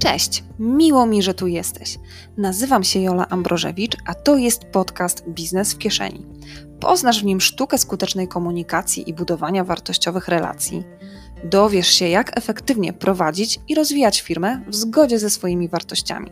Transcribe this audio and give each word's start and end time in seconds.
Cześć, 0.00 0.44
miło 0.58 1.06
mi, 1.06 1.22
że 1.22 1.34
tu 1.34 1.46
jesteś. 1.46 1.98
Nazywam 2.36 2.84
się 2.84 3.00
Jola 3.00 3.28
Ambrożewicz, 3.28 3.96
a 4.06 4.14
to 4.14 4.36
jest 4.36 4.64
podcast 4.64 5.28
Biznes 5.28 5.72
w 5.72 5.78
kieszeni. 5.78 6.26
Poznasz 6.80 7.20
w 7.20 7.24
nim 7.24 7.40
sztukę 7.40 7.78
skutecznej 7.78 8.28
komunikacji 8.28 9.10
i 9.10 9.14
budowania 9.14 9.64
wartościowych 9.64 10.28
relacji. 10.28 10.84
Dowiesz 11.44 11.88
się, 11.88 12.08
jak 12.08 12.38
efektywnie 12.38 12.92
prowadzić 12.92 13.60
i 13.68 13.74
rozwijać 13.74 14.20
firmę 14.20 14.64
w 14.68 14.74
zgodzie 14.74 15.18
ze 15.18 15.30
swoimi 15.30 15.68
wartościami. 15.68 16.30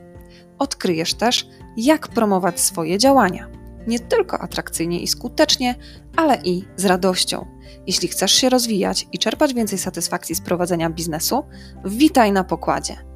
Odkryjesz 0.58 1.14
też, 1.14 1.48
jak 1.76 2.08
promować 2.08 2.60
swoje 2.60 2.98
działania. 2.98 3.48
Nie 3.86 3.98
tylko 3.98 4.38
atrakcyjnie 4.38 5.00
i 5.00 5.06
skutecznie, 5.06 5.74
ale 6.16 6.38
i 6.44 6.64
z 6.76 6.84
radością. 6.84 7.46
Jeśli 7.86 8.08
chcesz 8.08 8.32
się 8.32 8.48
rozwijać 8.48 9.06
i 9.12 9.18
czerpać 9.18 9.54
więcej 9.54 9.78
satysfakcji 9.78 10.34
z 10.34 10.40
prowadzenia 10.40 10.90
biznesu, 10.90 11.44
witaj 11.84 12.32
na 12.32 12.44
pokładzie. 12.44 13.08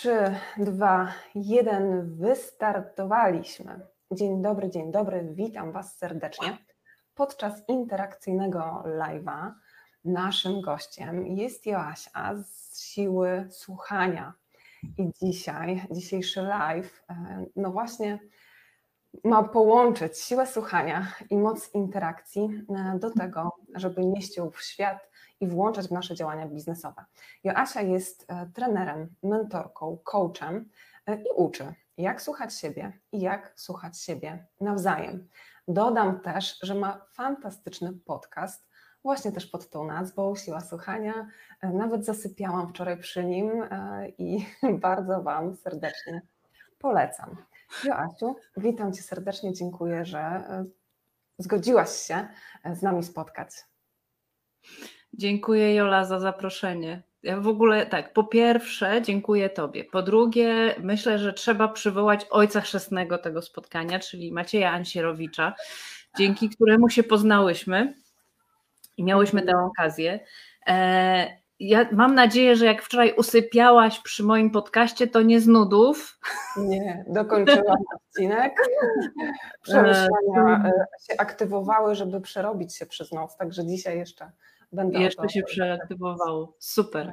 3, 0.00 0.34
2, 0.58 1.12
1, 1.34 2.16
wystartowaliśmy. 2.16 3.80
Dzień 4.12 4.42
dobry, 4.42 4.70
dzień 4.70 4.92
dobry, 4.92 5.28
witam 5.32 5.72
Was 5.72 5.98
serdecznie. 5.98 6.58
Podczas 7.14 7.68
interakcyjnego 7.68 8.84
live'a 8.86 9.52
naszym 10.04 10.60
gościem 10.60 11.26
jest 11.26 11.66
Joasia 11.66 12.34
z 12.42 12.80
siły 12.80 13.48
słuchania. 13.50 14.32
I 14.98 15.10
dzisiaj, 15.22 15.86
dzisiejszy 15.90 16.42
live, 16.42 17.04
e, 17.10 17.44
no 17.56 17.70
właśnie 17.70 18.18
ma 19.24 19.42
połączyć 19.42 20.18
siłę 20.18 20.46
słuchania 20.46 21.12
i 21.30 21.36
moc 21.36 21.74
interakcji 21.74 22.64
e, 22.68 22.98
do 22.98 23.10
tego, 23.10 23.56
żeby 23.74 24.02
ją 24.36 24.50
w 24.50 24.62
świat 24.62 25.15
i 25.40 25.46
włączać 25.46 25.88
w 25.88 25.92
nasze 25.92 26.14
działania 26.14 26.46
biznesowe. 26.46 27.04
Joasia 27.44 27.82
jest 27.82 28.24
e, 28.28 28.46
trenerem, 28.54 29.14
mentorką, 29.22 29.98
coachem 30.04 30.68
e, 31.06 31.16
i 31.16 31.26
uczy, 31.36 31.74
jak 31.96 32.22
słuchać 32.22 32.54
siebie 32.54 32.92
i 33.12 33.20
jak 33.20 33.52
słuchać 33.56 34.00
siebie 34.00 34.46
nawzajem. 34.60 35.28
Dodam 35.68 36.20
też, 36.20 36.58
że 36.62 36.74
ma 36.74 37.06
fantastyczny 37.12 37.92
podcast, 37.92 38.68
właśnie 39.02 39.32
też 39.32 39.46
pod 39.46 39.70
tą 39.70 39.86
nazwą 39.86 40.36
Siła 40.36 40.60
Słuchania. 40.60 41.28
E, 41.60 41.68
nawet 41.68 42.04
zasypiałam 42.04 42.68
wczoraj 42.68 42.98
przy 42.98 43.24
nim 43.24 43.50
i 44.18 44.46
bardzo 44.80 45.22
Wam 45.22 45.56
serdecznie 45.56 46.22
polecam. 46.78 47.36
Joasiu, 47.84 48.36
witam 48.56 48.92
Cię 48.92 49.02
serdecznie, 49.02 49.52
dziękuję, 49.52 50.04
że 50.04 50.44
zgodziłaś 51.38 51.90
się 51.90 52.28
z 52.74 52.82
nami 52.82 53.02
spotkać. 53.02 53.50
Dziękuję 55.18 55.74
Jola 55.74 56.04
za 56.04 56.20
zaproszenie. 56.20 57.02
Ja 57.22 57.40
w 57.40 57.48
ogóle 57.48 57.86
tak, 57.86 58.12
po 58.12 58.24
pierwsze 58.24 59.02
dziękuję 59.02 59.50
Tobie. 59.50 59.84
Po 59.84 60.02
drugie, 60.02 60.74
myślę, 60.82 61.18
że 61.18 61.32
trzeba 61.32 61.68
przywołać 61.68 62.26
ojca 62.30 62.60
chrzestnego 62.60 63.18
tego 63.18 63.42
spotkania, 63.42 63.98
czyli 63.98 64.32
Macieja 64.32 64.72
Ansierowicza, 64.72 65.54
dzięki 66.18 66.50
któremu 66.50 66.88
się 66.88 67.02
poznałyśmy 67.02 67.94
i 68.96 69.04
miałyśmy 69.04 69.42
tę 69.42 69.52
okazję. 69.58 70.20
E, 70.66 71.26
ja 71.60 71.88
mam 71.92 72.14
nadzieję, 72.14 72.56
że 72.56 72.66
jak 72.66 72.82
wczoraj 72.82 73.14
usypiałaś 73.16 74.00
przy 74.00 74.22
moim 74.22 74.50
podcaście, 74.50 75.06
to 75.06 75.22
nie 75.22 75.40
z 75.40 75.46
nudów. 75.46 76.18
Nie, 76.56 77.04
dokończyłam 77.08 77.76
odcinek. 77.96 78.52
Przemyślenia 79.62 80.64
e, 80.64 80.72
się 81.06 81.14
aktywowały, 81.18 81.94
żeby 81.94 82.20
przerobić 82.20 82.76
się 82.76 82.86
przez 82.86 83.12
noc, 83.12 83.36
także 83.36 83.66
dzisiaj 83.66 83.98
jeszcze 83.98 84.30
Będę 84.76 85.00
Jeszcze 85.00 85.28
się 85.28 85.42
przeaktywowało. 85.42 86.56
Super. 86.58 87.12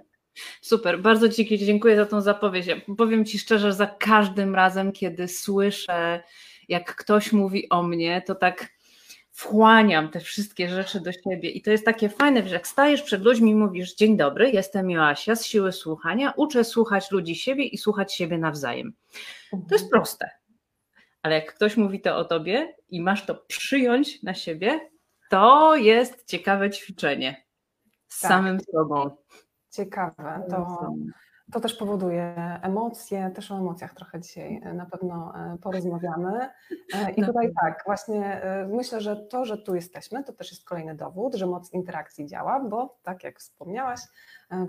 Super, 0.61 1.01
bardzo 1.01 1.29
Ci 1.29 1.57
dziękuję 1.57 1.95
za 1.95 2.05
tą 2.05 2.21
zapowiedź. 2.21 2.67
Ja 2.67 2.75
powiem 2.97 3.25
Ci 3.25 3.39
szczerze, 3.39 3.73
za 3.73 3.87
każdym 3.87 4.55
razem, 4.55 4.91
kiedy 4.91 5.27
słyszę, 5.27 6.23
jak 6.69 6.95
ktoś 6.95 7.31
mówi 7.31 7.69
o 7.69 7.83
mnie, 7.83 8.21
to 8.21 8.35
tak 8.35 8.73
wchłaniam 9.31 10.09
te 10.09 10.19
wszystkie 10.19 10.69
rzeczy 10.69 10.99
do 10.99 11.11
siebie. 11.11 11.49
I 11.49 11.61
to 11.61 11.71
jest 11.71 11.85
takie 11.85 12.09
fajne, 12.09 12.47
że 12.47 12.53
jak 12.55 12.67
stajesz 12.67 13.01
przed 13.01 13.23
ludźmi 13.23 13.51
i 13.51 13.55
mówisz: 13.55 13.95
Dzień 13.95 14.17
dobry, 14.17 14.51
jestem 14.51 14.89
Joasia 14.89 15.35
z 15.35 15.45
siły 15.45 15.71
słuchania, 15.71 16.33
uczę 16.35 16.63
słuchać 16.63 17.11
ludzi 17.11 17.35
siebie 17.35 17.63
i 17.65 17.77
słuchać 17.77 18.13
siebie 18.13 18.37
nawzajem. 18.37 18.93
To 19.51 19.57
jest 19.57 19.83
mhm. 19.83 19.89
proste. 19.89 20.29
Ale 21.21 21.35
jak 21.35 21.53
ktoś 21.55 21.77
mówi 21.77 22.01
to 22.01 22.17
o 22.17 22.25
tobie 22.25 22.75
i 22.89 23.01
masz 23.01 23.25
to 23.25 23.35
przyjąć 23.35 24.23
na 24.23 24.33
siebie, 24.33 24.89
to 25.29 25.75
jest 25.75 26.27
ciekawe 26.27 26.69
ćwiczenie 26.69 27.43
z 28.13 28.21
tak. 28.21 28.31
samym 28.31 28.59
sobą. 28.59 29.09
Ciekawe. 29.69 30.43
To, 30.49 30.93
to 31.51 31.59
też 31.59 31.73
powoduje 31.73 32.35
emocje, 32.61 33.31
też 33.35 33.51
o 33.51 33.57
emocjach 33.57 33.93
trochę 33.93 34.19
dzisiaj 34.19 34.61
e, 34.63 34.73
na 34.73 34.85
pewno 34.85 35.33
e, 35.35 35.57
porozmawiamy. 35.57 36.49
E, 36.93 37.11
I 37.11 37.25
tutaj 37.25 37.51
tak, 37.61 37.83
właśnie 37.85 38.41
myślę, 38.67 39.01
że 39.01 39.15
to, 39.15 39.45
że 39.45 39.57
tu 39.57 39.75
jesteśmy, 39.75 40.23
to 40.23 40.33
też 40.33 40.51
jest 40.51 40.65
kolejny 40.65 40.95
dowód, 40.95 41.35
że 41.35 41.47
moc 41.47 41.73
interakcji 41.73 42.27
działa, 42.27 42.59
bo 42.59 42.99
tak 43.03 43.23
jak 43.23 43.39
wspomniałaś, 43.39 43.99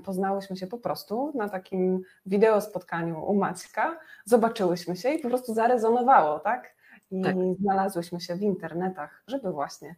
poznałyśmy 0.04 0.56
się 0.56 0.66
po 0.66 0.78
prostu 0.78 1.32
na 1.34 1.48
takim 1.48 2.02
wideo 2.26 2.60
spotkaniu 2.60 3.24
u 3.24 3.34
Maćka, 3.34 3.98
zobaczyłyśmy 4.24 4.96
się 4.96 5.10
i 5.10 5.18
po 5.18 5.28
prostu 5.28 5.54
zarezonowało, 5.54 6.38
tak? 6.38 6.74
I 7.10 7.22
tak. 7.22 7.36
znalazłyśmy 7.60 8.20
się 8.20 8.36
w 8.36 8.42
internetach, 8.42 9.22
żeby 9.26 9.52
właśnie 9.52 9.96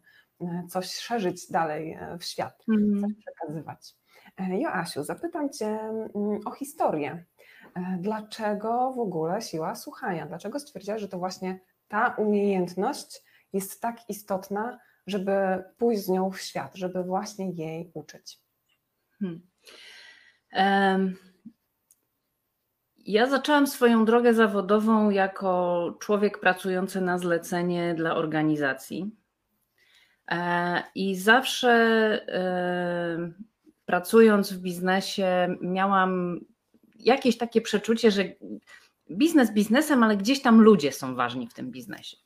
coś 0.69 0.95
szerzyć 0.95 1.51
dalej 1.51 1.93
e, 1.93 2.19
w 2.19 2.25
świat, 2.25 2.65
mm. 2.69 3.01
coś 3.01 3.13
przekazywać. 3.15 3.95
E, 4.37 4.61
Joasiu, 4.61 5.05
zapytam 5.05 5.51
Cię 5.51 5.67
mm, 5.67 6.41
o 6.45 6.51
historię. 6.51 7.25
Dlaczego 7.99 8.93
w 8.93 8.99
ogóle 8.99 9.43
siła 9.43 9.75
słuchania? 9.75 10.27
Dlaczego 10.27 10.61
stwierdziłaś, 10.61 11.01
że 11.01 11.09
to 11.09 11.19
właśnie 11.19 11.61
ta 11.89 12.15
umiejętność 12.19 13.23
jest 13.53 13.81
tak 13.81 14.11
istotna, 14.11 14.79
żeby 15.07 15.65
pójść 15.79 16.05
z 16.05 16.09
nią 16.09 16.31
w 16.31 16.41
świat, 16.41 16.75
żeby 16.75 17.05
właśnie 17.05 17.51
jej 17.51 17.91
uczyć? 17.95 18.41
Hmm. 19.21 19.41
Um. 20.53 21.17
Ja 22.97 23.27
zaczęłam 23.27 23.67
swoją 23.67 24.05
drogę 24.05 24.35
zawodową 24.35 25.11
jako 25.11 25.95
człowiek 26.01 26.41
pracujący 26.41 27.01
na 27.01 27.19
zlecenie 27.19 27.95
dla 27.95 28.17
organizacji. 28.17 29.17
E, 30.31 30.83
I 30.95 31.17
zawsze 31.17 31.71
e, 32.29 33.33
pracując 33.85 34.53
w 34.53 34.59
biznesie, 34.59 35.57
miałam 35.61 36.41
jakieś 36.99 37.39
takie 37.39 37.61
przeczucie, 37.61 38.11
że 38.11 38.25
biznes 39.11 39.53
biznesem, 39.53 40.03
ale 40.03 40.17
gdzieś 40.17 40.43
tam 40.43 40.61
ludzie 40.61 40.93
są 40.93 41.15
ważni 41.15 41.47
w 41.49 41.55
tym 41.55 41.71
biznesie. 41.71 42.17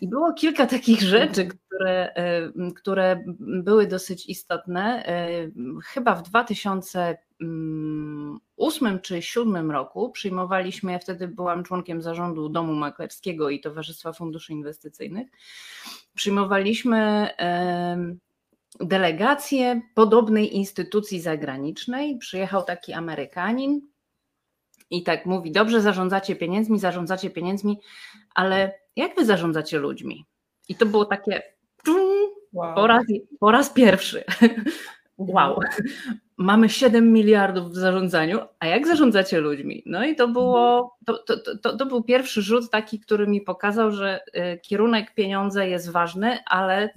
I 0.00 0.08
było 0.08 0.32
kilka 0.32 0.66
takich 0.66 1.02
rzeczy, 1.02 1.48
które, 1.48 2.14
e, 2.14 2.52
które 2.76 3.24
były 3.38 3.86
dosyć 3.86 4.26
istotne. 4.26 5.04
Chyba 5.84 6.14
w 6.14 6.22
2008 7.40 9.00
czy 9.00 9.14
2007 9.14 9.70
roku 9.70 10.10
przyjmowaliśmy, 10.10 10.92
ja 10.92 10.98
wtedy 10.98 11.28
byłam 11.28 11.64
członkiem 11.64 12.02
zarządu 12.02 12.48
Domu 12.48 12.74
Maklerskiego 12.74 13.50
i 13.50 13.60
Towarzystwa 13.60 14.12
Funduszy 14.12 14.52
Inwestycyjnych 14.52 15.28
przyjmowaliśmy 16.14 17.28
delegację 18.80 19.80
podobnej 19.94 20.56
instytucji 20.56 21.20
zagranicznej. 21.20 22.18
Przyjechał 22.18 22.62
taki 22.62 22.92
Amerykanin 22.92 23.80
i 24.90 25.02
tak 25.02 25.26
mówi: 25.26 25.52
Dobrze, 25.52 25.80
zarządzacie 25.80 26.36
pieniędzmi, 26.36 26.78
zarządzacie 26.78 27.30
pieniędzmi, 27.30 27.80
ale 28.34 28.78
jak 28.96 29.16
wy 29.16 29.24
zarządzacie 29.24 29.78
ludźmi? 29.78 30.24
I 30.68 30.74
to 30.74 30.86
było 30.86 31.04
takie 31.04 31.42
wow. 32.52 32.74
po, 32.74 32.86
raz, 32.86 33.04
po 33.40 33.50
raz 33.50 33.70
pierwszy. 33.70 34.24
Wow, 35.18 35.60
mamy 36.36 36.68
7 36.68 37.12
miliardów 37.12 37.70
w 37.70 37.76
zarządzaniu, 37.76 38.38
a 38.58 38.66
jak 38.66 38.86
zarządzacie 38.86 39.40
ludźmi? 39.40 39.82
No 39.86 40.04
i 40.04 40.16
to 40.16 40.28
było, 40.28 40.96
to, 41.06 41.18
to, 41.18 41.56
to, 41.62 41.76
to 41.76 41.86
był 41.86 42.02
pierwszy 42.02 42.42
rzut 42.42 42.70
taki, 42.70 43.00
który 43.00 43.26
mi 43.26 43.40
pokazał, 43.40 43.90
że 43.90 44.20
y, 44.54 44.58
kierunek 44.58 45.14
pieniądze 45.14 45.68
jest 45.68 45.90
ważny, 45.90 46.38
ale 46.46 46.90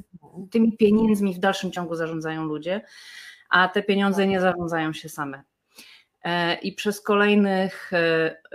tymi 0.51 0.77
pieniędzmi 0.77 1.33
w 1.33 1.39
dalszym 1.39 1.71
ciągu 1.71 1.95
zarządzają 1.95 2.45
ludzie, 2.45 2.81
a 3.49 3.67
te 3.67 3.83
pieniądze 3.83 4.27
nie 4.27 4.41
zarządzają 4.41 4.93
się 4.93 5.09
same. 5.09 5.43
E, 6.23 6.55
I 6.55 6.73
przez 6.73 7.01
kolejnych 7.01 7.91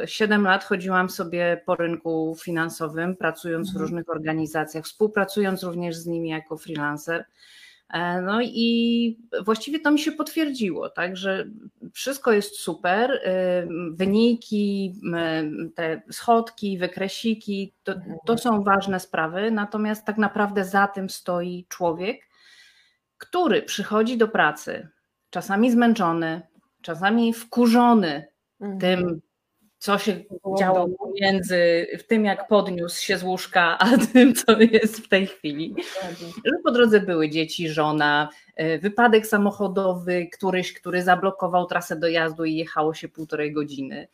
7 0.06 0.46
e, 0.46 0.50
lat 0.50 0.64
chodziłam 0.64 1.10
sobie 1.10 1.62
po 1.66 1.74
rynku 1.74 2.36
finansowym, 2.42 3.16
pracując 3.16 3.68
w 3.68 3.70
mhm. 3.70 3.82
różnych 3.82 4.08
organizacjach, 4.08 4.84
współpracując 4.84 5.62
również 5.62 5.96
z 5.96 6.06
nimi 6.06 6.28
jako 6.28 6.56
freelancer. 6.56 7.24
E, 7.92 8.20
no 8.20 8.42
i 8.42 9.18
właściwie 9.44 9.80
to 9.80 9.90
mi 9.90 9.98
się 9.98 10.12
potwierdziło, 10.12 10.90
tak, 10.90 11.16
że 11.16 11.46
wszystko 11.92 12.32
jest 12.32 12.56
super, 12.56 13.10
y, 13.10 13.68
wyniki, 13.90 14.94
te 15.74 16.02
schodki, 16.10 16.78
wykresiki, 16.78 17.74
to, 17.84 17.94
to 18.26 18.38
są 18.38 18.62
ważne 18.62 19.00
sprawy, 19.00 19.50
natomiast 19.50 20.04
tak 20.04 20.18
naprawdę 20.18 20.64
za 20.64 20.86
tym 20.86 21.10
stoi 21.10 21.66
człowiek, 21.68 22.28
który 23.18 23.62
przychodzi 23.62 24.18
do 24.18 24.28
pracy 24.28 24.88
czasami 25.30 25.70
zmęczony, 25.70 26.42
czasami 26.82 27.34
wkurzony 27.34 28.32
Mhm. 28.62 28.78
tym, 28.78 29.20
co 29.82 29.98
się 29.98 30.24
działo 30.58 30.88
w 31.98 32.02
tym, 32.02 32.24
jak 32.24 32.48
podniósł 32.48 33.02
się 33.02 33.18
z 33.18 33.22
łóżka, 33.22 33.78
a 33.78 33.96
tym, 34.12 34.34
co 34.34 34.60
jest 34.60 34.98
w 34.98 35.08
tej 35.08 35.26
chwili. 35.26 35.74
Że 36.44 36.52
po 36.64 36.70
drodze 36.70 37.00
były 37.00 37.30
dzieci, 37.30 37.68
żona, 37.68 38.28
e, 38.56 38.78
wypadek 38.78 39.26
samochodowy, 39.26 40.28
któryś, 40.32 40.72
który 40.72 41.02
zablokował 41.02 41.66
trasę 41.66 41.96
dojazdu 41.96 42.44
i 42.44 42.54
jechało 42.54 42.94
się 42.94 43.08
półtorej 43.08 43.52
godziny. 43.52 44.08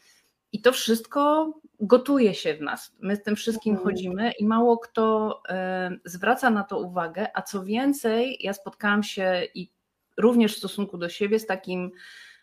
I 0.53 0.61
to 0.63 0.73
wszystko 0.73 1.53
gotuje 1.81 2.35
się 2.35 2.55
w 2.55 2.61
nas. 2.61 2.93
My 3.01 3.17
z 3.17 3.23
tym 3.23 3.37
wszystkim 3.37 3.75
Mhm. 3.75 3.91
chodzimy 3.91 4.33
i 4.39 4.45
mało 4.45 4.79
kto 4.79 5.41
e, 5.49 5.91
zwraca 6.05 6.51
na 6.51 6.65
to 6.65 6.79
uwagę, 6.79 7.27
a 7.35 7.43
co 7.43 7.65
więcej, 7.65 8.39
ja 8.41 8.53
spotkałam 8.53 9.03
się 9.03 9.43
i 9.55 9.71
również 10.19 10.55
w 10.55 10.59
stosunku 10.59 10.99
do 10.99 11.09
siebie 11.09 11.39
z 11.39 11.47
takim, 11.47 11.91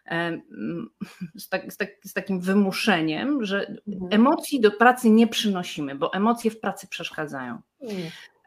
z, 1.37 1.49
tak, 1.49 1.73
z, 1.73 1.77
tak, 1.77 1.89
z 2.05 2.13
takim 2.13 2.39
wymuszeniem, 2.39 3.45
że 3.45 3.67
Mhm. 3.87 4.21
emocji 4.21 4.61
do 4.61 4.71
pracy 4.71 5.09
nie 5.09 5.27
przynosimy, 5.27 5.95
bo 5.95 6.13
emocje 6.13 6.51
w 6.51 6.59
pracy 6.59 6.87
przeszkadzają. 6.87 7.61
Mm. 7.81 7.95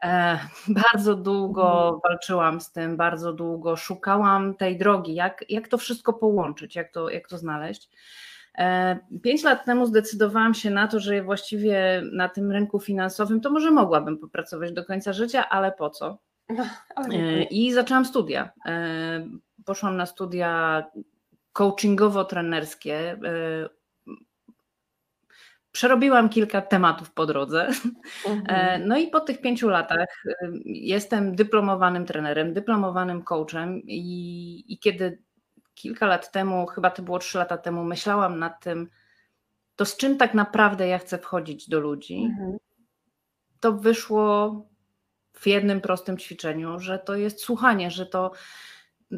E, 0.03 0.39
bardzo 0.67 1.15
długo 1.15 1.99
walczyłam 2.03 2.61
z 2.61 2.71
tym, 2.71 2.97
bardzo 2.97 3.33
długo 3.33 3.75
szukałam 3.75 4.55
tej 4.55 4.77
drogi, 4.77 5.15
jak, 5.15 5.45
jak 5.49 5.67
to 5.67 5.77
wszystko 5.77 6.13
połączyć, 6.13 6.75
jak 6.75 6.91
to, 6.91 7.09
jak 7.09 7.27
to 7.27 7.37
znaleźć. 7.37 7.89
E, 8.57 8.99
Pięć 9.23 9.43
lat 9.43 9.65
temu 9.65 9.85
zdecydowałam 9.85 10.53
się 10.53 10.69
na 10.69 10.87
to, 10.87 10.99
że 10.99 11.23
właściwie 11.23 12.03
na 12.11 12.29
tym 12.29 12.51
rynku 12.51 12.79
finansowym 12.79 13.41
to 13.41 13.51
może 13.51 13.71
mogłabym 13.71 14.17
popracować 14.17 14.71
do 14.71 14.85
końca 14.85 15.13
życia, 15.13 15.49
ale 15.49 15.71
po 15.71 15.89
co? 15.89 16.17
Ale 16.95 17.15
E, 17.15 17.43
I 17.43 17.73
zaczęłam 17.73 18.05
studia. 18.05 18.49
Poszłam 19.65 19.97
na 19.97 20.05
studia 20.05 20.83
coachingowo-trenerskie. 21.53 22.93
E, 22.93 23.69
Przerobiłam 25.71 26.29
kilka 26.29 26.61
tematów 26.61 27.11
po 27.11 27.25
drodze. 27.25 27.67
E, 27.67 28.29
Mhm. 28.29 28.87
No 28.87 28.97
i 28.97 29.07
po 29.07 29.19
tych 29.19 29.41
pięciu 29.41 29.69
latach 29.69 30.25
y, 30.25 30.35
jestem 30.65 31.35
dyplomowanym 31.35 32.05
trenerem, 32.05 32.53
dyplomowanym 32.53 33.23
coachem 33.23 33.81
i, 33.83 34.63
i 34.67 34.79
kiedy 34.79 35.21
kilka 35.73 36.05
lat 36.07 36.31
temu, 36.31 36.65
chyba 36.67 36.89
to 36.91 37.01
było 37.01 37.19
trzy 37.19 37.37
lata 37.37 37.57
temu, 37.57 37.83
myślałam 37.83 38.39
nad 38.39 38.63
tym, 38.63 38.89
to 39.75 39.85
z 39.85 39.97
czym 39.97 40.17
tak 40.17 40.33
naprawdę 40.33 40.87
ja 40.87 40.97
chcę 40.99 41.17
wchodzić 41.17 41.69
do 41.69 41.79
ludzi, 41.79 42.23
Mhm. 42.31 42.57
to 43.59 43.73
wyszło 43.73 44.55
w 45.33 45.47
jednym 45.47 45.81
prostym 45.81 46.17
ćwiczeniu, 46.17 46.79
że 46.79 46.99
to 46.99 47.15
jest 47.15 47.41
słuchanie, 47.41 47.91
że 47.91 48.05
to 48.05 48.31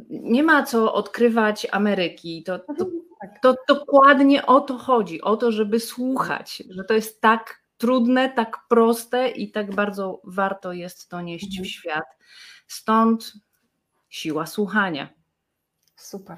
nie 0.09 0.43
ma 0.43 0.63
co 0.63 0.93
odkrywać 0.93 1.67
Ameryki. 1.71 2.43
To, 2.43 2.59
to, 2.59 2.85
Tak. 3.21 3.39
to 3.41 3.55
dokładnie 3.67 4.45
o 4.45 4.61
to 4.61 4.77
chodzi, 4.77 5.21
o 5.21 5.37
to, 5.37 5.51
żeby 5.51 5.79
słuchać, 5.79 6.63
że 6.69 6.83
to 6.83 6.93
jest 6.93 7.21
tak 7.21 7.61
trudne, 7.77 8.29
tak 8.29 8.57
proste 8.69 9.29
i 9.29 9.51
tak 9.51 9.75
bardzo 9.75 10.21
warto 10.23 10.73
jest 10.73 11.09
to 11.09 11.21
nieść 11.21 11.45
Mhm. 11.45 11.63
w 11.63 11.67
świat. 11.67 12.05
Stąd 12.67 13.33
siła 14.09 14.45
słuchania. 14.45 15.09
Super. 15.95 16.37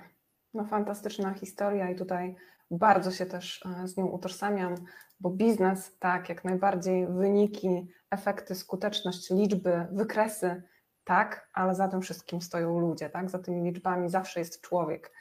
No 0.54 0.66
fantastyczna 0.66 1.34
historia 1.34 1.90
i 1.92 1.96
tutaj 1.96 2.36
bardzo 2.72 3.12
się 3.12 3.26
też 3.26 3.66
e, 3.66 3.88
z 3.88 3.98
nią 3.98 4.06
utożsamiam, 4.06 4.76
bo 5.20 5.30
biznes, 5.30 5.98
tak, 6.00 6.30
jak 6.30 6.44
najbardziej 6.46 7.08
wyniki, 7.08 7.88
efekty, 8.10 8.56
skuteczność, 8.56 9.30
liczby, 9.30 9.88
wykresy, 9.92 10.64
tak, 11.06 11.50
ale 11.54 11.76
za 11.76 11.88
tym 11.88 12.02
wszystkim 12.02 12.42
stoją 12.42 12.80
ludzie, 12.80 13.10
tak, 13.10 13.30
za 13.30 13.40
tymi 13.40 13.72
liczbami 13.72 14.10
zawsze 14.10 14.40
jest 14.40 14.62
człowiek. 14.62 15.12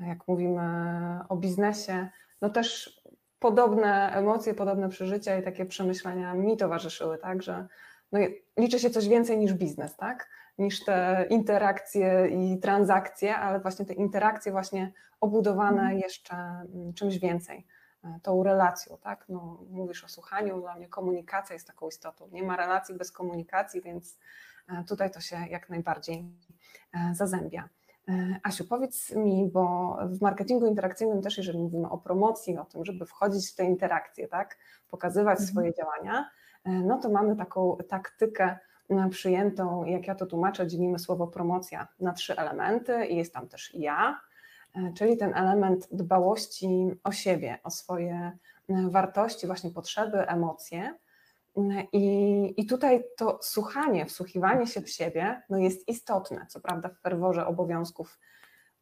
Jak 0.00 0.28
mówimy 0.28 0.62
o 1.28 1.36
biznesie, 1.36 2.08
no 2.40 2.50
też 2.50 3.00
podobne 3.38 4.12
emocje, 4.12 4.54
podobne 4.54 4.88
przeżycia 4.88 5.38
i 5.38 5.42
takie 5.42 5.66
przemyślenia 5.66 6.34
mi 6.34 6.56
towarzyszyły, 6.56 7.18
tak, 7.18 7.42
że 7.42 7.66
no, 8.12 8.18
liczy 8.56 8.78
się 8.78 8.90
coś 8.90 9.08
więcej 9.08 9.38
niż 9.38 9.54
biznes, 9.54 9.96
tak, 9.96 10.28
niż 10.58 10.84
te 10.84 11.26
interakcje 11.30 12.28
i 12.28 12.58
transakcje, 12.60 13.36
ale 13.36 13.60
właśnie 13.60 13.86
te 13.86 13.94
interakcje 13.94 14.52
właśnie 14.52 14.92
obudowane 15.20 15.94
jeszcze 15.94 16.34
mm, 16.34 16.92
czymś 16.94 17.18
więcej, 17.18 17.66
e, 18.04 18.20
tą 18.22 18.42
relacją, 18.42 18.98
tak? 19.02 19.24
No, 19.28 19.58
mówisz 19.70 20.04
o 20.04 20.08
słuchaniu, 20.08 20.60
dla 20.60 20.76
mnie 20.76 20.88
komunikacja 20.88 21.54
jest 21.54 21.66
taką 21.66 21.88
istotą. 21.88 22.28
Nie 22.32 22.42
ma 22.42 22.56
relacji 22.56 22.94
bez 22.94 23.12
komunikacji, 23.12 23.82
więc 23.82 24.18
tutaj 24.88 25.10
to 25.10 25.20
się 25.20 25.36
jak 25.50 25.70
najbardziej 25.70 26.24
e, 26.94 27.14
zazębia. 27.14 27.68
E, 28.08 28.40
Asiu, 28.42 28.64
powiedz 28.64 29.10
mi, 29.10 29.50
bo 29.52 29.96
w 30.06 30.20
marketingu 30.20 30.66
interakcyjnym 30.66 31.22
też, 31.22 31.38
jeżeli 31.38 31.58
mówimy 31.58 31.90
o 31.90 31.98
promocji, 31.98 32.58
o 32.58 32.64
tym, 32.64 32.84
żeby 32.84 33.06
wchodzić 33.06 33.50
w 33.50 33.54
te 33.54 33.64
interakcje, 33.64 34.28
tak, 34.28 34.56
pokazywać 34.90 35.38
Mhm. 35.38 35.48
swoje 35.48 35.74
działania, 35.74 36.30
e, 36.64 36.70
no 36.70 36.98
to 36.98 37.08
mamy 37.08 37.36
taką 37.36 37.76
taktykę 37.88 38.58
e, 38.90 39.08
przyjętą, 39.08 39.84
jak 39.84 40.06
ja 40.06 40.14
to 40.14 40.26
tłumaczę, 40.26 40.66
dzielimy 40.66 40.98
słowo 40.98 41.26
promocja 41.26 41.88
na 42.00 42.12
trzy 42.12 42.36
elementy 42.36 43.06
i 43.06 43.16
jest 43.16 43.34
tam 43.34 43.48
też 43.48 43.74
ja, 43.74 44.20
e, 44.74 44.92
czyli 44.92 45.16
ten 45.16 45.34
element 45.34 45.88
dbałości 45.92 46.90
o 47.04 47.12
siebie, 47.12 47.58
o 47.64 47.70
swoje 47.70 48.14
e, 48.68 48.90
wartości, 48.90 49.46
właśnie 49.46 49.70
potrzeby, 49.70 50.18
emocje. 50.28 50.94
I, 51.92 52.54
I 52.56 52.66
tutaj 52.66 53.04
to 53.16 53.38
słuchanie, 53.42 54.06
wsłuchiwanie 54.06 54.66
się 54.66 54.80
w 54.80 54.90
siebie 54.90 55.42
no 55.48 55.58
jest 55.58 55.88
istotne. 55.88 56.46
Co 56.48 56.60
prawda, 56.60 56.88
w 56.88 57.00
ferworze 57.00 57.46
obowiązków 57.46 58.18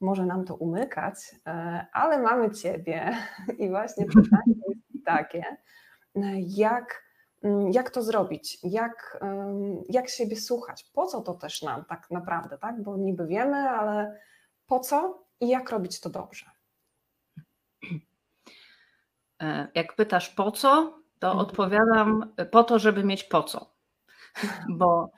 może 0.01 0.27
nam 0.27 0.45
to 0.45 0.55
umykać, 0.55 1.15
e, 1.47 1.87
ale 1.93 2.19
mamy 2.19 2.51
Ciebie 2.51 3.17
i 3.59 3.69
właśnie 3.69 4.07
pytanie 4.07 4.55
jest 4.69 5.05
takie, 5.05 5.45
jak, 6.47 7.05
mm, 7.43 7.73
jak 7.73 7.91
to 7.91 8.03
zrobić, 8.03 8.59
jak, 8.63 9.21
jak 9.89 10.09
siebie 10.09 10.37
słuchać, 10.37 10.85
po 10.93 11.07
co 11.07 11.21
to 11.23 11.35
też 11.35 11.63
nam 11.63 11.85
tak 11.85 12.11
naprawdę, 12.11 12.59
tak? 12.59 12.83
Bo 12.83 12.97
niby 12.97 13.27
wiemy, 13.27 13.57
ale 13.57 14.21
po 14.67 14.81
co 14.81 15.25
i 15.41 15.49
jak 15.49 15.71
robić 15.71 16.01
to 16.01 16.11
dobrze. 16.11 16.47
E, 19.43 19.69
Jak 19.75 19.97
pytasz 19.97 20.29
po 20.29 20.53
co, 20.53 20.99
to 21.21 21.27
Mhm. 21.31 21.47
odpowiadam 21.47 22.33
e, 22.37 22.47
po 22.47 22.65
to, 22.65 22.79
żeby 22.79 23.05
mieć 23.05 23.25
po 23.25 23.43
co. 23.43 23.75
Bo 24.69 25.11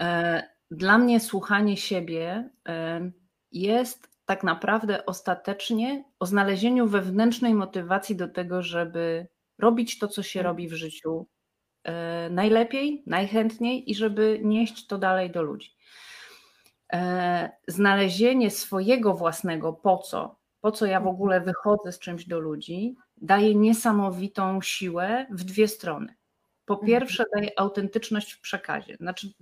e, 0.00 0.42
dla 0.70 0.98
mnie 0.98 1.20
słuchanie 1.20 1.76
siebie 1.76 2.50
e, 2.68 3.10
jest 3.52 4.08
tak 4.26 4.44
naprawdę 4.44 5.06
ostatecznie 5.06 6.04
o 6.20 6.26
znalezieniu 6.26 6.86
wewnętrznej 6.86 7.54
motywacji 7.54 8.16
do 8.16 8.28
tego, 8.28 8.62
żeby 8.62 9.26
robić 9.58 9.98
to, 9.98 10.08
co 10.08 10.22
się 10.22 10.40
Mhm. 10.40 10.52
robi 10.54 10.68
w 10.68 10.72
życiu 10.72 11.26
e, 11.84 12.30
najlepiej, 12.30 13.02
najchętniej 13.06 13.90
i 13.90 13.94
żeby 13.94 14.40
nieść 14.44 14.86
to 14.86 14.98
dalej 14.98 15.30
do 15.30 15.42
ludzi. 15.42 15.70
E, 16.92 17.50
Znalezienie 17.68 18.50
swojego 18.50 19.14
własnego 19.14 19.72
po 19.72 19.98
co, 19.98 20.38
po 20.60 20.72
co 20.72 20.86
ja 20.86 21.00
w 21.00 21.06
ogóle 21.06 21.40
wychodzę 21.40 21.92
z 21.92 21.98
czymś 21.98 22.26
do 22.26 22.38
ludzi, 22.40 22.96
daje 23.22 23.54
niesamowitą 23.54 24.62
siłę 24.62 25.26
w 25.30 25.44
dwie 25.44 25.68
strony. 25.68 26.14
Po 26.64 26.74
Mhm. 26.74 26.86
pierwsze, 26.88 27.24
daje 27.36 27.58
autentyczność 27.58 28.32
w 28.32 28.40
przekazie. 28.40 28.96
Znaczy, 28.96 29.32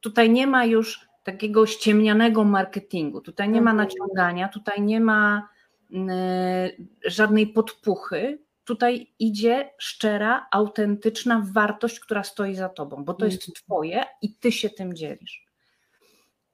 tutaj 0.00 0.30
nie 0.30 0.46
ma 0.46 0.64
już 0.64 1.08
takiego 1.24 1.66
ściemnianego 1.66 2.44
marketingu, 2.44 3.20
tutaj 3.20 3.48
nie 3.48 3.60
ma 3.62 3.70
Mhm. 3.70 3.88
naciągania, 3.88 4.48
tutaj 4.48 4.82
nie 4.82 5.00
ma 5.00 5.48
mm, 5.92 6.10
żadnej 7.04 7.46
podpuchy. 7.46 8.38
Tutaj 8.64 9.12
idzie 9.18 9.70
szczera, 9.78 10.46
autentyczna 10.52 11.46
wartość, 11.52 12.00
która 12.00 12.22
stoi 12.24 12.54
za 12.54 12.68
tobą, 12.68 13.04
bo 13.04 13.14
to 13.14 13.24
jest 13.24 13.42
Mhm. 13.48 13.54
twoje 13.54 14.04
i 14.22 14.34
ty 14.34 14.52
się 14.52 14.70
tym 14.70 14.94
dzielisz. 14.94 15.46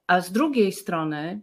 A 0.07 0.21
z 0.21 0.31
drugiej 0.31 0.71
strony, 0.71 1.41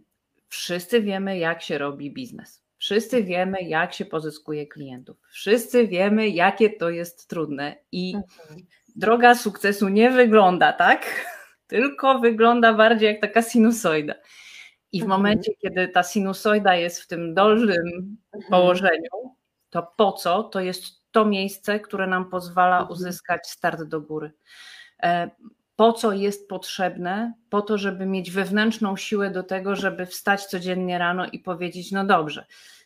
wszyscy 0.49 1.01
wiemy, 1.01 1.37
jak 1.37 1.61
się 1.61 1.77
robi 1.77 2.11
biznes. 2.13 2.64
Wszyscy 2.85 3.23
wiemy, 3.23 3.61
jak 3.61 3.93
się 3.93 4.05
pozyskuje 4.05 4.67
klientów. 4.67 5.17
Wszyscy 5.29 5.87
wiemy, 5.87 6.29
jakie 6.29 6.69
to 6.69 6.89
jest 6.89 7.29
trudne. 7.29 7.75
I 7.91 8.15
Mhm. 8.15 8.65
droga 8.95 9.35
sukcesu 9.35 9.89
nie 9.89 10.11
wygląda 10.11 10.73
tak, 10.73 11.05
tylko 11.67 12.19
wygląda 12.19 12.73
bardziej 12.73 13.07
jak 13.07 13.21
taka 13.21 13.41
sinusoida. 13.41 14.13
I 14.91 14.99
w 14.99 15.03
Mhm. 15.03 15.19
momencie, 15.21 15.51
kiedy 15.61 15.87
ta 15.87 16.03
sinusoida 16.03 16.75
jest 16.75 17.01
w 17.01 17.07
tym 17.07 17.33
dolnym 17.33 18.17
położeniu, 18.49 19.35
to 19.69 19.93
po 19.97 20.11
co? 20.11 20.43
To 20.43 20.59
jest 20.59 20.83
to 21.11 21.25
miejsce, 21.25 21.79
które 21.79 22.07
nam 22.07 22.29
pozwala 22.29 22.77
Mhm. 22.77 22.91
uzyskać 22.91 23.47
start 23.49 23.83
do 23.83 24.01
góry. 24.01 24.31
E, 25.03 25.29
Po 25.77 25.93
co 25.93 26.11
jest 26.13 26.49
potrzebne? 26.49 27.33
Po 27.49 27.61
to, 27.61 27.77
żeby 27.77 28.05
mieć 28.05 28.31
wewnętrzną 28.31 28.97
siłę 28.97 29.31
do 29.31 29.43
tego, 29.43 29.75
żeby 29.75 30.05
wstać 30.05 30.45
codziennie 30.45 30.97
rano 30.97 31.25
i 31.25 31.39
powiedzieć: 31.39 31.91
No 31.91 32.05
dobrze, 32.05 32.45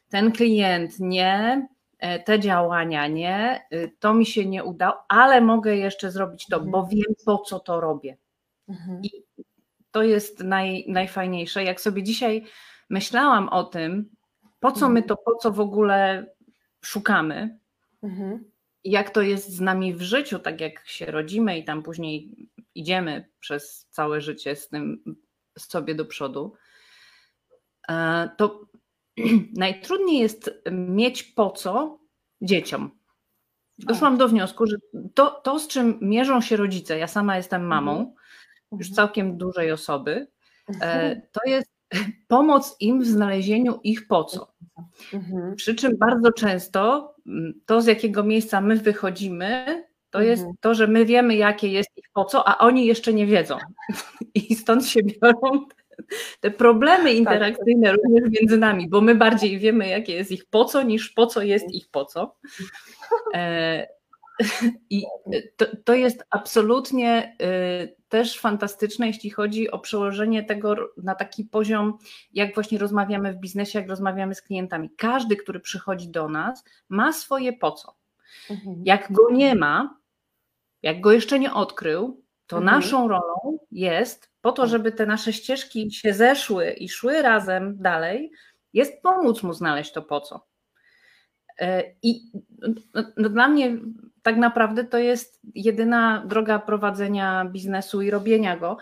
ten 0.10 0.32
klient 0.32 1.00
nie, 1.00 1.68
e, 2.00 2.20
te 2.20 2.40
działania 2.40 3.08
nie, 3.08 3.62
y, 3.74 3.92
to 4.00 4.14
mi 4.14 4.26
się 4.26 4.46
nie 4.46 4.64
udało, 4.64 4.96
ale 5.08 5.42
mogę 5.42 5.76
jeszcze 5.76 6.12
zrobić 6.12 6.46
to, 6.46 6.60
bo 6.60 6.80
Mhm. 6.80 6.88
wiem, 6.90 7.16
po 7.26 7.38
co 7.38 7.60
to 7.60 7.82
robię. 7.82 8.18
Mhm. 8.68 9.02
I 9.04 9.10
to 9.92 10.04
jest 10.04 10.44
naj, 10.44 10.86
najfajniejsze. 10.88 11.64
Jak 11.64 11.82
sobie 11.82 12.04
dzisiaj 12.04 12.46
myślałam 12.90 13.50
o 13.50 13.64
tym, 13.64 14.10
po 14.60 14.72
co 14.72 14.90
my 14.90 15.04
to, 15.04 15.18
po 15.18 15.36
co 15.36 15.52
w 15.52 15.60
ogóle 15.60 16.26
szukamy, 16.82 17.60
mhm. 18.04 18.52
jak 18.84 19.10
to 19.10 19.22
jest 19.22 19.50
z 19.50 19.62
nami 19.62 19.94
w 19.94 20.02
życiu, 20.02 20.40
tak 20.40 20.62
jak 20.62 20.88
się 20.88 21.06
rodzimy 21.06 21.58
i 21.58 21.64
tam 21.64 21.84
później 21.84 22.48
idziemy 22.76 23.30
przez 23.40 23.88
całe 23.90 24.22
życie 24.22 24.56
z 24.56 24.70
tym 24.70 25.04
sobie 25.58 25.96
do 25.96 26.06
przodu, 26.06 26.54
e, 27.90 28.30
to 28.38 28.69
najtrudniej 29.54 30.20
jest 30.20 30.52
mieć 30.72 31.24
po 31.24 31.50
co 31.50 32.00
dzieciom. 32.42 33.00
Doszłam 33.78 34.18
do 34.18 34.28
wniosku, 34.28 34.68
że 34.68 34.76
to, 35.14 35.42
to, 35.44 35.60
z 35.60 35.68
czym 35.68 35.98
mierzą 36.02 36.42
się 36.42 36.58
rodzice, 36.58 36.98
ja 36.98 37.08
sama 37.08 37.38
jestem 37.38 37.68
mamą, 37.68 37.92
mhm. 37.92 38.14
już 38.72 38.90
mhm. 38.90 38.96
całkiem 38.96 39.38
dużej 39.38 39.72
osoby, 39.72 40.28
e, 40.82 41.22
to 41.32 41.42
jest 41.46 41.70
pomoc 42.28 42.76
im 42.80 43.02
w 43.02 43.08
znalezieniu 43.08 43.80
ich 43.84 44.08
po 44.08 44.24
co. 44.24 44.54
Mhm. 45.14 45.56
Przy 45.56 45.76
czym 45.76 45.98
bardzo 45.98 46.32
często 46.32 47.14
mm, 47.28 47.54
to, 47.66 47.82
z 47.82 47.86
jakiego 47.86 48.24
miejsca 48.24 48.62
my 48.62 48.76
wychodzimy, 48.76 49.84
to 50.10 50.22
jest 50.22 50.46
to, 50.60 50.76
że 50.76 50.88
my 50.88 51.06
wiemy, 51.06 51.36
jakie 51.36 51.68
jest 51.68 51.90
ich 51.96 52.10
po 52.14 52.26
co, 52.26 52.48
a 52.48 52.58
oni 52.58 52.86
jeszcze 52.86 53.14
nie 53.14 53.26
wiedzą. 53.26 53.58
I 54.36 54.56
stąd 54.56 54.86
się 54.86 55.00
biorą 55.04 55.66
te 56.42 56.52
problemy 56.52 57.04
tak. 57.04 57.16
interakcyjne 57.16 57.88
tak. 57.88 57.98
również 57.98 58.40
między 58.40 58.58
nami, 58.58 58.90
bo 58.90 59.02
my 59.02 59.16
bardziej 59.16 59.60
wiemy, 59.60 59.88
jakie 59.88 60.14
jest 60.14 60.32
ich 60.32 60.46
po 60.46 60.66
co, 60.66 60.82
niż 60.82 61.10
po 61.10 61.28
co 61.28 61.42
jest 61.42 61.74
ich 61.74 61.90
po 61.90 62.06
co. 62.06 62.36
E, 63.34 63.88
I 64.90 65.04
to, 65.58 65.66
to 65.84 65.94
jest 65.94 66.24
absolutnie 66.30 67.36
y, 67.42 67.96
też 68.10 68.40
fantastyczne, 68.40 69.08
jeśli 69.08 69.30
chodzi 69.30 69.72
o 69.72 69.80
przełożenie 69.80 70.44
tego 70.44 70.76
na 70.98 71.16
taki 71.16 71.46
poziom, 71.46 71.98
jak 72.34 72.54
właśnie 72.54 72.78
rozmawiamy 72.78 73.34
w 73.34 73.38
biznesie, 73.38 73.80
jak 73.80 73.90
rozmawiamy 73.90 74.36
z 74.36 74.42
klientami. 74.42 74.90
Każdy, 74.98 75.36
który 75.36 75.60
przychodzi 75.60 76.10
do 76.10 76.30
nas, 76.30 76.64
ma 76.90 77.14
swoje 77.14 77.54
po 77.54 77.72
co. 77.72 77.96
Mhm. 78.50 78.82
Jak 78.86 79.12
go 79.12 79.32
nie 79.32 79.56
ma, 79.56 80.00
jak 80.82 81.02
go 81.02 81.12
jeszcze 81.12 81.40
nie 81.40 81.54
odkrył, 81.54 82.24
to 82.48 82.58
mhm. 82.58 82.76
naszą 82.76 83.08
rolą 83.08 83.60
jest 83.72 84.29
po 84.42 84.52
to, 84.52 84.68
żeby 84.68 84.92
te 84.92 85.06
nasze 85.06 85.34
ścieżki 85.34 85.92
się 85.92 86.14
zeszły 86.14 86.72
i 86.72 86.90
szły 86.90 87.22
razem 87.22 87.78
dalej, 87.78 88.32
jest 88.74 89.02
pomóc 89.02 89.44
mu 89.44 89.54
znaleźć 89.54 89.92
to 89.92 90.02
po 90.02 90.22
co. 90.22 90.48
E, 91.60 91.84
I 92.02 92.32
no, 92.94 93.04
no 93.18 93.30
dla 93.30 93.48
mnie 93.48 93.78
tak 94.22 94.38
naprawdę 94.38 94.84
to 94.84 94.98
jest 94.98 95.40
jedyna 95.56 96.26
droga 96.26 96.60
prowadzenia 96.60 97.46
biznesu 97.46 98.02
i 98.02 98.12
robienia 98.12 98.58
go. 98.58 98.78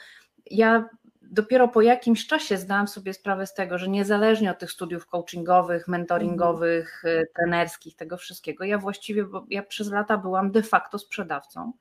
Ja 0.51 0.89
dopiero 1.21 1.67
po 1.67 1.81
jakimś 1.81 2.27
czasie 2.27 2.57
zdałam 2.57 2.87
sobie 2.87 3.13
sprawę 3.13 3.47
z 3.47 3.53
tego, 3.53 3.77
że 3.77 3.87
niezależnie 3.87 4.51
od 4.51 4.59
tych 4.59 4.71
studiów 4.71 5.07
coachingowych, 5.07 5.87
mentoringowych, 5.87 7.03
mm. 7.05 7.25
trenerskich, 7.35 7.95
tego 7.95 8.17
wszystkiego, 8.17 8.63
ja 8.63 8.77
właściwie, 8.77 9.23
bo 9.23 9.45
ja 9.49 9.63
przez 9.63 9.91
lata 9.91 10.17
byłam 10.17 10.51
de 10.51 10.63
facto 10.63 10.99
sprzedawcą. 10.99 11.73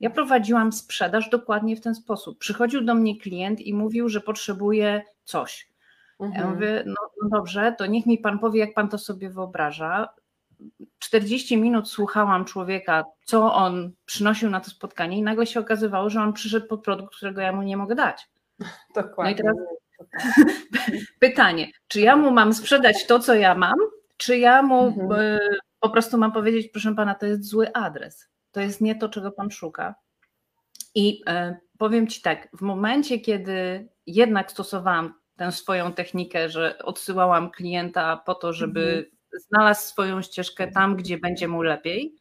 Ja 0.00 0.10
prowadziłam 0.10 0.72
sprzedaż 0.72 1.28
dokładnie 1.28 1.76
w 1.76 1.80
ten 1.80 1.94
sposób. 1.94 2.38
Przychodził 2.38 2.84
do 2.84 2.94
mnie 2.94 3.18
klient 3.18 3.60
i 3.60 3.74
mówił, 3.74 4.08
że 4.08 4.20
potrzebuje 4.20 5.02
coś. 5.24 5.70
Mhm. 6.20 6.40
Ja 6.40 6.54
mówię, 6.54 6.82
no, 6.86 6.94
no, 7.22 7.28
dobrze, 7.38 7.74
to 7.78 7.86
niech 7.86 8.06
mi 8.06 8.18
pan 8.18 8.38
powie, 8.38 8.60
jak 8.60 8.74
pan 8.74 8.88
to 8.88 8.98
sobie 8.98 9.30
wyobraża. 9.30 10.08
40 10.98 11.56
minut 11.56 11.88
słuchałam 11.88 12.44
człowieka, 12.44 13.04
co 13.24 13.54
on 13.54 13.92
przynosił 14.04 14.50
na 14.50 14.60
to 14.60 14.70
spotkanie, 14.70 15.18
i 15.18 15.22
nagle 15.22 15.46
się 15.46 15.60
okazywało, 15.60 16.10
że 16.10 16.20
on 16.20 16.32
przyszedł 16.32 16.66
po 16.66 16.78
produkt, 16.78 17.16
którego 17.16 17.40
ja 17.40 17.52
mu 17.52 17.62
nie 17.62 17.76
mogę 17.76 17.94
dać. 17.94 18.28
Dokładnie. 18.94 19.24
No 19.24 19.30
i 19.30 19.34
teraz 19.34 19.56
pytanie, 21.20 21.68
czy 21.88 22.00
ja 22.00 22.16
mu 22.16 22.30
mam 22.30 22.54
sprzedać 22.54 23.06
to, 23.06 23.18
co 23.18 23.34
ja 23.34 23.54
mam, 23.54 23.78
czy 24.16 24.38
ja 24.38 24.62
mu 24.62 24.86
mhm. 24.86 25.12
E, 25.12 25.38
po 25.80 25.90
prostu 25.90 26.18
mam 26.18 26.32
powiedzieć, 26.32 26.68
proszę 26.68 26.94
pana, 26.94 27.14
to 27.14 27.26
jest 27.26 27.44
zły 27.44 27.72
adres, 27.72 28.28
to 28.52 28.60
jest 28.60 28.80
nie 28.80 28.94
to, 28.94 29.08
czego 29.08 29.32
pan 29.32 29.50
szuka. 29.50 29.94
I 30.94 31.22
e, 31.26 31.56
powiem 31.78 32.06
ci 32.06 32.22
tak, 32.22 32.48
w 32.58 32.60
momencie, 32.60 33.20
kiedy 33.20 33.88
jednak 34.06 34.50
stosowałam 34.50 35.14
tę 35.36 35.52
swoją 35.52 35.92
technikę, 35.92 36.48
że 36.48 36.78
odsyłałam 36.78 37.50
klienta 37.50 38.16
po 38.16 38.34
to, 38.34 38.52
żeby 38.52 38.80
mhm 38.80 39.20
znalazł 39.38 39.88
swoją 39.88 40.22
ścieżkę 40.22 40.68
tam, 40.68 40.96
gdzie 40.96 41.18
będzie 41.18 41.48
mu 41.48 41.62
lepiej. 41.62 42.16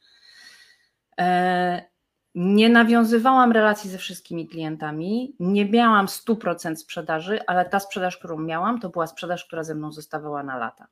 E, 1.19 1.89
nie 2.35 2.69
nawiązywałam 2.69 3.51
relacji 3.51 3.89
ze 3.89 3.97
wszystkimi 3.97 4.47
klientami, 4.47 5.35
nie 5.39 5.65
miałam 5.65 6.05
100% 6.05 6.75
sprzedaży, 6.75 7.39
ale 7.47 7.69
ta 7.69 7.79
sprzedaż, 7.79 8.17
którą 8.17 8.37
miałam, 8.37 8.79
to 8.79 8.89
była 8.89 9.07
sprzedaż, 9.07 9.45
która 9.45 9.63
ze 9.63 9.75
mną 9.75 9.91
zostawała 9.91 10.43
na 10.43 10.57
lata. 10.57 10.87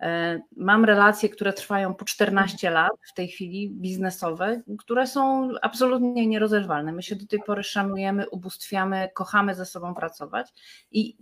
E, 0.00 0.40
mam 0.56 0.84
relacje, 0.84 1.28
które 1.28 1.52
trwają 1.52 1.94
po 1.94 2.04
14 2.04 2.70
lat 2.70 2.92
w 3.10 3.14
tej 3.14 3.28
chwili, 3.28 3.70
biznesowe, 3.70 4.62
które 4.78 5.06
są 5.06 5.48
absolutnie 5.62 6.26
nierozerwalne. 6.26 6.92
My 6.92 7.02
się 7.02 7.16
do 7.16 7.26
tej 7.26 7.40
pory 7.46 7.62
szanujemy, 7.62 8.30
ubóstwiamy, 8.30 9.08
kochamy 9.14 9.54
ze 9.54 9.66
sobą 9.66 9.94
pracować 9.94 10.48
i 10.90 11.16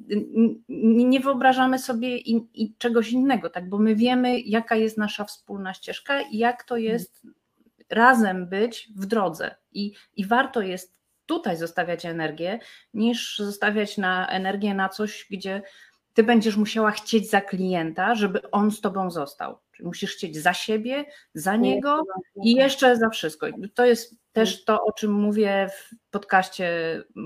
nie 1.08 1.20
wyobrażamy 1.20 1.78
sobie 1.78 2.16
i, 2.16 2.48
i 2.54 2.74
czegoś 2.78 3.12
innego, 3.12 3.50
tak? 3.50 3.68
bo 3.68 3.78
my 3.78 3.96
wiemy, 3.96 4.40
jaka 4.40 4.76
jest 4.76 4.98
nasza 4.98 5.24
wspólna 5.24 5.74
ścieżka 5.74 6.20
i 6.20 6.38
jak 6.38 6.64
to 6.64 6.76
jest 6.76 7.22
razem 7.90 8.48
być 8.48 8.88
w 8.96 9.06
drodze. 9.06 9.54
I, 9.72 9.92
i 10.16 10.26
warto 10.26 10.60
jest 10.60 11.02
tutaj 11.26 11.56
zostawiać 11.56 12.06
energię, 12.06 12.58
niż 12.94 13.38
zostawiać 13.38 13.98
na 13.98 14.28
energię 14.28 14.74
na 14.74 14.88
coś, 14.88 15.26
gdzie 15.30 15.62
ty 16.14 16.22
będziesz 16.22 16.56
musiała 16.56 16.90
chcieć 16.90 17.30
za 17.30 17.40
klienta, 17.40 18.14
żeby 18.14 18.50
on 18.50 18.70
z 18.70 18.80
tobą 18.80 19.10
został. 19.10 19.58
Czyli 19.72 19.86
musisz 19.86 20.14
chcieć 20.14 20.36
za 20.36 20.54
siebie, 20.54 21.04
za 21.34 21.56
niego 21.56 22.04
i 22.44 22.54
jeszcze 22.54 22.96
za 22.96 23.08
wszystko. 23.08 23.46
To 23.74 23.84
jest 23.84 24.14
też 24.32 24.64
to, 24.64 24.84
o 24.84 24.92
czym 24.92 25.12
mówię 25.12 25.68
w 25.78 26.10
podcaście, 26.10 26.68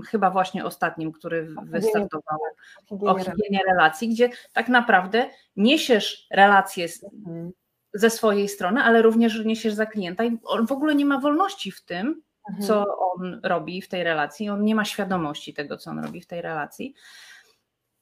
chyba 0.08 0.30
właśnie 0.30 0.64
ostatnim, 0.64 1.12
który 1.12 1.48
wystartował 1.64 2.38
o 3.00 3.18
higienie 3.18 3.60
relacji, 3.68 4.08
gdzie 4.08 4.30
tak 4.52 4.68
naprawdę 4.68 5.26
niesiesz 5.56 6.26
relacje 6.30 6.86
mhm. 7.14 7.50
ze 7.94 8.10
swojej 8.10 8.48
strony, 8.48 8.80
ale 8.80 9.02
również 9.02 9.44
niesiesz 9.44 9.74
za 9.74 9.86
klienta 9.86 10.24
i 10.24 10.38
on 10.44 10.66
w 10.66 10.72
ogóle 10.72 10.94
nie 10.94 11.04
ma 11.04 11.20
wolności 11.20 11.70
w 11.70 11.84
tym, 11.84 12.22
mhm. 12.48 12.66
co 12.66 12.98
on 12.98 13.40
robi 13.42 13.82
w 13.82 13.88
tej 13.88 14.04
relacji. 14.04 14.48
On 14.48 14.64
nie 14.64 14.74
ma 14.74 14.84
świadomości 14.84 15.54
tego, 15.54 15.76
co 15.76 15.90
on 15.90 16.04
robi 16.04 16.20
w 16.20 16.26
tej 16.26 16.42
relacji 16.42 16.94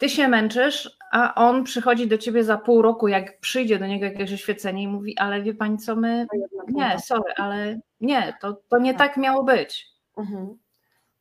ty 0.05 0.11
się 0.11 0.29
męczysz, 0.29 0.99
a 1.13 1.35
on 1.35 1.65
przychodzi 1.65 2.09
do 2.09 2.19
ciebie 2.19 2.45
za 2.45 2.59
pół 2.59 2.83
roku, 2.83 3.09
jak 3.09 3.41
przyjdzie 3.41 3.79
do 3.79 3.87
niego 3.87 4.05
jakieś 4.05 4.33
oświecenie 4.33 4.83
i 4.83 4.89
mówi, 4.89 5.19
ale 5.19 5.43
wie 5.43 5.55
pani 5.55 5.79
co, 5.79 5.97
my, 5.97 6.27
nie, 6.69 6.99
sorry, 6.99 7.33
ale 7.37 7.81
nie, 8.01 8.37
to, 8.41 8.61
to 8.69 8.79
nie 8.79 8.95
tak, 8.95 9.09
tak 9.09 9.17
miało 9.17 9.45
być. 9.45 9.87
Mhm. 10.17 10.59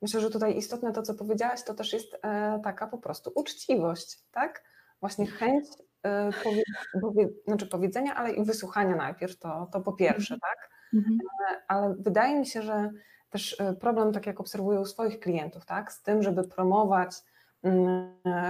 Myślę, 0.02 0.20
że 0.20 0.30
tutaj 0.30 0.58
istotne 0.58 0.94
to, 0.94 1.02
co 1.02 1.14
powiedziałaś, 1.14 1.64
to 1.64 1.74
też 1.74 1.94
jest 1.94 2.18
e, 2.24 2.60
taka 2.64 2.88
po 2.88 2.98
prostu 2.98 3.32
uczciwość, 3.36 4.18
tak? 4.32 4.64
Właśnie 5.00 5.28
chęć 5.28 5.66
e, 6.04 6.30
powie, 6.44 6.64
powie, 7.02 7.30
znaczy 7.48 7.68
powiedzenia, 7.68 8.16
ale 8.16 8.32
i 8.32 8.46
wysłuchania 8.46 8.96
najpierw, 8.96 9.40
to, 9.40 9.70
to 9.74 9.82
po 9.82 9.94
pierwsze, 9.94 10.34
mhm. 10.34 10.40
tak? 10.40 10.70
Mhm. 10.94 11.18
E, 11.52 11.62
ale 11.68 11.96
wydaje 12.00 12.40
mi 12.40 12.46
się, 12.46 12.62
że 12.62 12.90
też 13.30 13.58
problem, 13.80 14.14
tak 14.14 14.26
jak 14.26 14.40
obserwuję 14.40 14.80
u 14.80 14.86
swoich 14.86 15.20
klientów, 15.20 15.66
tak? 15.66 15.92
Z 15.92 16.02
tym, 16.02 16.24
żeby 16.24 16.44
promować 16.44 17.12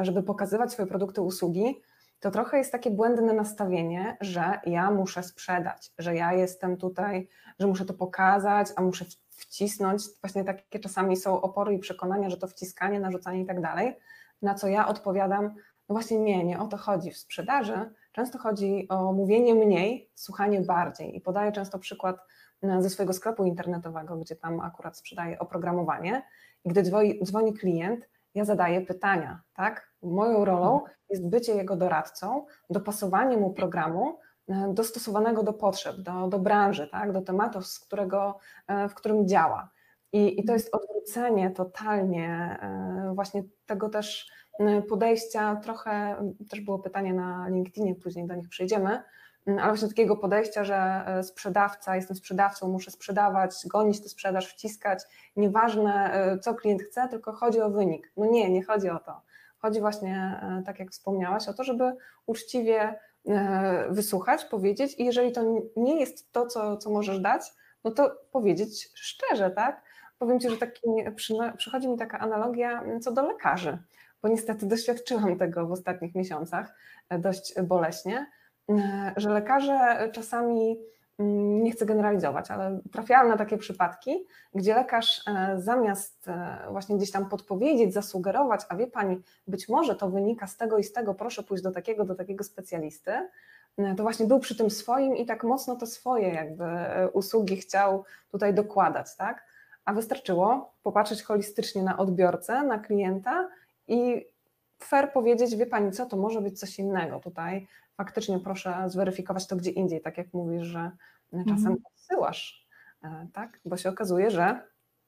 żeby 0.02 0.24
pokazywać 0.24 0.72
swoje 0.72 0.88
produkty, 0.88 1.22
usługi, 1.22 1.82
to 2.20 2.32
trochę 2.32 2.58
jest 2.58 2.72
takie 2.72 2.92
błędne 2.92 3.34
nastawienie, 3.34 4.18
że 4.22 4.60
ja 4.66 4.92
muszę 4.92 5.24
sprzedać, 5.24 5.92
że 5.98 6.16
ja 6.16 6.34
jestem 6.34 6.78
tutaj, 6.78 7.30
że 7.60 7.68
muszę 7.68 7.86
to 7.86 7.94
pokazać, 7.94 8.68
a 8.76 8.82
muszę 8.82 9.06
wcisnąć. 9.30 10.04
Właśnie 10.22 10.44
takie 10.44 10.80
czasami 10.80 11.18
są 11.18 11.42
opory 11.42 11.74
i 11.74 11.80
przekonania, 11.80 12.30
że 12.30 12.38
to 12.38 12.48
wciskanie, 12.48 13.00
narzucanie 13.00 13.42
i 13.42 13.46
tak 13.46 13.62
dalej. 13.62 13.96
Na 14.42 14.56
co 14.56 14.68
ja 14.68 14.88
odpowiadam, 14.88 15.44
no 15.90 15.96
właśnie 15.96 16.20
nie, 16.20 16.44
nie 16.44 16.60
o 16.60 16.68
to 16.68 16.78
chodzi 16.78 17.12
w 17.12 17.18
sprzedaży. 17.18 17.92
Często 18.12 18.38
chodzi 18.38 18.88
o 18.90 19.14
mówienie 19.14 19.56
mniej, 19.56 20.12
słuchanie 20.16 20.62
bardziej. 20.62 21.16
I 21.16 21.22
podaję 21.22 21.52
często 21.52 21.80
przykład 21.80 22.18
e, 22.64 22.82
ze 22.82 22.90
swojego 22.90 23.14
sklepu 23.14 23.46
internetowego, 23.46 24.18
gdzie 24.18 24.36
tam 24.36 24.60
akurat 24.60 24.98
sprzedaję 24.98 25.40
oprogramowanie. 25.40 26.24
I 26.66 26.70
gdy 26.70 26.84
dzwoni 27.24 27.54
klient, 27.54 28.10
ja 28.36 28.46
zadaję 28.46 28.82
pytania, 28.82 29.42
tak? 29.54 29.94
Moją 30.02 30.46
rolą 30.46 30.82
jest 31.10 31.30
bycie 31.30 31.56
jego 31.56 31.76
doradcą, 31.76 32.46
dopasowanie 32.70 33.38
mu 33.38 33.54
programu 33.54 34.20
e, 34.50 34.74
dostosowanego 34.74 35.44
do 35.44 35.54
potrzeb, 35.54 35.96
do, 35.98 36.28
do 36.28 36.40
branży, 36.40 36.88
tak? 36.92 37.12
do 37.12 37.22
tematu, 37.22 37.62
z 37.62 37.80
którego, 37.80 38.38
e, 38.68 38.90
w 38.90 38.96
którym 38.96 39.28
działa. 39.28 39.70
I, 40.14 40.40
I 40.40 40.46
to 40.46 40.54
jest 40.54 40.76
odwrócenie 40.76 41.52
totalnie 41.52 42.60
e, 42.62 43.12
właśnie 43.16 43.44
tego 43.66 43.90
też 43.90 44.32
podejścia, 44.90 45.56
trochę 45.56 46.16
też 46.50 46.62
było 46.62 46.80
pytanie 46.80 47.14
na 47.14 47.50
LinkedInie, 47.50 47.96
później 47.96 48.28
do 48.28 48.36
nich 48.36 48.50
przejdziemy, 48.50 49.04
ale 49.48 49.68
właśnie 49.68 49.88
takiego 49.88 50.18
podejścia, 50.18 50.64
że 50.64 50.76
e, 50.76 51.24
sprzedawca, 51.24 51.96
jestem 51.96 52.18
sprzedawcą, 52.18 52.68
muszę 52.68 52.92
sprzedawać, 52.92 53.52
gonić 53.66 54.02
tę 54.02 54.10
sprzedaż, 54.10 54.48
wciskać, 54.48 55.04
nieważne 55.36 56.14
e, 56.14 56.40
co 56.40 56.54
klient 56.56 56.82
chce, 56.82 57.08
tylko 57.08 57.34
chodzi 57.34 57.62
o 57.62 57.70
wynik. 57.70 58.12
No 58.18 58.26
nie, 58.26 58.50
nie 58.50 58.64
chodzi 58.64 58.90
o 58.90 59.00
to. 59.00 59.22
Chodzi 59.58 59.80
właśnie, 59.80 60.42
tak 60.66 60.80
jak 60.80 60.92
wspomniałaś, 60.92 61.48
o 61.48 61.54
to, 61.54 61.64
żeby 61.64 61.96
uczciwie 62.26 63.00
wysłuchać, 63.90 64.46
powiedzieć 64.46 65.00
i 65.00 65.06
jeżeli 65.06 65.32
to 65.32 65.42
nie 65.78 66.00
jest 66.00 66.32
to, 66.32 66.48
co, 66.48 66.78
co 66.78 66.90
możesz 66.90 67.20
dać, 67.20 67.54
no 67.84 67.92
to 67.92 68.16
powiedzieć 68.32 68.92
szczerze, 68.96 69.52
tak? 69.52 69.82
Powiem 70.20 70.40
Ci, 70.40 70.50
że 70.50 70.58
taki, 70.58 70.82
przychodzi 71.58 71.88
mi 71.88 71.98
taka 71.98 72.20
analogia 72.20 72.84
co 73.02 73.12
do 73.12 73.28
lekarzy 73.28 73.78
bo 74.24 74.30
niestety 74.30 74.66
doświadczyłam 74.66 75.38
tego 75.38 75.68
w 75.68 75.72
ostatnich 75.72 76.16
miesiącach 76.16 76.74
e, 77.10 77.20
dość 77.20 77.54
boleśnie, 77.62 78.18
e, 78.18 78.26
że 79.18 79.30
lekarze 79.30 80.10
czasami, 80.14 80.80
mm, 81.20 81.64
nie 81.64 81.72
chcę 81.72 81.86
generalizować, 81.86 82.52
ale 82.52 82.80
trafiałam 82.92 83.28
na 83.28 83.38
takie 83.38 83.58
przypadki, 83.58 84.26
gdzie 84.56 84.76
lekarz 84.76 85.22
e, 85.28 85.62
zamiast 85.62 86.30
właśnie 86.72 86.98
gdzieś 86.98 87.12
tam 87.12 87.30
podpowiedzieć, 87.30 87.94
zasugerować, 87.94 88.62
a 88.70 88.76
wie 88.76 88.88
pani, 88.88 89.22
być 89.48 89.70
może 89.70 89.96
to 89.96 90.10
wynika 90.10 90.48
z 90.48 90.58
tego 90.58 90.78
i 90.78 90.84
z 90.84 90.94
tego, 90.94 91.14
proszę 91.14 91.44
pójść 91.44 91.64
do 91.64 91.72
takiego, 91.72 92.06
do 92.06 92.16
takiego 92.16 92.44
specjalisty, 92.44 93.12
to 93.98 94.04
właśnie 94.04 94.26
był 94.26 94.40
przy 94.40 94.58
tym 94.58 94.70
swoim 94.70 95.18
i 95.18 95.26
tak 95.26 95.44
mocno 95.44 95.76
to 95.76 95.86
swoje 95.86 96.30
jakby 96.30 96.66
usługi 97.14 97.58
chciał 97.58 98.04
tutaj 98.32 98.54
dokładać, 98.54 99.16
tak? 99.16 99.46
A 99.86 99.94
wystarczyło 99.94 100.74
popatrzeć 100.84 101.24
holistycznie 101.24 101.84
na 101.84 101.98
odbiorcę, 101.98 102.64
na 102.64 102.80
klienta 102.80 103.50
i 103.88 104.26
fair 104.80 105.14
powiedzieć, 105.14 105.56
wie 105.56 105.66
Pani 105.66 105.92
co, 105.92 106.06
to 106.06 106.18
może 106.18 106.42
być 106.42 106.60
coś 106.60 106.80
innego 106.80 107.20
tutaj. 107.20 107.68
Faktycznie 107.98 108.40
proszę 108.40 108.84
zweryfikować 108.88 109.48
to 109.48 109.56
gdzie 109.56 109.72
indziej, 109.72 110.02
tak 110.02 110.18
jak 110.18 110.34
mówisz, 110.34 110.64
że 110.64 110.92
czasem 111.32 111.54
mhm. 111.54 111.78
odsyłasz, 111.86 112.68
e, 113.04 113.28
tak? 113.34 113.60
Bo 113.66 113.78
się 113.78 113.90
okazuje, 113.90 114.32
że 114.32 114.62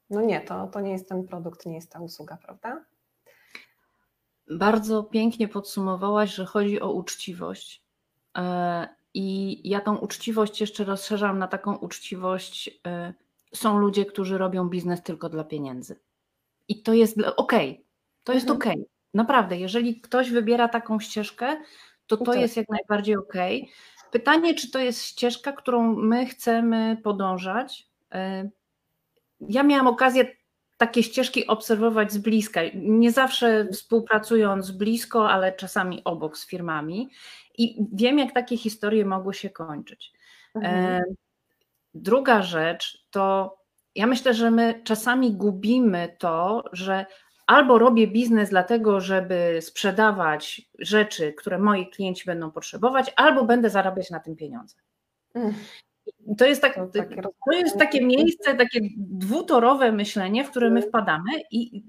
no 0.10 0.22
nie, 0.22 0.42
to, 0.42 0.68
to 0.68 0.82
nie 0.82 0.92
jest 0.92 1.10
ten 1.10 1.28
produkt, 1.28 1.66
nie 1.66 1.76
jest 1.76 1.92
ta 1.92 2.00
usługa, 2.00 2.38
prawda? 2.38 2.86
Bardzo 4.50 5.04
pięknie 5.04 5.48
podsumowałaś, 5.48 6.34
że 6.34 6.46
chodzi 6.46 6.82
o 6.82 6.92
uczciwość. 6.92 7.84
E, 8.38 8.88
I 9.14 9.62
ja 9.70 9.82
tą 9.82 9.98
uczciwość 9.98 10.62
jeszcze 10.62 10.84
rozszerzam 10.84 11.40
na 11.40 11.48
taką 11.48 11.76
uczciwość. 11.76 12.80
E, 12.88 13.14
są 13.54 13.78
ludzie, 13.78 14.06
którzy 14.06 14.38
robią 14.38 14.70
biznes 14.70 15.04
tylko 15.04 15.30
dla 15.30 15.44
pieniędzy. 15.44 16.00
I 16.68 16.84
to 16.84 16.94
jest 16.94 17.18
okej, 17.20 17.72
okay, 17.72 17.84
to 18.24 18.34
jest 18.34 18.50
mhm. 18.50 18.80
ok. 18.80 18.88
Naprawdę, 19.16 19.58
jeżeli 19.58 20.02
ktoś 20.02 20.32
wybiera 20.32 20.68
taką 20.68 21.00
ścieżkę, 21.00 21.58
to 22.08 22.18
to 22.18 22.34
jest 22.34 22.58
jak 22.58 22.70
najbardziej 22.70 23.16
ok. 23.16 23.34
Pytanie, 24.12 24.54
czy 24.54 24.72
to 24.72 24.80
jest 24.80 25.04
ścieżka, 25.04 25.52
którą 25.52 25.96
my 25.96 26.26
chcemy 26.26 26.98
podążać? 27.04 27.88
E, 28.14 28.50
ja 29.40 29.64
miałam 29.64 29.88
okazję 29.88 30.26
takie 30.78 31.04
ścieżki 31.04 31.48
obserwować 31.48 32.14
z 32.14 32.18
bliska. 32.18 32.62
Nie 32.76 33.12
zawsze 33.12 33.68
współpracując 33.74 34.72
blisko, 34.72 35.30
ale 35.30 35.54
czasami 35.54 36.02
obok 36.04 36.38
z 36.38 36.48
firmami. 36.48 37.10
I 37.58 37.86
wiem, 37.94 38.20
jak 38.20 38.34
takie 38.34 38.58
historie 38.58 39.06
mogły 39.06 39.34
się 39.34 39.50
kończyć. 39.50 40.14
E, 40.56 40.60
mhm. 40.60 41.04
Druga 41.94 42.42
rzecz 42.42 43.06
to 43.12 43.56
ja 43.96 44.08
myślę, 44.08 44.34
że 44.34 44.52
my 44.52 44.82
czasami 44.84 45.34
gubimy 45.34 46.16
to, 46.20 46.64
że 46.72 47.06
albo 47.48 47.80
robię 47.80 48.08
biznes 48.08 48.50
dlatego, 48.50 49.02
żeby 49.02 49.58
sprzedawać 49.62 50.62
rzeczy, 50.80 51.34
które 51.34 51.60
moi 51.60 51.90
klienci 51.90 52.26
będą 52.26 52.52
potrzebować, 52.52 53.14
albo 53.16 53.46
będę 53.46 53.70
zarabiać 53.70 54.10
na 54.10 54.20
tym 54.20 54.36
pieniądze. 54.36 54.76
Mm. 55.34 55.54
To 56.38 56.46
jest, 56.46 56.62
tak, 56.62 56.80
to 57.46 57.58
jest 57.58 57.78
takie 57.78 58.06
miejsce, 58.06 58.56
takie 58.56 58.80
dwutorowe 58.98 59.92
myślenie, 59.92 60.44
w 60.44 60.50
które 60.50 60.70
my 60.70 60.80
mm. 60.80 60.90
wpadamy 60.90 61.32
i 61.52 61.84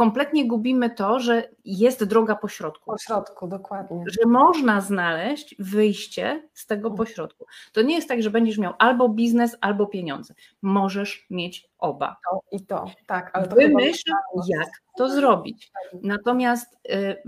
kompletnie 0.00 0.48
gubimy 0.48 0.90
to, 0.90 1.20
że 1.20 1.48
jest 1.64 2.04
droga 2.04 2.36
pośrodku. 2.36 2.90
Pośrodku, 2.90 3.48
dokładnie. 3.48 4.04
Że 4.06 4.28
można 4.28 4.80
znaleźć 4.80 5.54
wyjście 5.58 6.48
z 6.54 6.66
tego 6.66 6.90
pośrodku. 6.90 7.46
To 7.72 7.82
nie 7.82 7.94
jest 7.94 8.08
tak, 8.08 8.22
że 8.22 8.30
będziesz 8.30 8.58
miał 8.58 8.72
albo 8.78 9.08
biznes, 9.08 9.56
albo 9.60 9.86
pieniądze. 9.86 10.34
Możesz 10.62 11.26
mieć 11.30 11.70
oba. 11.78 12.16
To 12.30 12.40
i 12.52 12.66
to, 12.66 12.90
tak. 13.06 13.30
Ale 13.32 13.48
to 13.48 13.56
Wymyśl, 13.56 14.12
jak 14.46 14.68
to 14.96 15.08
zrobić. 15.08 15.72
Natomiast 16.02 16.78
y, 16.90 17.22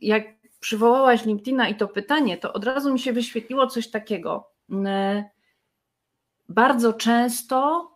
jak 0.00 0.24
przywołałaś 0.60 1.24
LinkedIna 1.24 1.68
i 1.68 1.74
to 1.74 1.88
pytanie, 1.88 2.38
to 2.38 2.52
od 2.52 2.64
razu 2.64 2.92
mi 2.92 2.98
się 2.98 3.12
wyświetliło 3.12 3.66
coś 3.66 3.90
takiego. 3.90 4.50
Y, 4.70 5.24
bardzo 6.48 6.92
często 6.92 7.90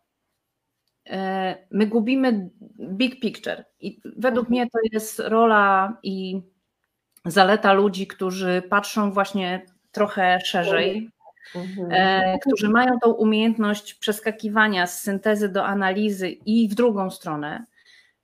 my 1.71 1.87
gubimy 1.87 2.51
big 2.81 3.21
picture. 3.21 3.65
I 3.81 4.01
według 4.17 4.49
mnie 4.49 4.67
to 4.71 4.79
jest 4.93 5.19
rola 5.19 5.97
i 6.03 6.43
zaleta 7.25 7.73
ludzi, 7.73 8.07
którzy 8.07 8.63
patrzą 8.71 9.13
właśnie 9.13 9.67
trochę 9.93 10.41
szerzej, 10.45 11.11
mhm. 11.55 11.89
e, 11.91 12.39
którzy 12.39 12.69
mają 12.69 12.99
tą 13.03 13.13
umiejętność 13.13 13.95
przeskakiwania 13.95 14.87
z 14.87 15.03
syntezy 15.03 15.49
do 15.49 15.65
analizy 15.65 16.29
i 16.29 16.69
w 16.69 16.75
drugą 16.75 17.11
stronę, 17.11 17.65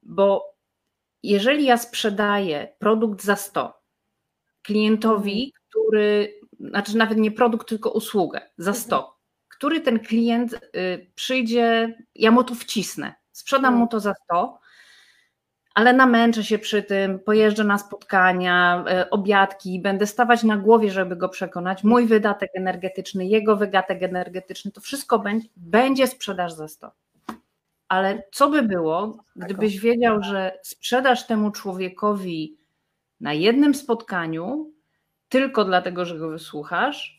bo 0.03 0.55
jeżeli 1.23 1.65
ja 1.65 1.77
sprzedaję 1.77 2.69
produkt 2.79 3.23
za 3.23 3.37
100 3.37 3.83
klientowi, 4.63 5.45
mhm. 5.45 5.53
który, 5.69 6.35
znaczy 6.61 6.97
nawet 6.97 7.19
nie 7.19 7.31
produkt, 7.31 7.69
tylko 7.69 7.91
usługę 7.91 8.41
za 8.59 8.75
100, 8.75 9.18
który 9.59 9.81
ten 9.81 10.01
klient 10.01 10.55
y, 10.55 11.07
przyjdzie, 11.15 11.95
ja 12.15 12.31
mu 12.31 12.45
to 12.45 12.55
wcisnę, 12.55 13.15
sprzedam 13.33 13.75
mu 13.75 13.87
to 13.87 14.01
za 14.01 14.15
100, 14.25 14.59
ale 15.75 15.93
namęczę 15.93 16.45
się 16.45 16.59
przy 16.59 16.83
tym, 16.83 17.19
pojeżdżę 17.19 17.65
na 17.65 17.79
spotkania, 17.79 18.85
y, 19.03 19.11
obiadki, 19.11 19.81
będę 19.81 20.07
stawać 20.07 20.43
na 20.43 20.57
głowie, 20.57 20.91
żeby 20.91 21.17
go 21.17 21.29
przekonać. 21.29 21.85
Mój 21.85 22.07
wydatek 22.07 22.51
energetyczny, 22.55 23.27
jego 23.27 23.57
wydatek 23.57 24.03
energetyczny, 24.03 24.71
to 24.71 24.81
wszystko 24.81 25.19
będzie, 25.19 25.49
będzie 25.57 26.07
sprzedaż 26.07 26.53
za 26.53 26.69
100. 26.69 26.91
Ale 27.89 28.23
co 28.33 28.51
by 28.51 28.63
było, 28.63 29.25
gdybyś 29.37 29.81
wiedział, 29.81 30.23
że 30.23 30.59
sprzedasz 30.63 31.27
temu 31.27 31.51
człowiekowi 31.51 32.57
na 33.21 33.33
jednym 33.33 33.75
spotkaniu, 33.75 34.73
tylko 35.29 35.65
dlatego, 35.65 36.05
że 36.05 36.19
go 36.19 36.29
wysłuchasz, 36.29 37.18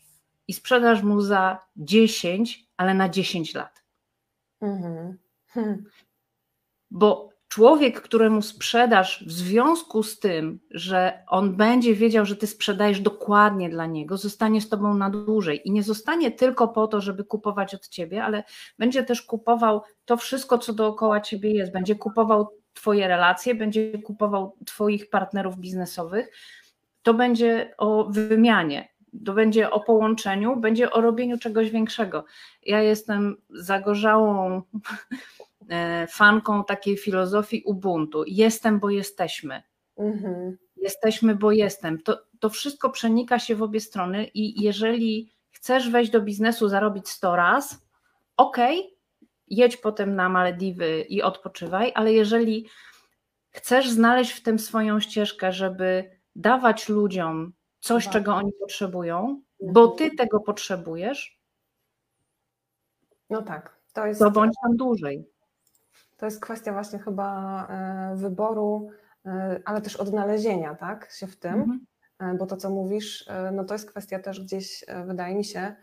i 0.50 0.52
sprzedasz 0.52 1.02
mu 1.02 1.20
za 1.20 1.58
10, 1.76 2.66
ale 2.76 2.94
na 2.94 3.08
10 3.08 3.54
lat. 3.54 3.82
Mhm. 4.60 5.18
Hmm. 5.46 5.84
Bo 6.90 7.28
człowiek, 7.48 8.02
któremu 8.02 8.42
sprzedasz 8.42 9.24
w 9.26 9.32
związku 9.32 10.02
z 10.02 10.18
tym, 10.18 10.60
że 10.70 11.24
on 11.28 11.56
będzie 11.56 11.94
wiedział, 11.94 12.26
że 12.26 12.36
ty 12.36 12.46
sprzedajesz 12.46 13.00
dokładnie 13.00 13.70
dla 13.70 13.86
niego, 13.86 14.16
zostanie 14.16 14.60
z 14.60 14.68
tobą 14.68 14.94
na 14.94 15.10
dłużej 15.10 15.68
i 15.68 15.70
nie 15.70 15.82
zostanie 15.82 16.30
tylko 16.30 16.68
po 16.68 16.86
to, 16.86 17.00
żeby 17.00 17.24
kupować 17.24 17.74
od 17.74 17.88
ciebie, 17.88 18.24
ale 18.24 18.44
będzie 18.78 19.02
też 19.02 19.22
kupował 19.22 19.82
to 20.04 20.16
wszystko, 20.16 20.58
co 20.58 20.72
dookoła 20.72 21.20
ciebie 21.20 21.50
jest. 21.50 21.72
Będzie 21.72 21.94
kupował 21.94 22.48
twoje 22.72 23.08
relacje, 23.08 23.54
będzie 23.54 23.98
kupował 23.98 24.56
twoich 24.66 25.10
partnerów 25.10 25.58
biznesowych. 25.58 26.30
To 27.02 27.14
będzie 27.14 27.74
o 27.78 28.04
wymianie 28.04 28.88
to 29.24 29.32
będzie 29.32 29.70
o 29.70 29.80
połączeniu, 29.80 30.56
będzie 30.56 30.90
o 30.90 31.00
robieniu 31.00 31.38
czegoś 31.38 31.70
większego. 31.70 32.24
Ja 32.62 32.82
jestem 32.82 33.36
zagorzałą 33.50 34.62
e, 35.68 36.06
fanką 36.06 36.64
takiej 36.64 36.96
filozofii 36.96 37.62
Ubuntu. 37.66 38.24
Jestem, 38.26 38.80
bo 38.80 38.90
jesteśmy. 38.90 39.62
Mhm. 39.98 40.56
Jesteśmy, 40.76 41.34
bo 41.34 41.52
jestem. 41.52 42.02
To, 42.02 42.18
to 42.40 42.50
wszystko 42.50 42.90
przenika 42.90 43.38
się 43.38 43.56
w 43.56 43.62
obie 43.62 43.80
strony 43.80 44.24
i 44.34 44.62
jeżeli 44.62 45.32
chcesz 45.50 45.90
wejść 45.90 46.10
do 46.10 46.20
biznesu, 46.20 46.68
zarobić 46.68 47.08
100 47.08 47.36
raz, 47.36 47.86
ok, 48.36 48.56
jedź 49.48 49.76
potem 49.76 50.14
na 50.14 50.28
Malediwy 50.28 51.00
i 51.08 51.22
odpoczywaj, 51.22 51.92
ale 51.94 52.12
jeżeli 52.12 52.68
chcesz 53.50 53.90
znaleźć 53.90 54.32
w 54.32 54.42
tym 54.42 54.58
swoją 54.58 55.00
ścieżkę, 55.00 55.52
żeby 55.52 56.10
dawać 56.36 56.88
ludziom 56.88 57.52
coś, 57.80 58.04
tak. 58.04 58.12
czego 58.12 58.34
oni 58.34 58.52
potrzebują, 58.52 59.42
bo 59.62 59.88
ty 59.88 60.16
tego 60.16 60.40
potrzebujesz, 60.40 61.40
no 63.30 63.42
tak, 63.42 63.80
to 63.92 64.06
jest. 64.06 64.20
To 64.20 64.30
bądź 64.30 64.54
tam 64.62 64.76
dłużej. 64.76 65.28
To 66.16 66.26
jest 66.26 66.40
kwestia 66.40 66.72
właśnie 66.72 66.98
chyba 66.98 67.66
e, 67.66 68.16
wyboru, 68.16 68.90
e, 69.26 69.60
ale 69.64 69.80
też 69.80 69.96
odnalezienia, 69.96 70.74
tak, 70.74 71.12
się 71.12 71.26
w 71.26 71.36
tym, 71.36 71.54
mhm. 71.54 71.86
E, 72.18 72.34
bo 72.34 72.46
to, 72.46 72.56
co 72.56 72.70
mówisz, 72.70 73.28
no 73.52 73.64
to 73.64 73.74
jest 73.74 73.90
kwestia 73.90 74.18
też 74.18 74.40
gdzieś, 74.40 74.84
wydaje 75.06 75.34
mi 75.34 75.44
się, 75.44 75.76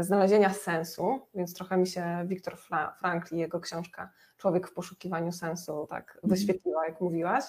znalezienia 0.00 0.50
sensu, 0.50 1.20
więc 1.34 1.54
trochę 1.54 1.76
mi 1.76 1.86
się 1.86 2.24
Viktor 2.26 2.56
Frankl 3.00 3.36
i 3.36 3.38
jego 3.38 3.60
książka 3.60 4.12
Człowiek 4.36 4.68
w 4.68 4.74
poszukiwaniu 4.74 5.32
sensu 5.32 5.86
tak 5.90 6.14
mhm. 6.14 6.30
wyświetliła, 6.30 6.86
jak 6.86 7.00
mówiłaś. 7.00 7.44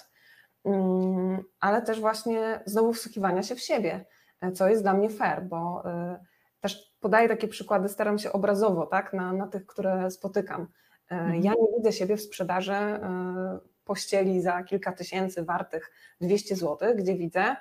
Mm, 0.66 1.42
ale 1.60 1.82
też 1.82 2.00
właśnie 2.00 2.60
znowu 2.66 2.92
wsłuchiwania 2.92 3.42
się 3.42 3.54
w 3.54 3.60
siebie, 3.60 4.04
e, 4.40 4.52
co 4.52 4.68
jest 4.68 4.82
dla 4.82 4.94
mnie 4.94 5.10
fair, 5.10 5.42
bo 5.42 5.82
e, 5.84 6.24
też 6.60 6.96
podaję 7.00 7.28
takie 7.28 7.48
przykłady, 7.48 7.88
staram 7.88 8.18
się 8.18 8.32
obrazowo, 8.32 8.86
tak, 8.86 9.12
na, 9.12 9.32
na 9.32 9.46
tych, 9.46 9.66
które 9.66 10.10
spotykam. 10.10 10.66
Mhm. 11.10 11.42
Ja 11.42 11.50
nie 11.50 11.76
widzę 11.76 11.92
siebie 11.92 12.16
w 12.16 12.22
sprzedaży 12.22 12.74
pościeli 13.84 14.42
za 14.42 14.62
kilka 14.62 14.92
tysięcy 14.92 15.44
wartych 15.44 15.92
200 16.20 16.56
zł, 16.56 16.96
gdzie 16.96 17.14
widzę, 17.14 17.56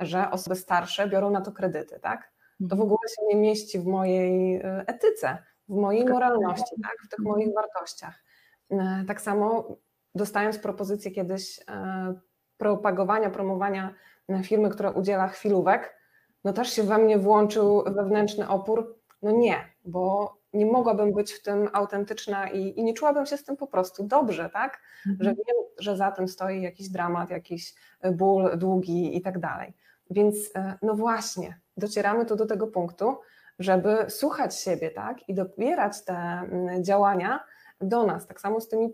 że 0.00 0.30
osoby 0.30 0.56
starsze 0.56 1.08
biorą 1.08 1.30
na 1.30 1.40
to 1.40 1.52
kredyty, 1.52 2.00
tak? 2.00 2.32
To 2.60 2.66
w 2.68 2.72
mhm. 2.72 2.82
ogóle 2.82 3.08
się 3.08 3.26
nie 3.28 3.36
mieści 3.36 3.78
w 3.78 3.86
mojej 3.86 4.56
e, 4.56 4.84
etyce, 4.86 5.38
w 5.68 5.74
mojej 5.74 6.04
moralności, 6.04 6.82
tak? 6.82 6.96
w 7.06 7.08
tych 7.08 7.20
mhm. 7.20 7.36
moich 7.36 7.54
wartościach. 7.54 8.22
E, 8.70 9.04
tak 9.06 9.20
samo 9.20 9.76
dostając 10.14 10.58
propozycję 10.58 11.10
kiedyś 11.10 11.60
e, 11.68 12.14
propagowania, 12.60 13.30
promowania 13.30 13.94
firmy, 14.42 14.70
która 14.70 14.90
udziela 14.90 15.28
chwilówek, 15.28 15.96
no 16.44 16.52
też 16.52 16.72
się 16.72 16.82
we 16.82 16.98
mnie 16.98 17.18
włączył 17.18 17.84
wewnętrzny 17.86 18.48
opór. 18.48 18.96
No 19.22 19.30
nie, 19.30 19.56
bo 19.84 20.34
nie 20.52 20.66
mogłabym 20.66 21.12
być 21.12 21.32
w 21.32 21.42
tym 21.42 21.68
autentyczna 21.72 22.48
i, 22.48 22.78
i 22.78 22.84
nie 22.84 22.94
czułabym 22.94 23.26
się 23.26 23.36
z 23.36 23.44
tym 23.44 23.56
po 23.56 23.66
prostu 23.66 24.04
dobrze, 24.04 24.50
tak? 24.50 24.80
Mhm. 25.06 25.24
Że 25.24 25.30
wiem, 25.30 25.56
że 25.78 25.96
za 25.96 26.10
tym 26.10 26.28
stoi 26.28 26.62
jakiś 26.62 26.88
dramat, 26.88 27.30
jakiś 27.30 27.74
ból 28.12 28.58
długi 28.58 29.16
i 29.16 29.20
tak 29.20 29.38
dalej. 29.38 29.72
Więc 30.10 30.36
no 30.82 30.94
właśnie, 30.94 31.60
docieramy 31.76 32.26
tu 32.26 32.36
do 32.36 32.46
tego 32.46 32.66
punktu, 32.66 33.16
żeby 33.58 33.96
słuchać 34.08 34.60
siebie, 34.60 34.90
tak, 34.90 35.28
i 35.28 35.34
dobierać 35.34 36.04
te 36.04 36.14
mm, 36.14 36.84
działania 36.84 37.44
do 37.80 38.06
nas. 38.06 38.26
Tak 38.26 38.40
samo 38.40 38.60
z 38.60 38.68
tymi 38.68 38.92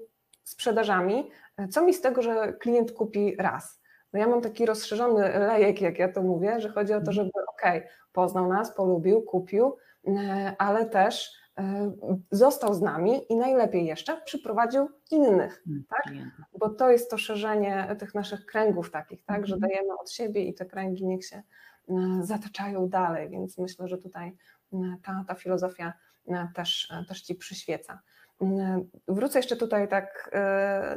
sprzedażami. 0.48 1.30
Co 1.70 1.84
mi 1.84 1.94
z 1.94 2.00
tego, 2.00 2.22
że 2.22 2.52
klient 2.52 2.92
kupi 2.92 3.36
raz? 3.38 3.80
No 4.12 4.20
ja 4.20 4.26
mam 4.28 4.40
taki 4.40 4.66
rozszerzony 4.66 5.38
lejek, 5.38 5.80
jak 5.80 5.98
ja 5.98 6.12
to 6.12 6.22
mówię, 6.22 6.60
że 6.60 6.68
chodzi 6.68 6.92
o 6.92 7.00
to, 7.00 7.10
mhm. 7.10 7.14
żeby 7.14 7.30
ok, 7.48 7.62
poznał 8.12 8.48
nas, 8.48 8.74
polubił, 8.74 9.22
kupił, 9.22 9.76
mm, 10.04 10.54
ale 10.58 10.86
też 10.86 11.32
e, 11.58 11.92
został 12.30 12.74
z 12.74 12.82
nami 12.82 13.32
i 13.32 13.36
najlepiej 13.36 13.86
jeszcze 13.86 14.20
przyprowadził 14.24 14.88
innych, 15.10 15.62
mm, 15.66 15.84
tak? 15.88 16.14
Bo 16.58 16.68
to 16.68 16.90
jest 16.90 17.10
to 17.10 17.18
szerzenie 17.18 17.96
tych 17.98 18.14
naszych 18.14 18.46
kręgów 18.46 18.90
takich, 18.90 19.24
tak, 19.24 19.46
że 19.46 19.54
mhm. 19.54 19.70
dajemy 19.70 19.98
od 19.98 20.10
siebie 20.10 20.44
i 20.44 20.54
te 20.54 20.66
kręgi 20.66 21.06
niech 21.06 21.26
się 21.26 21.42
E, 21.88 22.24
zataczają 22.24 22.88
dalej, 22.88 23.30
więc 23.30 23.58
myślę, 23.58 23.88
że 23.88 23.98
tutaj 23.98 24.36
e, 24.72 24.96
ta, 25.02 25.24
ta 25.28 25.34
filozofia 25.34 25.92
e, 26.28 26.48
też, 26.54 26.92
też 27.08 27.22
Ci 27.22 27.34
przyświeca. 27.34 28.00
Wrócę 29.08 29.38
jeszcze 29.38 29.56
tutaj 29.56 29.88
tak 29.88 30.30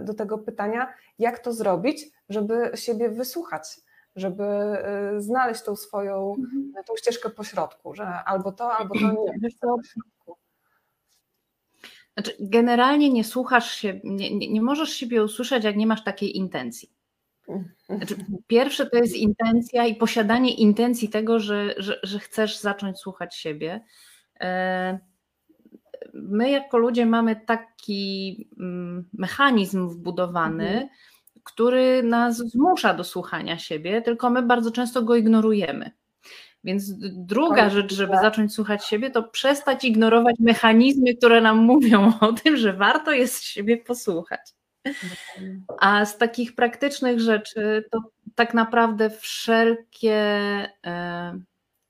do 0.01 0.13
tego 0.13 0.37
pytania, 0.37 0.93
jak 1.19 1.39
to 1.39 1.53
zrobić, 1.53 2.05
żeby 2.29 2.71
siebie 2.75 3.09
wysłuchać, 3.09 3.63
żeby 4.15 4.43
znaleźć 5.17 5.63
tą 5.63 5.75
swoją, 5.75 6.35
mhm. 6.39 6.73
tą 6.87 6.95
ścieżkę 6.95 7.29
pośrodku, 7.29 7.93
że 7.93 8.05
albo 8.05 8.51
to, 8.51 8.71
albo 8.71 8.95
to 8.95 9.11
nie. 9.11 9.49
Znaczy, 12.13 12.35
generalnie 12.39 13.09
nie 13.09 13.23
słuchasz 13.23 13.71
się, 13.71 13.99
nie, 14.03 14.35
nie, 14.35 14.51
nie 14.51 14.61
możesz 14.61 14.89
siebie 14.89 15.23
usłyszeć, 15.23 15.63
jak 15.63 15.75
nie 15.75 15.87
masz 15.87 16.03
takiej 16.03 16.37
intencji. 16.37 16.89
Znaczy, 17.89 18.15
pierwsze 18.47 18.85
to 18.85 18.97
jest 18.97 19.15
intencja 19.15 19.85
i 19.85 19.95
posiadanie 19.95 20.55
intencji 20.55 21.09
tego, 21.09 21.39
że, 21.39 21.73
że, 21.77 21.99
że 22.03 22.19
chcesz 22.19 22.57
zacząć 22.57 22.99
słuchać 22.99 23.35
siebie. 23.35 23.85
E, 24.39 24.99
my, 26.13 26.49
jako 26.49 26.77
ludzie, 26.77 27.05
mamy 27.05 27.35
taki 27.35 28.47
mm, 28.59 29.09
mechanizm 29.13 29.87
wbudowany, 29.87 30.69
mhm. 30.69 30.89
który 31.43 32.03
nas 32.03 32.37
zmusza 32.37 32.93
do 32.93 33.03
słuchania 33.03 33.57
siebie, 33.57 34.01
tylko 34.01 34.29
my 34.29 34.41
bardzo 34.41 34.71
często 34.71 35.01
go 35.01 35.15
ignorujemy. 35.15 35.91
Więc 36.63 36.93
druga 37.25 37.69
rzecz, 37.69 37.93
żeby 37.93 38.13
zacząć 38.13 38.53
słuchać 38.53 38.85
siebie, 38.85 39.11
to 39.11 39.23
przestać 39.23 39.83
ignorować 39.83 40.35
mechanizmy, 40.39 41.15
które 41.15 41.41
nam 41.41 41.57
mówią 41.57 42.13
o 42.19 42.33
tym, 42.33 42.57
że 42.57 42.73
warto 42.73 43.11
jest 43.11 43.43
siebie 43.43 43.77
posłuchać. 43.77 44.41
A 45.79 46.05
z 46.05 46.17
takich 46.17 46.55
praktycznych 46.55 47.19
rzeczy 47.19 47.85
to 47.91 47.99
tak 48.35 48.53
naprawdę 48.53 49.09
wszelkie, 49.09 50.15
e, 50.85 51.39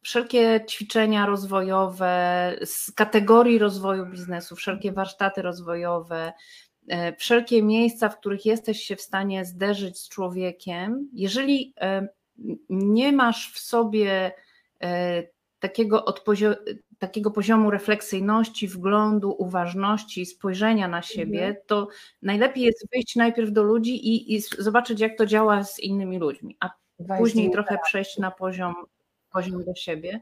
wszelkie 0.01 0.65
ćwiczenia 0.69 1.25
rozwojowe 1.25 2.55
z 2.65 2.91
kategorii 2.91 3.59
rozwoju 3.59 4.05
biznesu, 4.05 4.55
wszelkie 4.55 4.91
warsztaty 4.91 5.41
rozwojowe, 5.41 6.33
e, 6.87 7.15
wszelkie 7.15 7.63
miejsca, 7.63 8.09
w 8.09 8.19
których 8.19 8.45
jesteś 8.45 8.83
się 8.83 8.95
w 8.95 9.01
stanie 9.01 9.45
zderzyć 9.45 9.99
z 9.99 10.09
człowiekiem, 10.09 11.09
jeżeli 11.13 11.73
e, 11.81 12.07
nie 12.69 13.11
masz 13.11 13.53
w 13.53 13.59
sobie 13.59 14.31
takiego, 15.59 16.05
odpozio- 16.05 16.55
takiego 16.99 17.31
poziomu 17.31 17.71
refleksyjności, 17.71 18.67
wglądu, 18.67 19.35
uważności, 19.37 20.25
spojrzenia 20.25 20.87
na 20.87 21.01
siebie, 21.01 21.39
mhm. 21.39 21.55
to 21.67 21.87
najlepiej 22.21 22.63
jest 22.63 22.87
wyjść 22.93 23.15
najpierw 23.15 23.51
do 23.51 23.63
ludzi 23.63 23.95
i, 24.07 24.35
i 24.35 24.41
zobaczyć, 24.41 24.99
jak 24.99 25.17
to 25.17 25.25
działa 25.25 25.63
z 25.63 25.79
innymi 25.79 26.19
ludźmi, 26.19 26.57
a 26.59 26.69
później 27.17 27.51
trochę 27.51 27.75
tak. 27.75 27.83
przejść 27.83 28.17
na 28.17 28.31
poziom, 28.31 28.73
poziom 29.29 29.63
do 29.63 29.75
siebie. 29.75 30.21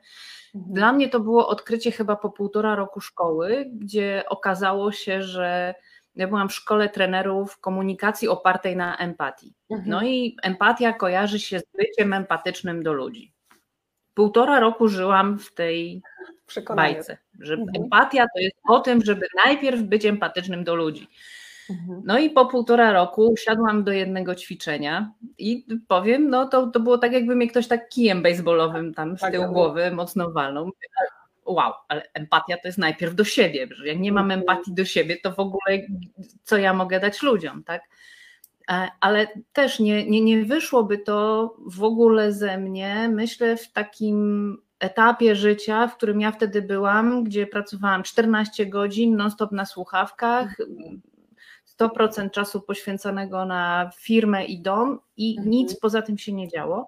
Mhm. 0.56 0.74
Dla 0.74 0.94
mnie 0.94 1.10
to 1.10 1.20
było 1.20 1.48
odkrycie 1.48 1.92
chyba 1.92 2.16
po 2.16 2.30
półtora 2.30 2.76
roku 2.76 3.02
szkoły, 3.02 3.66
gdzie 3.74 4.24
okazało 4.30 4.92
się, 4.92 5.24
że 5.24 5.76
ja 6.16 6.28
byłam 6.28 6.50
w 6.50 6.54
szkole 6.54 6.90
trenerów 6.90 7.60
komunikacji 7.60 8.28
opartej 8.28 8.76
na 8.76 8.98
empatii. 8.98 9.54
Mhm. 9.70 9.90
No 9.90 10.04
i 10.04 10.38
empatia 10.44 10.94
kojarzy 10.94 11.40
się 11.40 11.60
z 11.60 11.66
byciem 11.78 12.14
empatycznym 12.14 12.84
do 12.84 12.94
ludzi 12.94 13.34
półtora 14.18 14.60
roku 14.60 14.88
żyłam 14.88 15.40
w 15.40 15.54
tej 15.54 16.02
Przekonanie. 16.46 16.94
bajce, 16.94 17.18
że 17.40 17.54
mhm. 17.54 17.84
empatia 17.84 18.26
to 18.36 18.40
jest 18.40 18.56
o 18.70 18.80
tym, 18.80 19.06
żeby 19.06 19.28
najpierw 19.46 19.82
być 19.82 20.06
empatycznym 20.06 20.64
do 20.64 20.76
ludzi. 20.76 21.08
Mhm. 21.70 22.02
No 22.06 22.20
i 22.20 22.30
po 22.30 22.46
półtora 22.46 22.94
roku 22.94 23.36
siadłam 23.38 23.84
do 23.84 23.92
jednego 23.92 24.36
ćwiczenia 24.36 25.12
i 25.38 25.66
powiem, 25.88 26.30
no 26.30 26.48
to, 26.48 26.68
to 26.68 26.80
było 26.80 26.98
tak, 26.98 27.14
jakby 27.14 27.36
mnie 27.36 27.48
ktoś 27.48 27.68
tak 27.68 27.90
kijem 27.90 28.24
baseballowym 28.24 28.94
tam 28.94 29.18
w 29.18 29.22
tak, 29.22 29.32
tył 29.32 29.42
tak, 29.42 29.52
głowy 29.52 29.92
mocno 29.92 30.32
walnął. 30.32 30.72
Wow, 31.46 31.74
ale 31.88 32.04
empatia 32.14 32.58
to 32.58 32.68
jest 32.68 32.78
najpierw 32.78 33.16
do 33.16 33.24
siebie, 33.24 33.68
że 33.72 33.88
jak 33.88 34.00
nie 34.00 34.12
mam 34.12 34.32
mhm. 34.32 34.40
empatii 34.40 34.74
do 34.74 34.86
siebie, 34.86 35.18
to 35.24 35.32
w 35.32 35.40
ogóle 35.40 35.80
co 36.44 36.58
ja 36.58 36.74
mogę 36.74 37.00
dać 37.00 37.22
ludziom, 37.22 37.64
tak? 37.64 37.82
E, 38.72 38.88
ale 39.00 39.28
też 39.54 39.80
nie, 39.80 40.10
nie, 40.10 40.22
nie 40.22 40.46
wyszłoby 40.46 40.98
to 40.98 41.56
w 41.66 41.84
ogóle 41.84 42.32
ze 42.32 42.58
mnie, 42.58 43.10
myślę, 43.14 43.58
w 43.58 43.72
takim 43.72 44.58
etapie 44.80 45.36
życia, 45.36 45.88
w 45.88 45.98
którym 45.98 46.22
ja 46.22 46.32
wtedy 46.32 46.62
byłam, 46.62 47.24
gdzie 47.24 47.48
pracowałam 47.48 48.04
14 48.04 48.66
godzin 48.66 49.16
non-stop 49.16 49.52
na 49.52 49.66
słuchawkach, 49.66 50.58
100% 51.80 52.32
czasu 52.32 52.62
poświęconego 52.62 53.46
na 53.46 53.92
firmę 53.96 54.46
i 54.46 54.62
dom 54.62 55.00
i 55.18 55.32
mhm. 55.32 55.50
nic 55.50 55.80
poza 55.80 56.02
tym 56.02 56.18
się 56.18 56.34
nie 56.34 56.48
działo. 56.48 56.88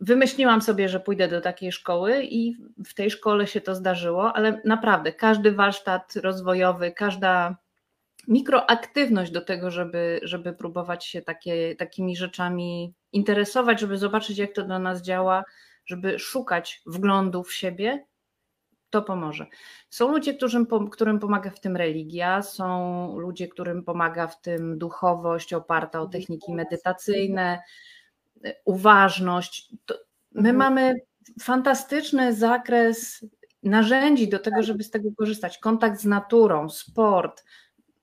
Wymyśliłam 0.00 0.62
sobie, 0.62 0.88
że 0.88 1.00
pójdę 1.00 1.28
do 1.28 1.40
takiej 1.40 1.72
szkoły 1.72 2.24
i 2.24 2.56
w 2.86 2.94
tej 2.94 3.10
szkole 3.10 3.46
się 3.46 3.60
to 3.60 3.74
zdarzyło, 3.74 4.32
ale 4.32 4.60
naprawdę 4.64 5.12
każdy 5.12 5.52
warsztat 5.52 6.16
rozwojowy, 6.16 6.92
każda 6.92 7.56
mikroaktywność 8.28 9.32
do 9.32 9.40
tego, 9.40 9.70
żeby, 9.70 10.20
żeby 10.22 10.52
próbować 10.52 11.06
się 11.06 11.22
takie, 11.22 11.76
takimi 11.76 12.16
rzeczami 12.16 12.94
interesować, 13.12 13.80
żeby 13.80 13.98
zobaczyć, 13.98 14.38
jak 14.38 14.52
to 14.52 14.62
dla 14.62 14.78
nas 14.78 15.02
działa, 15.02 15.44
żeby 15.86 16.18
szukać 16.18 16.82
wglądu 16.86 17.42
w 17.42 17.52
siebie, 17.52 18.06
to 18.90 19.02
pomoże. 19.02 19.46
Są 19.90 20.12
ludzie, 20.12 20.34
którym, 20.34 20.66
którym 20.90 21.18
pomaga 21.18 21.50
w 21.50 21.60
tym 21.60 21.76
religia, 21.76 22.42
są 22.42 23.18
ludzie, 23.18 23.48
którym 23.48 23.84
pomaga 23.84 24.26
w 24.26 24.40
tym 24.40 24.78
duchowość 24.78 25.54
oparta 25.54 26.00
o 26.00 26.06
techniki 26.06 26.54
medytacyjne, 26.54 27.58
uważność. 28.64 29.72
My 30.32 30.50
mhm. 30.50 30.56
mamy 30.56 30.94
fantastyczny 31.40 32.34
zakres 32.34 33.26
narzędzi 33.62 34.28
do 34.28 34.38
tego, 34.38 34.62
żeby 34.62 34.84
z 34.84 34.90
tego 34.90 35.08
korzystać. 35.18 35.58
Kontakt 35.58 36.00
z 36.00 36.04
naturą, 36.04 36.68
sport, 36.68 37.44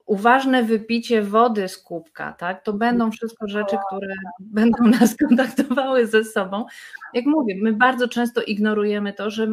uważne 0.06 0.64
wypicie 0.64 1.22
wody 1.22 1.68
z 1.68 1.78
kubka, 1.78 2.34
tak? 2.34 2.64
To 2.64 2.74
będą 2.74 3.12
wszystko 3.12 3.48
rzeczy, 3.48 3.78
które 3.88 4.14
będą 4.40 4.84
nas 4.84 5.16
kontaktowały 5.28 6.08
ze 6.08 6.24
sobą. 6.24 6.66
Jak 7.14 7.26
mówię, 7.26 7.56
my 7.62 7.74
bardzo 7.74 8.08
często 8.08 8.42
ignorujemy 8.42 9.14
to, 9.14 9.30
że 9.30 9.48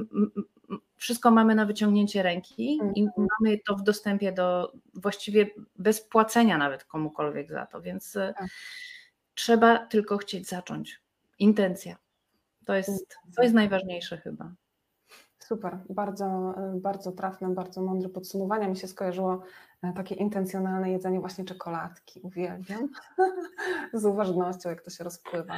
wszystko 1.05 1.31
mamy 1.31 1.55
na 1.55 1.67
wyciągnięcie 1.67 2.23
ręki 2.23 2.77
i 2.95 3.03
mhm. 3.03 3.29
mamy 3.41 3.59
to 3.59 3.77
w 3.77 3.83
dostępie 3.83 4.33
do 4.33 4.73
właściwie 4.95 5.47
bez 5.77 6.01
płacenia 6.01 6.59
nawet 6.59 6.85
komukolwiek 6.85 7.51
za 7.51 7.67
to, 7.67 7.83
więc 7.83 8.13
tak. 8.13 8.45
trzeba 9.35 9.87
tylko 9.87 10.19
chcieć 10.19 10.49
zacząć. 10.49 11.03
Intencja. 11.39 11.97
To 12.65 12.75
jest, 12.75 13.17
to 13.37 13.43
jest 13.43 13.55
najważniejsze 13.55 14.17
chyba. 14.19 14.53
Super, 15.39 15.79
bardzo, 15.91 16.55
bardzo 16.75 17.13
trafne, 17.13 17.55
bardzo 17.55 17.83
mądre 17.83 18.09
podsumowania. 18.09 18.69
Mi 18.69 18.77
się 18.77 18.89
skojarzyło 18.89 19.43
e, 19.83 19.93
takie 19.93 20.15
intencjonalne 20.15 20.91
jedzenie 20.91 21.21
właśnie 21.21 21.45
czekoladki. 21.45 22.21
Uwielbiam. 22.23 22.89
Z 23.93 24.05
uważnością, 24.05 24.69
jak 24.69 24.83
to 24.83 24.91
się 24.91 25.05
rozpływa. 25.05 25.55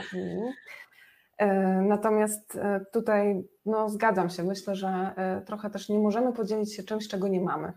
Mm. 1.38 1.88
Natomiast 1.88 2.58
tutaj 2.92 3.48
no, 3.66 3.88
zgadzam 3.88 4.30
się, 4.30 4.42
myślę, 4.42 4.74
że 4.74 5.14
trochę 5.46 5.70
też 5.70 5.88
nie 5.88 5.98
możemy 5.98 6.32
podzielić 6.32 6.74
się 6.76 6.82
czymś, 6.82 7.08
czego 7.08 7.28
nie 7.28 7.40
mamy. 7.40 7.72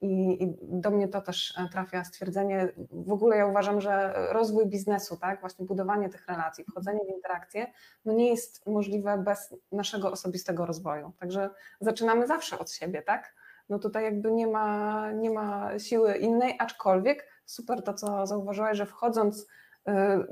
I, 0.00 0.42
I, 0.42 0.56
do 0.62 0.90
mnie 0.90 1.08
to 1.08 1.20
też 1.20 1.54
trafia 1.72 2.04
stwierdzenie. 2.04 2.68
W 2.90 3.12
ogóle 3.12 3.36
ja 3.36 3.46
uważam, 3.46 3.80
że 3.80 4.14
rozwój 4.32 4.66
biznesu, 4.66 5.16
tak, 5.16 5.40
właśnie 5.40 5.66
budowanie 5.66 6.08
tych 6.08 6.26
relacji, 6.26 6.64
wchodzenie 6.64 7.00
w 7.10 7.14
interakcje, 7.14 7.66
no 8.04 8.12
nie 8.12 8.30
jest 8.30 8.66
możliwe 8.66 9.18
bez 9.18 9.54
naszego 9.72 10.12
osobistego 10.12 10.66
rozwoju. 10.66 11.12
Także 11.18 11.50
zaczynamy 11.80 12.26
zawsze 12.26 12.58
od 12.58 12.70
siebie, 12.70 13.02
tak? 13.02 13.34
No 13.68 13.78
tutaj 13.78 14.04
jakby 14.04 14.32
nie 14.32 14.46
ma, 14.46 15.12
nie 15.12 15.30
ma 15.30 15.78
siły 15.78 16.16
innej, 16.16 16.56
aczkolwiek 16.58 17.28
super 17.44 17.82
to, 17.82 17.94
co 17.94 18.26
zauważyłaś, 18.26 18.76
że 18.76 18.86
wchodząc 18.86 19.46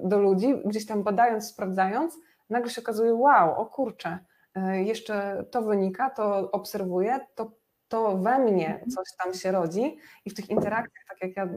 do 0.04 0.18
ludzi, 0.18 0.54
gdzieś 0.64 0.86
tam 0.86 1.02
badając, 1.02 1.48
sprawdzając, 1.48 2.18
nagle 2.54 2.70
się 2.70 2.80
okazuje, 2.80 3.14
wow, 3.14 3.60
o 3.60 3.66
kurczę, 3.66 4.18
y, 4.56 4.82
jeszcze 4.82 5.44
to 5.50 5.62
wynika, 5.62 6.10
to 6.10 6.50
obserwuję, 6.50 7.20
to 7.34 7.50
to 7.88 8.18
we 8.18 8.38
mnie 8.38 8.68
mhm. 8.68 8.90
coś 8.90 9.04
tam 9.24 9.34
się 9.34 9.52
rodzi 9.52 9.96
i 10.24 10.30
w 10.30 10.34
tych 10.34 10.50
interakcjach, 10.50 11.04
tak 11.08 11.22
jak 11.22 11.36
ja 11.36 11.48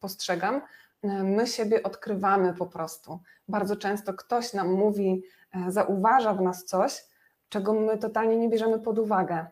postrzegam, 0.00 0.62
e, 1.02 1.22
my 1.22 1.46
siebie 1.46 1.82
odkrywamy 1.82 2.54
po 2.54 2.66
prostu. 2.66 3.20
Bardzo 3.48 3.76
często 3.76 4.14
ktoś 4.14 4.52
nam 4.52 4.72
mówi, 4.72 5.22
e, 5.54 5.70
zauważa 5.70 6.34
w 6.34 6.40
nas 6.40 6.64
coś, 6.64 7.04
czego 7.48 7.72
my 7.72 7.98
totalnie 7.98 8.36
nie 8.36 8.48
bierzemy 8.48 8.78
pod 8.78 8.98
uwagę 8.98 9.46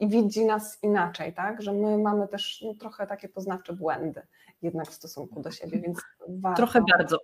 i 0.00 0.08
widzi 0.08 0.44
nas 0.44 0.78
inaczej, 0.82 1.32
tak? 1.34 1.62
Że 1.62 1.72
my 1.72 1.98
mamy 1.98 2.28
też 2.28 2.64
no, 2.66 2.74
trochę 2.74 3.06
takie 3.06 3.28
poznawcze 3.28 3.72
błędy 3.72 4.22
jednak 4.62 4.86
w 4.90 4.94
stosunku 4.94 5.40
do 5.40 5.50
siebie, 5.50 5.80
więc 5.80 5.98
warto, 6.28 6.56
Trochę 6.56 6.80
bardzo. 6.90 7.18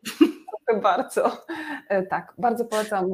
Bardzo. 0.83 1.45
Tak, 2.11 2.35
bardzo 2.39 2.65
polecam 2.65 3.07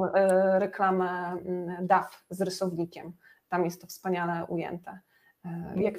reklamę 0.58 1.36
mm, 1.46 1.86
DAF 1.86 2.24
z 2.30 2.40
rysownikiem 2.40 3.12
tam 3.54 3.64
jest 3.64 3.80
to 3.80 3.86
wspaniale 3.86 4.46
ujęte. 4.46 4.98
E, 5.44 5.72
jak 5.76 5.94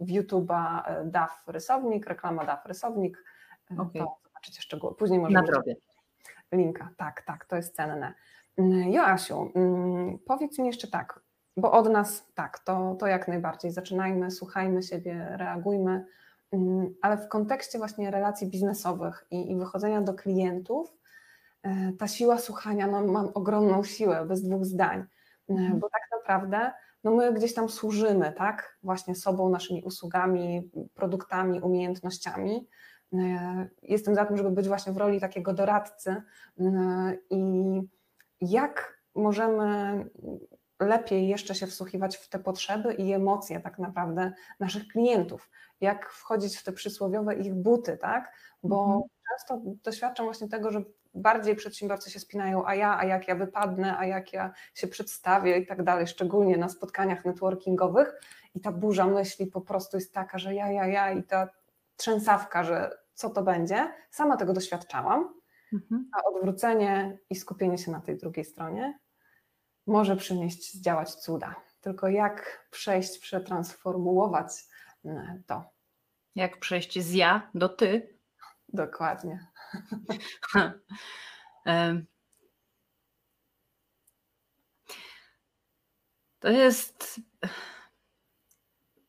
w 0.00 0.06
YouTube'a 0.06 0.82
e, 0.86 1.04
DAF 1.04 1.48
rysownik, 1.48 2.06
reklama 2.06 2.44
DAF 2.44 2.66
rysownik, 2.66 3.24
e, 3.70 3.74
okay. 3.74 4.02
to 4.02 4.16
zobaczycie 4.24 4.62
szczegóły. 4.62 4.94
Później 4.94 5.20
możemy 5.20 5.40
Nadrobię. 5.40 5.76
linka. 6.52 6.90
Tak, 6.96 7.22
tak, 7.22 7.44
to 7.44 7.56
jest 7.56 7.76
cenne. 7.76 8.14
Mm, 8.56 8.92
Joasiu, 8.92 9.52
mm, 9.54 10.18
powiedz 10.18 10.58
mi 10.58 10.66
jeszcze 10.66 10.88
tak, 10.88 11.20
bo 11.56 11.72
od 11.72 11.88
nas 11.88 12.26
tak, 12.34 12.58
to, 12.58 12.96
to 12.98 13.06
jak 13.06 13.28
najbardziej. 13.28 13.70
Zaczynajmy, 13.70 14.30
słuchajmy 14.30 14.82
siebie, 14.82 15.28
reagujmy, 15.30 16.04
ale 17.02 17.16
w 17.16 17.28
kontekście 17.28 17.78
właśnie 17.78 18.10
relacji 18.10 18.46
biznesowych 18.46 19.26
i, 19.30 19.50
i 19.50 19.56
wychodzenia 19.56 20.00
do 20.00 20.14
klientów, 20.14 20.96
ta 21.98 22.08
siła 22.08 22.38
słuchania, 22.38 22.86
no 22.86 23.06
mam 23.06 23.28
ogromną 23.34 23.84
siłę, 23.84 24.24
bez 24.26 24.42
dwóch 24.42 24.64
zdań. 24.64 25.04
Mhm. 25.48 25.78
bo 25.78 25.88
tak 25.90 26.02
naprawdę 26.12 26.72
no 27.04 27.10
my 27.10 27.32
gdzieś 27.32 27.54
tam 27.54 27.68
służymy, 27.68 28.32
tak, 28.36 28.78
właśnie 28.82 29.14
sobą, 29.14 29.48
naszymi 29.48 29.82
usługami, 29.84 30.70
produktami, 30.94 31.60
umiejętnościami. 31.60 32.68
E, 33.12 33.68
jestem 33.82 34.14
za 34.14 34.24
tym, 34.24 34.36
żeby 34.36 34.50
być 34.50 34.68
właśnie 34.68 34.92
w 34.92 34.96
roli 34.96 35.20
takiego 35.20 35.52
doradcy 35.52 36.22
e, 36.60 36.64
i 37.30 37.80
jak 38.40 39.00
możemy 39.14 40.04
lepiej 40.80 41.28
jeszcze 41.28 41.54
się 41.54 41.66
wsłuchiwać 41.66 42.16
w 42.16 42.28
te 42.28 42.38
potrzeby 42.38 42.94
i 42.94 43.12
emocje 43.12 43.60
tak 43.60 43.78
naprawdę 43.78 44.32
naszych 44.60 44.88
klientów, 44.88 45.50
jak 45.80 46.10
wchodzić 46.10 46.56
w 46.56 46.64
te 46.64 46.72
przysłowiowe 46.72 47.34
ich 47.34 47.54
buty, 47.54 47.96
tak? 47.96 48.32
Bo 48.62 48.84
mhm. 48.84 49.02
często 49.28 49.60
doświadczam 49.84 50.26
właśnie 50.26 50.48
tego, 50.48 50.70
że 50.70 50.82
bardziej 51.14 51.56
przedsiębiorcy 51.56 52.10
się 52.10 52.20
spinają, 52.20 52.66
a 52.66 52.74
ja, 52.74 52.98
a 52.98 53.04
jak 53.04 53.28
ja 53.28 53.34
wypadnę, 53.34 53.98
a 53.98 54.06
jak 54.06 54.32
ja 54.32 54.52
się 54.74 54.88
przedstawię 54.88 55.58
i 55.58 55.66
tak 55.66 55.82
dalej, 55.82 56.06
szczególnie 56.06 56.56
na 56.56 56.68
spotkaniach 56.68 57.24
networkingowych 57.24 58.20
i 58.54 58.60
ta 58.60 58.72
burza 58.72 59.06
myśli 59.06 59.46
po 59.46 59.60
prostu 59.60 59.96
jest 59.96 60.14
taka, 60.14 60.38
że 60.38 60.54
ja, 60.54 60.70
ja, 60.70 60.86
ja 60.86 61.12
i 61.12 61.22
ta 61.22 61.48
trzęsawka, 61.96 62.64
że 62.64 62.98
co 63.14 63.30
to 63.30 63.42
będzie. 63.42 63.92
Sama 64.10 64.36
tego 64.36 64.52
doświadczałam, 64.52 65.34
mhm. 65.72 66.10
a 66.12 66.22
odwrócenie 66.24 67.18
i 67.30 67.36
skupienie 67.36 67.78
się 67.78 67.90
na 67.90 68.00
tej 68.00 68.16
drugiej 68.16 68.44
stronie 68.44 68.98
może 69.86 70.16
przynieść, 70.16 70.74
zdziałać 70.74 71.14
cuda. 71.14 71.54
Tylko 71.80 72.08
jak 72.08 72.66
przejść, 72.70 73.18
przetransformułować 73.18 74.52
mm, 75.04 75.42
to. 75.46 75.64
Jak 76.34 76.60
przejść 76.60 76.98
z 76.98 77.12
ja 77.12 77.50
do 77.54 77.68
ty? 77.68 78.18
Dokładnie. 78.68 79.46
To 86.40 86.48
jest. 86.48 87.20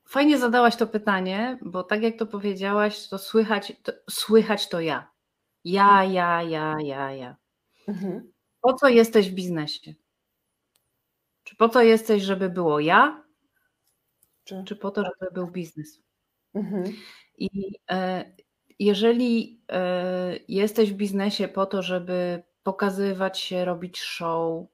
Fajnie 0.07 0.37
zadałaś 0.37 0.75
to 0.75 0.87
pytanie, 0.87 1.57
bo 1.61 1.83
tak 1.83 2.01
jak 2.03 2.17
to 2.17 2.25
powiedziałaś, 2.25 3.07
to 3.07 3.17
słychać 3.17 3.73
to, 3.83 3.91
słychać 4.09 4.69
to 4.69 4.79
ja. 4.81 5.11
Ja, 5.63 6.03
ja, 6.03 6.43
ja, 6.43 6.75
ja, 6.83 7.11
ja. 7.11 7.35
Mhm. 7.87 8.31
Po 8.61 8.73
co 8.73 8.87
jesteś 8.87 9.31
w 9.31 9.33
biznesie? 9.33 9.93
Czy 11.51 11.57
po 11.57 11.69
co 11.69 11.81
jesteś, 11.81 12.23
żeby 12.23 12.49
było 12.49 12.79
ja? 12.79 13.23
Czy, 14.43 14.63
czy 14.67 14.75
po 14.75 14.91
to, 14.91 15.03
żeby 15.03 15.31
był 15.33 15.47
biznes? 15.47 16.01
Mhm. 16.53 16.83
I 17.37 17.49
e, 17.91 18.31
jeżeli 18.79 19.61
e, 19.71 20.37
jesteś 20.47 20.93
w 20.93 20.95
biznesie 20.95 21.47
po 21.47 21.65
to, 21.65 21.81
żeby 21.81 22.43
pokazywać 22.63 23.39
się, 23.39 23.65
robić 23.65 23.99
show, 23.99 24.65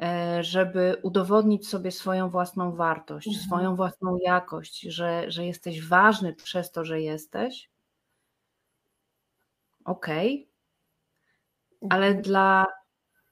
e, 0.00 0.44
żeby 0.44 0.96
udowodnić 1.02 1.68
sobie 1.68 1.90
swoją 1.90 2.30
własną 2.30 2.76
wartość, 2.76 3.28
mhm. 3.28 3.46
swoją 3.46 3.76
własną 3.76 4.18
jakość, 4.22 4.80
że, 4.80 5.30
że 5.30 5.46
jesteś 5.46 5.88
ważny 5.88 6.34
przez 6.34 6.70
to, 6.70 6.84
że 6.84 7.00
jesteś, 7.00 7.70
okej, 9.84 10.50
okay. 11.80 11.88
ale 11.98 12.06
mhm. 12.06 12.22
dla 12.22 12.66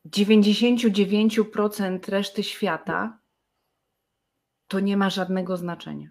99% 0.06 2.08
reszty 2.08 2.42
świata 2.42 3.18
to 4.68 4.80
nie 4.80 4.96
ma 4.96 5.10
żadnego 5.10 5.56
znaczenia. 5.56 6.08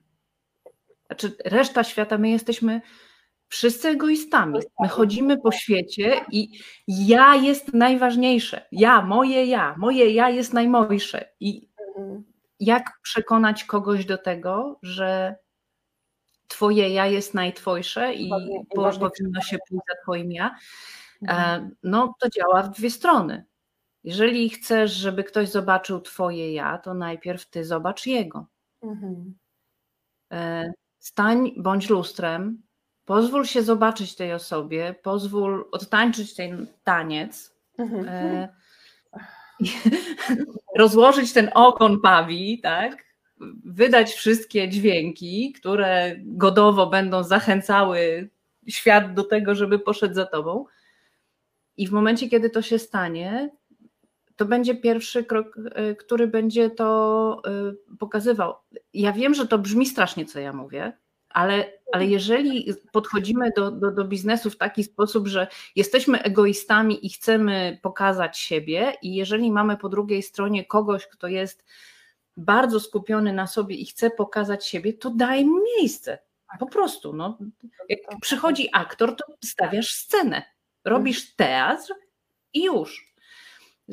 Znaczy, 1.05 1.35
reszta 1.45 1.83
świata, 1.83 2.17
my 2.17 2.29
jesteśmy 2.29 2.81
Wszyscy 3.53 3.89
egoistami. 3.89 4.59
My 4.79 4.87
chodzimy 4.87 5.37
po 5.37 5.51
świecie 5.51 6.25
i 6.31 6.59
ja 6.87 7.35
jest 7.35 7.73
najważniejsze. 7.73 8.65
Ja, 8.71 9.01
moje 9.01 9.45
ja, 9.45 9.75
moje 9.77 10.09
ja 10.09 10.29
jest 10.29 10.53
najmojsze. 10.53 11.29
I 11.39 11.69
jak 12.59 12.99
przekonać 13.01 13.63
kogoś 13.63 14.05
do 14.05 14.17
tego, 14.17 14.79
że 14.81 15.35
twoje 16.47 16.89
ja 16.89 17.05
jest 17.05 17.33
najtwojsze 17.33 18.13
i 18.13 18.29
powinno 18.75 19.41
się 19.41 19.57
pójść 19.69 19.85
za 19.89 20.03
twoim 20.03 20.31
ja? 20.31 20.55
Mhm. 21.21 21.63
E, 21.63 21.69
no 21.83 22.13
to 22.19 22.29
działa 22.29 22.63
w 22.63 22.71
dwie 22.71 22.89
strony. 22.89 23.45
Jeżeli 24.03 24.49
chcesz, 24.49 24.91
żeby 24.91 25.23
ktoś 25.23 25.49
zobaczył 25.49 26.01
twoje 26.01 26.53
ja, 26.53 26.77
to 26.77 26.93
najpierw 26.93 27.49
ty 27.49 27.65
zobacz 27.65 28.05
jego. 28.05 28.45
Mhm. 28.81 29.33
E, 30.31 30.71
stań, 30.99 31.51
bądź 31.57 31.89
lustrem, 31.89 32.63
Pozwól 33.05 33.45
się 33.45 33.63
zobaczyć 33.63 34.15
tej 34.15 34.33
osobie, 34.33 34.95
pozwól 35.03 35.65
odtańczyć 35.71 36.35
ten 36.35 36.67
taniec, 36.83 37.55
mhm. 37.77 38.07
e, 38.07 38.49
rozłożyć 40.79 41.33
ten 41.33 41.49
okon 41.53 42.01
pawi, 42.01 42.59
tak? 42.61 43.03
wydać 43.65 44.11
wszystkie 44.11 44.69
dźwięki, 44.69 45.53
które 45.53 46.15
godowo 46.17 46.87
będą 46.87 47.23
zachęcały 47.23 48.29
świat 48.67 49.13
do 49.13 49.23
tego, 49.23 49.55
żeby 49.55 49.79
poszedł 49.79 50.13
za 50.13 50.25
tobą. 50.25 50.65
I 51.77 51.87
w 51.87 51.91
momencie, 51.91 52.29
kiedy 52.29 52.49
to 52.49 52.61
się 52.61 52.79
stanie, 52.79 53.49
to 54.35 54.45
będzie 54.45 54.75
pierwszy 54.75 55.23
krok, 55.23 55.57
e, 55.75 55.95
który 55.95 56.27
będzie 56.27 56.69
to 56.69 57.41
e, 57.45 57.95
pokazywał. 57.99 58.53
Ja 58.93 59.11
wiem, 59.11 59.33
że 59.33 59.47
to 59.47 59.57
brzmi 59.57 59.85
strasznie, 59.85 60.25
co 60.25 60.39
ja 60.39 60.53
mówię, 60.53 60.93
ale, 61.29 61.71
ale 61.91 62.05
jeżeli 62.05 62.73
podchodzimy 62.91 63.51
do, 63.55 63.71
do, 63.71 63.91
do 63.91 64.05
biznesu 64.05 64.49
w 64.49 64.57
taki 64.57 64.83
sposób, 64.83 65.27
że 65.27 65.47
jesteśmy 65.75 66.21
egoistami 66.21 67.05
i 67.05 67.09
chcemy 67.09 67.79
pokazać 67.81 68.37
siebie, 68.37 68.93
i 69.01 69.15
jeżeli 69.15 69.51
mamy 69.51 69.77
po 69.77 69.89
drugiej 69.89 70.23
stronie 70.23 70.65
kogoś, 70.65 71.07
kto 71.07 71.27
jest 71.27 71.65
bardzo 72.37 72.79
skupiony 72.79 73.33
na 73.33 73.47
sobie 73.47 73.75
i 73.75 73.85
chce 73.85 74.09
pokazać 74.09 74.67
siebie, 74.67 74.93
to 74.93 75.09
daj 75.09 75.45
mu 75.45 75.59
miejsce. 75.77 76.19
Po 76.59 76.65
prostu. 76.65 77.13
No. 77.13 77.37
Jak 77.89 77.99
przychodzi 78.21 78.69
aktor, 78.73 79.15
to 79.15 79.23
stawiasz 79.45 79.93
scenę, 79.93 80.43
robisz 80.85 81.35
teatr 81.35 81.93
i 82.53 82.63
już. 82.63 83.12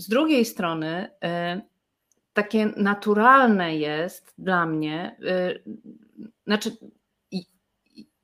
Z 0.00 0.08
drugiej 0.08 0.44
strony, 0.44 1.10
y, 1.56 1.60
takie 2.32 2.66
naturalne 2.76 3.76
jest 3.76 4.34
dla 4.38 4.66
mnie, 4.66 5.16
y, 5.22 5.62
znaczy 6.46 6.76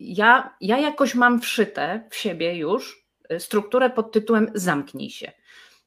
ja, 0.00 0.56
ja 0.60 0.78
jakoś 0.78 1.14
mam 1.14 1.40
wszyte 1.40 2.08
w 2.10 2.16
siebie 2.16 2.56
już 2.56 3.06
y, 3.32 3.40
strukturę 3.40 3.90
pod 3.90 4.12
tytułem 4.12 4.50
zamknij 4.54 5.10
się. 5.10 5.32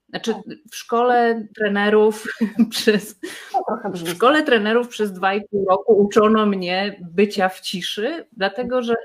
Znaczy 0.09 0.33
w 0.71 0.75
szkole 0.75 1.47
trenerów 1.55 2.25
przez 2.71 3.19
trochę 3.67 3.91
w 3.91 4.09
szkole 4.09 4.43
trenerów 4.43 4.87
przez 4.87 5.13
dwa 5.13 5.33
i 5.33 5.47
pół 5.47 5.65
roku 5.69 5.97
uczono 5.97 6.45
mnie 6.45 6.99
bycia 7.01 7.49
w 7.49 7.59
ciszy, 7.59 8.27
dlatego 8.31 8.81
że 8.81 8.95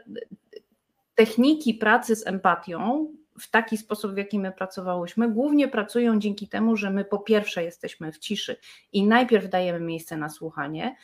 techniki 1.15 1.75
pracy 1.75 2.17
z 2.17 2.27
empatią 2.27 3.09
w 3.39 3.51
taki 3.51 3.77
sposób, 3.77 4.15
w 4.15 4.17
jaki 4.17 4.39
my 4.39 4.53
pracowałyśmy, 4.53 5.31
głównie 5.31 5.69
pracują 5.69 6.19
dzięki 6.19 6.49
temu, 6.49 6.77
że 6.77 6.91
my 6.91 7.05
po 7.05 7.19
pierwsze 7.19 7.65
jesteśmy 7.65 8.13
w 8.13 8.19
ciszy 8.19 8.57
i 8.93 9.07
najpierw 9.07 9.49
dajemy 9.49 9.81
miejsce 9.81 10.17
na 10.17 10.29
słuchanie, 10.29 10.97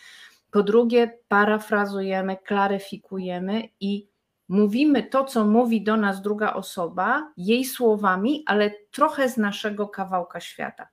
po 0.50 0.62
drugie 0.62 1.18
parafrazujemy, 1.28 2.36
klaryfikujemy 2.36 3.68
i 3.80 4.08
mówimy 4.48 5.02
to, 5.02 5.24
co 5.24 5.44
mówi 5.44 5.82
do 5.82 5.96
nas 5.96 6.22
druga 6.22 6.52
osoba, 6.52 7.32
jej 7.36 7.64
słowami, 7.64 8.42
ale 8.46 8.70
trochę 8.90 9.28
z 9.28 9.36
naszego 9.36 9.88
kawałka 9.88 10.40
świata. 10.40 10.88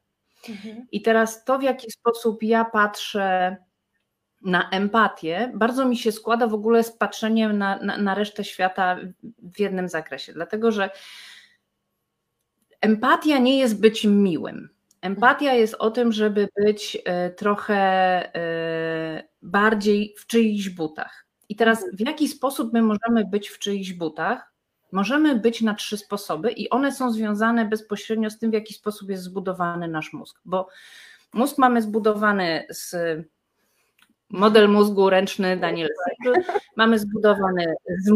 Mhm. 0.49 0.87
I 0.91 1.01
teraz 1.01 1.43
to, 1.43 1.59
w 1.59 1.63
jaki 1.63 1.91
sposób 1.91 2.43
ja 2.43 2.65
patrzę 2.65 3.57
na 4.41 4.69
empatię, 4.69 5.51
bardzo 5.55 5.85
mi 5.85 5.97
się 5.97 6.11
składa 6.11 6.47
w 6.47 6.53
ogóle 6.53 6.83
z 6.83 6.91
patrzeniem 6.91 7.57
na, 7.57 7.77
na, 7.77 7.97
na 7.97 8.15
resztę 8.15 8.43
świata 8.43 8.97
w 9.39 9.59
jednym 9.59 9.89
zakresie, 9.89 10.33
dlatego 10.33 10.71
że 10.71 10.89
empatia 12.81 13.37
nie 13.37 13.59
jest 13.59 13.81
być 13.81 14.05
miłym. 14.05 14.69
Empatia 15.01 15.53
jest 15.53 15.73
o 15.73 15.91
tym, 15.91 16.11
żeby 16.11 16.47
być 16.63 16.97
e, 17.05 17.29
trochę 17.29 17.75
e, 18.35 19.23
bardziej 19.41 20.15
w 20.17 20.27
czyichś 20.27 20.69
butach. 20.69 21.25
I 21.49 21.55
teraz 21.55 21.85
w 21.93 21.99
jaki 21.99 22.27
sposób 22.27 22.73
my 22.73 22.81
możemy 22.81 23.25
być 23.25 23.49
w 23.49 23.59
czyichś 23.59 23.93
butach? 23.93 24.53
Możemy 24.91 25.35
być 25.35 25.61
na 25.61 25.73
trzy 25.73 25.97
sposoby 25.97 26.51
i 26.51 26.69
one 26.69 26.91
są 26.91 27.11
związane 27.11 27.65
bezpośrednio 27.65 28.29
z 28.29 28.39
tym, 28.39 28.51
w 28.51 28.53
jaki 28.53 28.73
sposób 28.73 29.09
jest 29.09 29.23
zbudowany 29.23 29.87
nasz 29.87 30.13
mózg. 30.13 30.41
Bo 30.45 30.67
mózg 31.33 31.57
mamy 31.57 31.81
zbudowany 31.81 32.65
z 32.69 32.95
model 34.29 34.69
mózgu 34.69 35.09
ręczny 35.09 35.57
Daniel 35.57 35.89
Siegel, 36.09 36.43
mamy 36.75 36.99
zbudowany 36.99 37.75
z, 38.05 38.09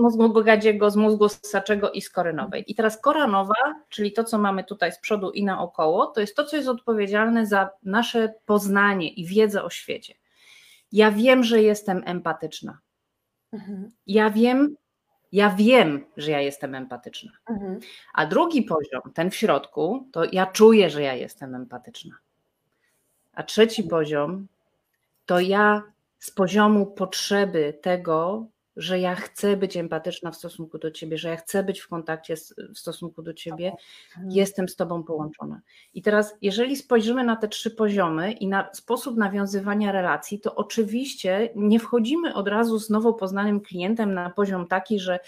mózgu 0.00 0.28
Bogadziego, 0.28 0.90
z 0.90 0.96
mózgu 0.96 1.28
ssaczego 1.28 1.90
i 1.90 2.00
z 2.00 2.10
kory 2.10 2.32
nowej. 2.32 2.64
I 2.66 2.74
teraz 2.74 3.00
kora 3.00 3.26
nowa, 3.26 3.74
czyli 3.88 4.12
to, 4.12 4.24
co 4.24 4.38
mamy 4.38 4.64
tutaj 4.64 4.92
z 4.92 4.98
przodu 4.98 5.30
i 5.30 5.44
naokoło, 5.44 6.06
to 6.06 6.20
jest 6.20 6.36
to, 6.36 6.44
co 6.44 6.56
jest 6.56 6.68
odpowiedzialne 6.68 7.46
za 7.46 7.70
nasze 7.82 8.34
poznanie 8.46 9.08
i 9.08 9.26
wiedzę 9.26 9.62
o 9.62 9.70
świecie. 9.70 10.14
Ja 10.92 11.10
wiem, 11.10 11.44
że 11.44 11.62
jestem 11.62 12.02
empatyczna. 12.06 12.78
Mhm. 13.52 13.90
Ja 14.06 14.30
wiem, 14.30 14.76
ja 15.32 15.50
wiem, 15.50 16.04
że 16.16 16.30
ja 16.30 16.40
jestem 16.40 16.74
empatyczna. 16.74 17.32
Mhm. 17.50 17.80
A 18.14 18.26
drugi 18.26 18.62
poziom, 18.62 19.12
ten 19.14 19.30
w 19.30 19.36
środku, 19.36 20.08
to 20.12 20.22
ja 20.32 20.46
czuję, 20.46 20.90
że 20.90 21.02
ja 21.02 21.14
jestem 21.14 21.54
empatyczna. 21.54 22.14
A 23.32 23.42
trzeci 23.42 23.82
poziom, 23.82 24.46
to 25.26 25.40
ja 25.40 25.82
z 26.18 26.30
poziomu 26.30 26.86
potrzeby 26.86 27.78
tego, 27.82 28.46
że 28.76 28.98
ja 28.98 29.14
chcę 29.14 29.56
być 29.56 29.76
empatyczna 29.76 30.30
w 30.30 30.36
stosunku 30.36 30.78
do 30.78 30.90
ciebie, 30.90 31.18
że 31.18 31.28
ja 31.28 31.36
chcę 31.36 31.62
być 31.62 31.80
w 31.80 31.88
kontakcie 31.88 32.36
z, 32.36 32.54
w 32.74 32.78
stosunku 32.78 33.22
do 33.22 33.34
ciebie, 33.34 33.72
mhm. 34.16 34.30
jestem 34.30 34.68
z 34.68 34.76
tobą 34.76 35.02
połączona. 35.02 35.60
I 35.94 36.02
teraz, 36.02 36.34
jeżeli 36.42 36.76
spojrzymy 36.76 37.24
na 37.24 37.36
te 37.36 37.48
trzy 37.48 37.70
poziomy 37.70 38.32
i 38.32 38.48
na 38.48 38.74
sposób 38.74 39.16
nawiązywania 39.16 39.92
relacji, 39.92 40.40
to 40.40 40.54
oczywiście 40.54 41.50
nie 41.54 41.80
wchodzimy 41.80 42.34
od 42.34 42.48
razu 42.48 42.78
z 42.78 42.90
nowo 42.90 43.14
poznanym 43.14 43.60
klientem 43.60 44.14
na 44.14 44.30
poziom 44.30 44.66
taki, 44.66 45.00
że 45.00 45.18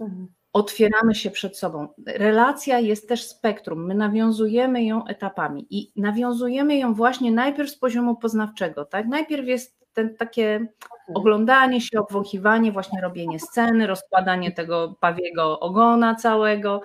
mhm. 0.00 0.28
Otwieramy 0.56 1.14
się 1.14 1.30
przed 1.30 1.58
sobą. 1.58 1.88
Relacja 2.06 2.78
jest 2.78 3.08
też 3.08 3.26
spektrum, 3.28 3.86
my 3.86 3.94
nawiązujemy 3.94 4.84
ją 4.84 5.06
etapami 5.06 5.66
i 5.70 5.92
nawiązujemy 5.96 6.76
ją 6.76 6.94
właśnie 6.94 7.32
najpierw 7.32 7.70
z 7.70 7.78
poziomu 7.78 8.16
poznawczego. 8.16 8.84
Tak? 8.84 9.06
Najpierw 9.06 9.46
jest 9.46 9.86
ten, 9.92 10.16
takie 10.16 10.54
mhm. 10.54 10.70
oglądanie 11.14 11.80
się, 11.80 12.00
obwąchiwanie, 12.00 12.72
właśnie 12.72 13.00
robienie 13.00 13.40
sceny, 13.40 13.86
rozkładanie 13.86 14.52
tego 14.52 14.96
pawiego 15.00 15.60
ogona 15.60 16.14
całego. 16.14 16.82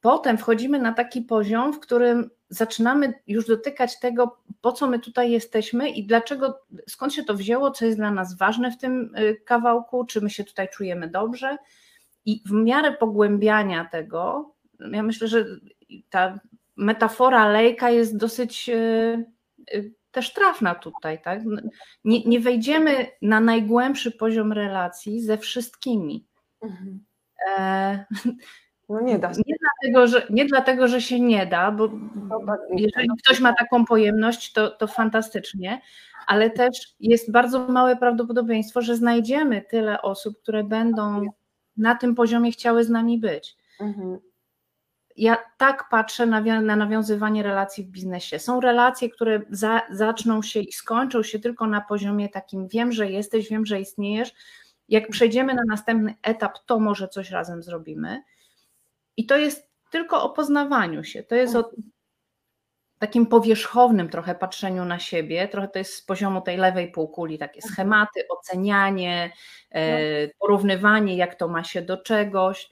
Potem 0.00 0.38
wchodzimy 0.38 0.78
na 0.78 0.92
taki 0.92 1.22
poziom, 1.22 1.72
w 1.72 1.80
którym 1.80 2.30
zaczynamy 2.48 3.14
już 3.26 3.46
dotykać 3.46 4.00
tego, 4.00 4.36
po 4.60 4.72
co 4.72 4.86
my 4.86 4.98
tutaj 4.98 5.30
jesteśmy 5.30 5.88
i 5.88 6.06
dlaczego, 6.06 6.60
skąd 6.88 7.14
się 7.14 7.24
to 7.24 7.34
wzięło, 7.34 7.70
co 7.70 7.84
jest 7.84 7.98
dla 7.98 8.10
nas 8.10 8.36
ważne 8.36 8.70
w 8.70 8.78
tym 8.78 9.14
y, 9.18 9.40
kawałku, 9.44 10.04
czy 10.04 10.20
my 10.20 10.30
się 10.30 10.44
tutaj 10.44 10.68
czujemy 10.68 11.08
dobrze. 11.08 11.56
I 12.26 12.42
w 12.46 12.52
miarę 12.52 12.92
pogłębiania 12.92 13.84
tego, 13.84 14.54
ja 14.80 15.02
myślę, 15.02 15.28
że 15.28 15.44
ta 16.10 16.40
metafora 16.76 17.48
lejka 17.48 17.90
jest 17.90 18.16
dosyć 18.16 18.68
y, 18.68 19.24
y, 19.74 19.94
też 20.10 20.32
trafna 20.32 20.74
tutaj, 20.74 21.22
tak? 21.22 21.40
Nie, 22.04 22.24
nie 22.24 22.40
wejdziemy 22.40 23.06
na 23.22 23.40
najgłębszy 23.40 24.10
poziom 24.10 24.52
relacji 24.52 25.20
ze 25.20 25.38
wszystkimi. 25.38 26.26
Mhm. 26.62 27.04
E, 27.48 28.04
no 28.88 29.00
nie 29.00 29.18
da 29.18 29.34
się. 29.34 29.40
Nie 29.46 29.54
dlatego, 29.60 30.06
że, 30.06 30.26
nie 30.30 30.44
dlatego, 30.44 30.88
że 30.88 31.00
się 31.00 31.20
nie 31.20 31.46
da, 31.46 31.70
bo 31.70 31.88
tak, 32.46 32.60
jeżeli 32.70 33.08
ktoś 33.24 33.40
ma 33.40 33.52
taką 33.52 33.84
pojemność, 33.84 34.52
to, 34.52 34.70
to 34.70 34.86
fantastycznie, 34.86 35.80
ale 36.26 36.50
też 36.50 36.94
jest 37.00 37.32
bardzo 37.32 37.68
małe 37.68 37.96
prawdopodobieństwo, 37.96 38.82
że 38.82 38.96
znajdziemy 38.96 39.62
tyle 39.70 40.02
osób, 40.02 40.42
które 40.42 40.64
będą 40.64 41.26
na 41.76 41.94
tym 41.94 42.14
poziomie 42.14 42.52
chciały 42.52 42.84
z 42.84 42.90
nami 42.90 43.18
być. 43.18 43.56
Mhm 43.80 44.18
ja 45.16 45.36
tak 45.56 45.88
patrzę 45.90 46.26
na, 46.26 46.40
na, 46.40 46.76
nawiązywanie 46.76 47.42
relacji 47.42 47.84
w 47.84 47.88
biznesie. 47.88 48.38
Są 48.38 48.60
relacje, 48.60 49.10
które 49.10 49.42
za, 49.50 49.82
zaczną 49.90 50.42
się 50.42 50.60
i 50.60 50.72
skończą 50.72 51.22
się 51.22 51.38
tylko 51.38 51.66
na 51.66 51.80
poziomie 51.80 52.28
takim: 52.28 52.68
wiem, 52.68 52.92
że 52.92 53.10
jesteś, 53.10 53.48
wiem, 53.48 53.66
że 53.66 53.80
istniejesz. 53.80 54.34
Jak 54.88 55.08
przejdziemy 55.08 55.54
na 55.54 55.62
następny 55.68 56.14
etap, 56.22 56.58
to 56.66 56.80
może 56.80 57.08
coś 57.08 57.30
razem 57.30 57.62
zrobimy. 57.62 58.22
I 59.16 59.26
to 59.26 59.36
jest 59.36 59.68
tylko 59.90 60.22
o 60.22 60.30
poznawaniu 60.30 61.04
się. 61.04 61.22
To 61.22 61.34
jest 61.34 61.56
o 61.56 61.70
takim 62.98 63.26
powierzchownym 63.26 64.08
trochę 64.08 64.34
patrzeniu 64.34 64.84
na 64.84 64.98
siebie. 64.98 65.48
Trochę 65.48 65.68
to 65.68 65.78
jest 65.78 65.94
z 65.94 66.02
poziomu 66.02 66.40
tej 66.40 66.56
lewej 66.56 66.90
półkuli 66.90 67.38
takie 67.38 67.62
schematy, 67.62 68.28
ocenianie, 68.28 69.32
e, 69.70 70.26
no. 70.26 70.32
porównywanie, 70.38 71.16
jak 71.16 71.34
to 71.34 71.48
ma 71.48 71.64
się 71.64 71.82
do 71.82 71.96
czegoś. 71.96 72.70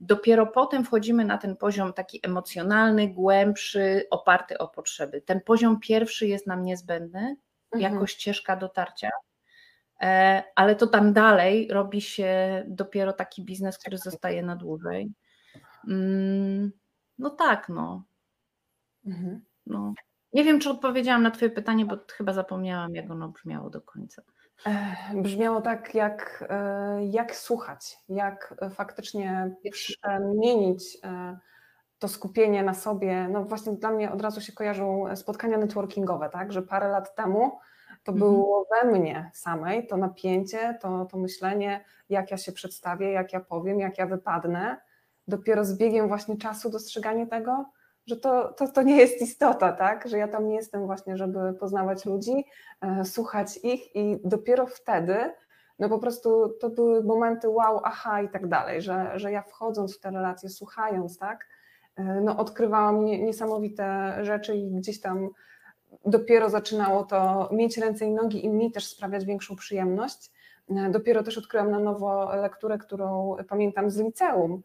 Dopiero 0.00 0.46
potem 0.46 0.84
wchodzimy 0.84 1.24
na 1.24 1.38
ten 1.38 1.56
poziom 1.56 1.92
taki 1.92 2.20
emocjonalny, 2.22 3.08
głębszy, 3.08 4.06
oparty 4.10 4.58
o 4.58 4.68
potrzeby. 4.68 5.20
Ten 5.20 5.40
poziom 5.40 5.80
pierwszy 5.80 6.26
jest 6.26 6.46
nam 6.46 6.62
niezbędny 6.62 7.36
mhm. 7.72 7.92
jako 7.92 8.06
ścieżka 8.06 8.56
dotarcia, 8.56 9.10
e, 10.02 10.42
ale 10.54 10.76
to 10.76 10.86
tam 10.86 11.12
dalej 11.12 11.68
robi 11.70 12.00
się 12.00 12.62
dopiero 12.68 13.12
taki 13.12 13.44
biznes, 13.44 13.78
który 13.78 13.98
zostaje 13.98 14.42
na 14.42 14.56
dłużej. 14.56 15.12
Mm, 15.88 16.72
no 17.18 17.30
tak, 17.30 17.68
no. 17.68 18.04
Mhm. 19.06 19.49
No. 19.70 19.94
Nie 20.32 20.44
wiem, 20.44 20.60
czy 20.60 20.70
odpowiedziałam 20.70 21.22
na 21.22 21.30
Twoje 21.30 21.50
pytanie, 21.50 21.86
bo 21.86 21.96
chyba 22.12 22.32
zapomniałam, 22.32 22.94
jak 22.94 23.10
ono 23.10 23.28
brzmiało 23.28 23.70
do 23.70 23.80
końca. 23.80 24.22
Brzmiało 25.14 25.60
tak, 25.60 25.94
jak, 25.94 26.44
e, 26.48 27.04
jak 27.04 27.36
słuchać, 27.36 27.96
jak 28.08 28.54
faktycznie 28.70 29.54
przemienić 29.72 30.98
e, 31.04 31.38
to 31.98 32.08
skupienie 32.08 32.62
na 32.62 32.74
sobie. 32.74 33.28
No 33.28 33.44
właśnie 33.44 33.72
dla 33.72 33.90
mnie 33.90 34.12
od 34.12 34.22
razu 34.22 34.40
się 34.40 34.52
kojarzą 34.52 35.16
spotkania 35.16 35.58
networkingowe, 35.58 36.30
tak? 36.30 36.52
Że 36.52 36.62
parę 36.62 36.88
lat 36.88 37.14
temu 37.14 37.58
to 38.04 38.12
mhm. 38.12 38.18
było 38.18 38.66
we 38.70 38.90
mnie 38.90 39.30
samej 39.34 39.86
to 39.86 39.96
napięcie, 39.96 40.78
to, 40.80 41.04
to 41.04 41.18
myślenie, 41.18 41.84
jak 42.08 42.30
ja 42.30 42.36
się 42.36 42.52
przedstawię, 42.52 43.12
jak 43.12 43.32
ja 43.32 43.40
powiem, 43.40 43.80
jak 43.80 43.98
ja 43.98 44.06
wypadnę. 44.06 44.76
Dopiero 45.28 45.64
z 45.64 45.76
biegiem 45.76 46.08
właśnie 46.08 46.36
czasu 46.36 46.70
dostrzeganie 46.70 47.26
tego, 47.26 47.64
że 48.06 48.16
to, 48.16 48.52
to, 48.52 48.68
to 48.68 48.82
nie 48.82 48.96
jest 48.96 49.22
istota, 49.22 49.72
tak? 49.72 50.08
Że 50.08 50.18
ja 50.18 50.28
tam 50.28 50.48
nie 50.48 50.54
jestem 50.54 50.86
właśnie, 50.86 51.16
żeby 51.16 51.52
poznawać 51.60 52.06
ludzi, 52.06 52.44
e, 52.80 53.04
słuchać 53.04 53.56
ich 53.62 53.96
i 53.96 54.20
dopiero 54.24 54.66
wtedy, 54.66 55.16
no 55.78 55.88
po 55.88 55.98
prostu 55.98 56.48
to 56.60 56.70
były 56.70 57.04
momenty 57.04 57.48
wow, 57.48 57.80
aha 57.84 58.22
i 58.22 58.28
tak 58.28 58.48
dalej, 58.48 58.82
że, 58.82 59.12
że 59.14 59.32
ja 59.32 59.42
wchodząc 59.42 59.96
w 59.96 60.00
te 60.00 60.10
relacje, 60.10 60.48
słuchając, 60.48 61.18
tak, 61.18 61.46
e, 61.96 62.02
no 62.02 62.38
odkrywałam 62.38 63.04
niesamowite 63.04 64.16
rzeczy 64.22 64.56
i 64.56 64.70
gdzieś 64.70 65.00
tam 65.00 65.28
dopiero 66.06 66.50
zaczynało 66.50 67.04
to 67.04 67.48
mieć 67.52 67.78
ręce 67.78 68.04
i 68.04 68.12
nogi 68.12 68.44
i 68.44 68.48
mi 68.48 68.72
też 68.72 68.86
sprawiać 68.86 69.24
większą 69.24 69.56
przyjemność. 69.56 70.30
E, 70.70 70.90
dopiero 70.90 71.22
też 71.22 71.38
odkryłam 71.38 71.70
na 71.70 71.78
nowo 71.78 72.36
lekturę, 72.36 72.78
którą 72.78 73.36
pamiętam 73.48 73.90
z 73.90 73.98
liceum, 73.98 74.62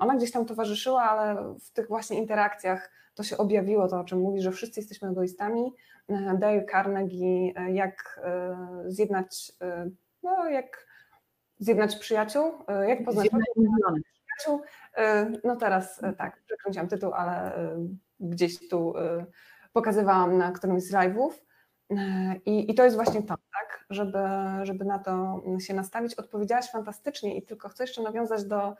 ona 0.00 0.16
gdzieś 0.16 0.32
tam 0.32 0.46
towarzyszyła, 0.46 1.02
ale 1.02 1.54
w 1.58 1.70
tych 1.70 1.88
właśnie 1.88 2.18
interakcjach 2.18 2.90
to 3.14 3.22
się 3.22 3.36
objawiło, 3.36 3.88
to 3.88 4.00
o 4.00 4.04
czym 4.04 4.18
mówi, 4.18 4.40
że 4.40 4.52
wszyscy 4.52 4.80
jesteśmy 4.80 5.08
egoistami. 5.08 5.74
E, 6.08 6.38
Dale 6.38 6.64
Carnegie, 6.64 7.52
e, 7.56 7.72
jak 7.72 8.20
e, 8.24 8.56
zjednać, 8.86 9.52
no 10.22 10.48
jak 10.48 10.86
zjednać 11.58 11.96
przyjaciół, 11.96 12.52
jak 12.88 13.04
poznać 13.04 13.28
Kasiu, 14.38 14.60
no 15.44 15.56
teraz 15.56 16.00
tak, 16.18 16.42
przekręciłam 16.46 16.88
tytuł, 16.88 17.12
ale 17.12 17.52
gdzieś 18.20 18.68
tu 18.68 18.94
pokazywałam 19.72 20.38
na 20.38 20.52
którymś 20.52 20.82
z 20.82 20.92
live'ów 20.92 21.30
i, 22.46 22.70
i 22.70 22.74
to 22.74 22.84
jest 22.84 22.96
właśnie 22.96 23.22
to, 23.22 23.34
tak, 23.34 23.84
żeby, 23.90 24.18
żeby 24.62 24.84
na 24.84 24.98
to 24.98 25.42
się 25.58 25.74
nastawić. 25.74 26.14
Odpowiedziałaś 26.14 26.70
fantastycznie 26.70 27.36
i 27.36 27.42
tylko 27.42 27.68
chcę 27.68 27.84
jeszcze 27.84 28.02
nawiązać 28.02 28.44
do, 28.44 28.74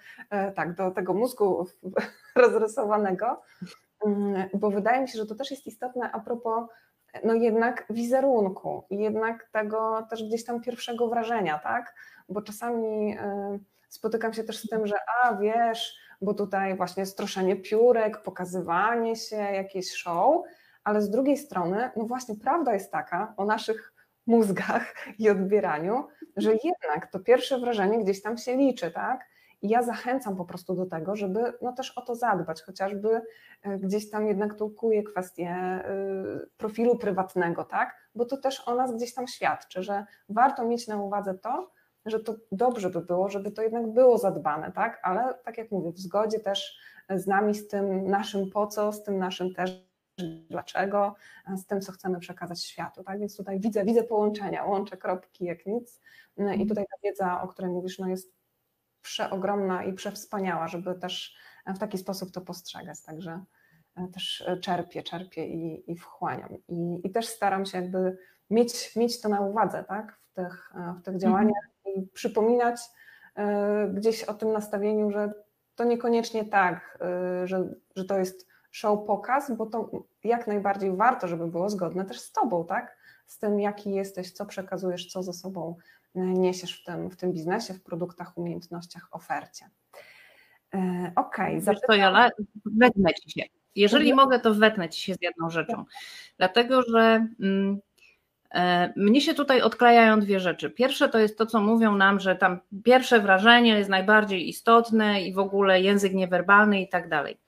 tak, 0.55 0.75
do 0.75 0.91
tego 0.91 1.15
mózgu 1.15 1.67
rozrysowanego, 2.37 3.43
mm, 4.07 4.49
bo 4.55 4.71
wydaje 4.71 5.03
mi 5.03 5.09
się, 5.09 5.19
że 5.19 5.27
to 5.27 5.35
też 5.35 5.51
jest 5.51 5.67
istotne 5.67 6.13
a 6.13 6.21
propos 6.21 6.69
no 7.25 7.35
jednak 7.35 7.87
wizerunku 7.91 8.85
jednak 8.91 9.49
tego 9.53 10.07
też 10.11 10.25
gdzieś 10.25 10.45
tam 10.45 10.61
pierwszego 10.61 11.09
wrażenia, 11.09 11.59
tak? 11.59 11.95
Bo 12.29 12.43
czasami 12.43 13.19
y, 13.19 13.19
spotykam 13.89 14.33
się 14.33 14.45
też 14.45 14.59
z 14.59 14.69
tym, 14.69 14.87
że 14.87 14.97
a 15.23 15.35
wiesz, 15.35 15.97
bo 16.21 16.35
tutaj 16.35 16.77
właśnie 16.77 17.07
stroszenie 17.07 17.57
piórek, 17.57 18.23
pokazywanie 18.23 19.17
się, 19.17 19.37
jakieś 19.37 19.93
show, 19.93 20.45
ale 20.85 21.03
z 21.03 21.11
drugiej 21.11 21.37
strony, 21.37 21.91
no 21.97 22.05
właśnie 22.05 22.35
prawda 22.37 22.75
jest 22.75 22.93
taka 22.93 23.35
o 23.37 23.45
naszych 23.45 23.95
mózgach 24.27 24.95
i 25.19 25.31
odbieraniu, 25.31 26.07
że 26.37 26.51
jednak 26.65 27.11
to 27.11 27.21
pierwsze 27.21 27.59
wrażenie 27.59 27.99
gdzieś 27.99 28.23
tam 28.23 28.39
się 28.39 28.57
liczy, 28.57 28.91
tak? 28.91 29.27
I 29.63 29.69
ja 29.69 29.83
zachęcam 29.83 30.37
po 30.37 30.45
prostu 30.45 30.75
do 30.75 30.87
tego, 30.87 31.17
żeby 31.17 31.53
no 31.63 31.73
też 31.73 31.91
o 31.91 32.03
to 32.03 32.15
zadbać, 32.15 32.63
chociażby 32.63 33.21
e, 33.63 33.79
gdzieś 33.79 34.11
tam 34.11 34.27
jednak 34.27 34.55
tu 34.55 34.71
kuję 34.71 35.03
kwestię 35.03 35.49
e, 35.49 35.85
profilu 36.57 36.99
prywatnego, 36.99 37.65
tak? 37.65 37.97
Bo 38.15 38.25
to 38.25 38.37
też 38.37 38.69
o 38.69 38.75
nas 38.75 38.97
gdzieś 38.97 39.15
tam 39.15 39.27
świadczy, 39.27 39.83
że 39.83 40.07
warto 40.29 40.65
mieć 40.65 40.89
na 40.89 41.03
uwadze 41.03 41.35
to, 41.35 41.71
że 42.07 42.21
to 42.21 42.35
dobrze 42.53 42.91
by 42.91 43.01
było, 43.01 43.29
żeby 43.29 43.51
to 43.51 43.63
jednak 43.63 43.87
było 43.93 44.19
zadbane, 44.19 44.73
tak? 44.73 45.01
Ale 45.03 45.35
tak 45.45 45.59
jak 45.59 45.71
mówię, 45.71 45.93
w 45.93 45.99
zgodzie 45.99 46.41
też 46.41 46.79
z 47.11 47.27
nami, 47.27 47.55
z 47.55 47.69
tym 47.69 48.07
naszym 48.07 48.51
po 48.51 48.67
co, 48.67 48.93
z 48.93 49.03
tym 49.03 49.19
naszym 49.19 49.55
też 49.55 49.94
dlaczego, 50.51 51.15
z 51.57 51.67
tym, 51.67 51.81
co 51.81 51.93
chcemy 51.93 52.21
przekazać 52.21 52.65
światu. 52.65 53.05
Tak? 53.05 53.21
Więc 53.21 53.37
tutaj 53.37 53.61
widzę, 53.61 53.85
widzę 53.85 54.05
połączenia, 54.05 54.65
łączę 54.65 54.97
kropki 54.97 55.45
jak 55.45 55.67
nic. 55.67 56.01
I 56.37 56.41
mhm. 56.41 56.69
tutaj 56.69 56.85
ta 56.91 56.97
wiedza, 57.05 57.43
o 57.43 57.49
której 57.49 57.71
mówisz, 57.71 57.99
no 57.99 58.09
jest 58.09 58.35
przeogromna 59.03 59.85
i 59.85 59.93
przewspaniała, 59.93 60.69
żeby 60.69 60.95
też 60.95 61.37
w 61.67 61.79
taki 61.79 61.99
sposób 61.99 62.31
to 62.31 62.41
postrzegać. 62.41 63.03
Także 63.03 63.45
e, 63.97 64.09
też 64.09 64.45
czerpię, 64.61 65.03
czerpię 65.03 65.47
i, 65.47 65.93
i 65.93 65.97
wchłaniam. 65.97 66.49
I, 66.69 67.01
I 67.05 67.11
też 67.11 67.27
staram 67.27 67.67
się 67.67 67.79
jakby 67.79 68.19
mieć, 68.51 68.97
mieć 68.97 69.21
to 69.21 69.29
na 69.29 69.41
uwadze 69.41 69.85
tak? 69.85 70.19
w, 70.31 70.33
tych, 70.33 70.73
e, 70.75 70.95
w 71.01 71.03
tych 71.03 71.17
działaniach 71.17 71.65
mhm. 71.87 72.05
i 72.05 72.09
przypominać 72.09 72.81
y, 72.81 73.43
gdzieś 73.95 74.25
o 74.25 74.35
tym 74.35 74.53
nastawieniu, 74.53 75.11
że 75.11 75.33
to 75.75 75.85
niekoniecznie 75.85 76.45
tak, 76.45 76.99
y, 77.43 77.47
że, 77.47 77.75
że 77.97 78.05
to 78.05 78.19
jest 78.19 78.54
show 78.75 79.07
pokaz, 79.07 79.53
bo 79.57 79.67
to 79.67 79.91
jak 80.25 80.47
najbardziej 80.47 80.97
warto, 80.97 81.29
żeby 81.29 81.47
było 81.47 81.71
zgodne 81.71 82.05
też 82.05 82.21
z 82.21 82.33
tobą, 82.33 82.67
tak? 82.67 82.97
Z 83.27 83.39
tym, 83.39 83.61
jaki 83.61 83.91
jesteś, 83.91 84.33
co 84.33 84.47
przekazujesz, 84.47 85.07
co 85.07 85.23
ze 85.23 85.33
sobą 85.33 85.77
niesiesz 86.15 86.81
w 86.81 86.85
tym, 86.85 87.11
w 87.11 87.17
tym 87.17 87.33
biznesie, 87.33 87.75
w 87.75 87.83
produktach, 87.83 88.39
umiejętnościach, 88.39 89.09
ofercie. 89.11 89.71
E, 90.75 91.13
okej, 91.17 91.59
okay, 91.59 91.75
to 91.87 91.95
Jola, 91.95 92.31
wetnę 92.65 93.15
Ci 93.15 93.31
się. 93.31 93.43
Jeżeli 93.75 94.11
mhm. 94.11 94.27
mogę, 94.27 94.41
to 94.41 94.55
wetnę 94.55 94.89
Ci 94.89 95.03
się 95.03 95.15
z 95.15 95.23
jedną 95.23 95.51
rzeczą. 95.51 95.85
Dlatego, 96.39 96.83
że 96.83 97.27
mm, 97.41 97.79
e, 98.55 98.93
mnie 98.97 99.21
się 99.21 99.35
tutaj 99.35 99.63
odklejają 99.63 100.21
dwie 100.21 100.41
rzeczy. 100.41 100.71
Pierwsze 100.71 101.09
to 101.09 101.19
jest 101.19 101.39
to, 101.39 101.47
co 101.47 101.61
mówią 101.61 101.97
nam, 101.97 102.21
że 102.21 102.37
tam 102.37 102.61
pierwsze 102.85 103.21
wrażenie 103.21 103.79
jest 103.79 103.91
najbardziej 103.91 104.49
istotne 104.49 105.23
i 105.23 105.33
w 105.33 105.39
ogóle 105.39 105.81
język 105.81 106.15
niewerbalny 106.15 106.81
i 106.81 106.89
tak 106.89 107.09
dalej. 107.09 107.44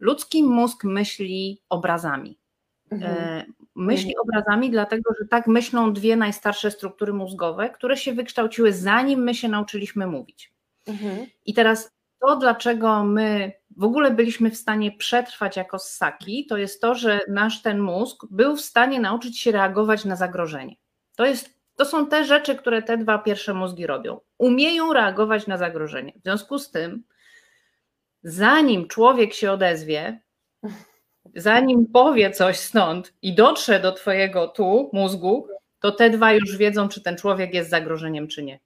Ludzki 0.00 0.42
mózg 0.42 0.84
myśli 0.84 1.62
obrazami. 1.68 2.38
Mhm. 2.90 3.16
E, 3.18 3.44
myśli 3.74 4.14
mhm. 4.16 4.22
obrazami, 4.22 4.70
dlatego 4.70 5.10
że 5.20 5.28
tak 5.28 5.46
myślą 5.46 5.92
dwie 5.92 6.16
najstarsze 6.16 6.70
struktury 6.70 7.12
mózgowe, 7.12 7.70
które 7.70 7.96
się 7.96 8.12
wykształciły 8.12 8.72
zanim 8.72 9.20
my 9.20 9.34
się 9.34 9.48
nauczyliśmy 9.48 10.06
mówić. 10.06 10.52
Mhm. 10.86 11.26
I 11.46 11.54
teraz 11.54 11.92
to, 12.20 12.36
dlaczego 12.36 13.04
my 13.04 13.52
w 13.76 13.84
ogóle 13.84 14.10
byliśmy 14.10 14.50
w 14.50 14.56
stanie 14.56 14.92
przetrwać 14.92 15.56
jako 15.56 15.78
ssaki, 15.78 16.46
to 16.46 16.56
jest 16.56 16.80
to, 16.80 16.94
że 16.94 17.20
nasz 17.28 17.62
ten 17.62 17.80
mózg 17.80 18.26
był 18.30 18.56
w 18.56 18.60
stanie 18.60 19.00
nauczyć 19.00 19.38
się 19.38 19.52
reagować 19.52 20.04
na 20.04 20.16
zagrożenie. 20.16 20.76
To, 21.16 21.26
jest, 21.26 21.54
to 21.76 21.84
są 21.84 22.06
te 22.06 22.24
rzeczy, 22.24 22.54
które 22.54 22.82
te 22.82 22.96
dwa 22.98 23.18
pierwsze 23.18 23.54
mózgi 23.54 23.86
robią. 23.86 24.20
Umieją 24.38 24.92
reagować 24.92 25.46
na 25.46 25.56
zagrożenie. 25.56 26.12
W 26.20 26.22
związku 26.22 26.58
z 26.58 26.70
tym, 26.70 27.02
zanim 28.22 28.88
człowiek 28.88 29.34
się 29.34 29.52
odezwie, 29.52 30.20
zanim 31.34 31.86
powie 31.86 32.30
coś 32.30 32.58
stąd 32.58 33.14
i 33.22 33.34
dotrze 33.34 33.80
do 33.80 33.92
Twojego 33.92 34.48
tu 34.48 34.90
mózgu, 34.92 35.48
to 35.80 35.92
te 35.92 36.10
dwa 36.10 36.32
już 36.32 36.56
wiedzą, 36.56 36.88
czy 36.88 37.00
ten 37.00 37.16
człowiek 37.16 37.54
jest 37.54 37.70
zagrożeniem, 37.70 38.28
czy 38.28 38.42
nie. 38.42 38.60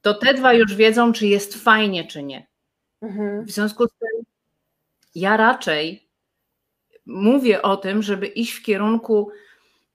To 0.00 0.14
te 0.14 0.34
dwa 0.34 0.52
już 0.52 0.74
wiedzą, 0.74 1.12
czy 1.12 1.26
jest 1.26 1.54
fajnie, 1.54 2.04
czy 2.04 2.22
nie. 2.22 2.46
Mhm. 3.02 3.44
W 3.44 3.50
związku 3.50 3.86
z 3.86 3.90
tym 3.90 4.24
ja 5.14 5.36
raczej 5.36 6.08
mówię 7.06 7.62
o 7.62 7.76
tym, 7.76 8.02
żeby 8.02 8.26
iść 8.26 8.52
w 8.52 8.62
kierunku 8.62 9.30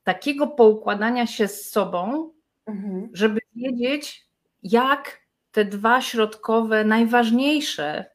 takiego 0.03 0.47
poukładania 0.47 1.27
się 1.27 1.47
z 1.47 1.69
sobą, 1.69 2.31
mhm. 2.65 3.09
żeby 3.13 3.39
wiedzieć, 3.55 4.27
jak 4.63 5.20
te 5.51 5.65
dwa 5.65 6.01
środkowe, 6.01 6.83
najważniejsze 6.83 8.05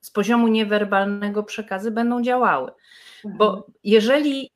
z 0.00 0.10
poziomu 0.10 0.48
niewerbalnego 0.48 1.42
przekazy 1.42 1.90
będą 1.90 2.22
działały. 2.22 2.72
Bo 3.24 3.48
mhm. 3.48 3.72
jeżeli 3.84 4.50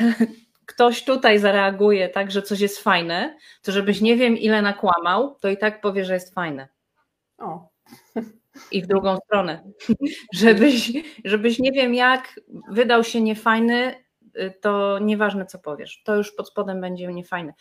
ktoś 0.66 1.04
tutaj 1.04 1.38
zareaguje 1.38 2.08
tak, 2.08 2.30
że 2.30 2.42
coś 2.42 2.60
jest 2.60 2.78
fajne, 2.78 3.36
to 3.62 3.72
żebyś 3.72 4.00
nie 4.00 4.16
wiem 4.16 4.36
ile 4.38 4.62
nakłamał, 4.62 5.36
to 5.40 5.48
i 5.48 5.58
tak 5.58 5.80
powie, 5.80 6.04
że 6.04 6.14
jest 6.14 6.34
fajne. 6.34 6.68
O. 7.38 7.68
I 8.70 8.82
w 8.82 8.86
drugą 8.86 9.16
stronę. 9.16 9.64
żebyś, 10.34 10.92
żebyś 11.24 11.58
nie 11.58 11.72
wiem 11.72 11.94
jak 11.94 12.40
wydał 12.68 13.04
się 13.04 13.20
niefajny, 13.20 13.94
y, 14.36 14.54
to 14.60 14.98
nieważne 14.98 15.46
co 15.46 15.58
powiesz. 15.58 16.02
To 16.04 16.16
już 16.16 16.32
pod 16.32 16.48
spodem 16.48 16.80
będzie 16.80 17.06
niefajne. 17.06 17.54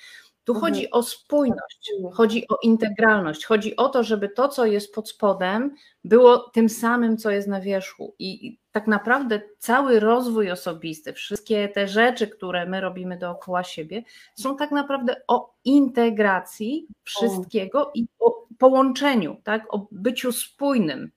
Tu 0.43 0.53
mhm. 0.53 0.73
chodzi 0.73 0.91
o 0.91 1.03
spójność, 1.03 1.91
chodzi 2.13 2.47
o 2.47 2.57
integralność, 2.63 3.45
chodzi 3.45 3.75
o 3.75 3.89
to, 3.89 4.03
żeby 4.03 4.29
to, 4.29 4.47
co 4.47 4.65
jest 4.65 4.93
pod 4.93 5.09
spodem, 5.09 5.75
było 6.03 6.37
tym 6.37 6.69
samym, 6.69 7.17
co 7.17 7.29
jest 7.31 7.47
na 7.47 7.61
wierzchu. 7.61 8.15
I 8.19 8.59
tak 8.71 8.87
naprawdę 8.87 9.41
cały 9.57 9.99
rozwój 9.99 10.51
osobisty, 10.51 11.13
wszystkie 11.13 11.69
te 11.69 11.87
rzeczy, 11.87 12.27
które 12.27 12.65
my 12.65 12.81
robimy 12.81 13.17
dookoła 13.17 13.63
siebie, 13.63 14.03
są 14.35 14.57
tak 14.57 14.71
naprawdę 14.71 15.21
o 15.27 15.53
integracji 15.65 16.87
wszystkiego 17.03 17.91
i 17.93 18.07
o 18.19 18.47
połączeniu, 18.57 19.37
tak? 19.43 19.73
o 19.73 19.87
byciu 19.91 20.31
spójnym. 20.31 21.11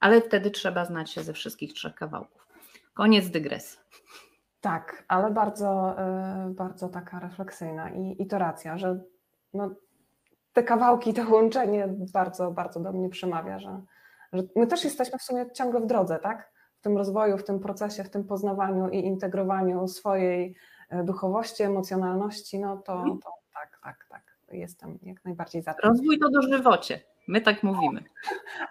Ale 0.00 0.20
wtedy 0.20 0.50
trzeba 0.50 0.84
znać 0.84 1.10
się 1.10 1.22
ze 1.22 1.32
wszystkich 1.32 1.72
trzech 1.72 1.94
kawałków. 1.94 2.46
Koniec 2.94 3.28
dygresji. 3.28 3.78
Tak, 4.66 5.04
ale 5.08 5.30
bardzo, 5.30 5.96
y, 6.48 6.54
bardzo 6.54 6.88
taka 6.88 7.18
refleksyjna 7.18 7.90
i, 7.90 8.16
i 8.22 8.26
to 8.26 8.38
racja, 8.38 8.78
że 8.78 9.00
no, 9.54 9.70
te 10.52 10.62
kawałki, 10.62 11.14
to 11.14 11.30
łączenie 11.30 11.88
bardzo, 12.12 12.50
bardzo 12.50 12.80
do 12.80 12.92
mnie 12.92 13.08
przemawia, 13.08 13.58
że, 13.58 13.82
że 14.32 14.42
my 14.56 14.66
też 14.66 14.84
jesteśmy 14.84 15.18
w 15.18 15.22
sumie 15.22 15.50
ciągle 15.52 15.80
w 15.80 15.86
drodze, 15.86 16.18
tak? 16.18 16.52
W 16.78 16.80
tym 16.80 16.96
rozwoju, 16.96 17.38
w 17.38 17.44
tym 17.44 17.60
procesie, 17.60 18.04
w 18.04 18.10
tym 18.10 18.24
poznawaniu 18.24 18.88
i 18.88 18.98
integrowaniu 18.98 19.88
swojej 19.88 20.56
y, 20.92 21.04
duchowości, 21.04 21.62
emocjonalności, 21.62 22.58
no 22.58 22.76
to, 22.76 22.92
mhm. 22.92 23.18
to 23.18 23.30
tak, 23.54 23.78
tak, 23.82 24.06
tak. 24.08 24.22
Jestem 24.52 24.98
jak 25.02 25.24
najbardziej 25.24 25.62
za 25.62 25.74
tym. 25.74 25.90
Rozwój 25.90 26.18
to 26.18 26.30
dożywocie. 26.30 27.00
My 27.28 27.40
tak 27.40 27.62
mówimy. 27.62 28.04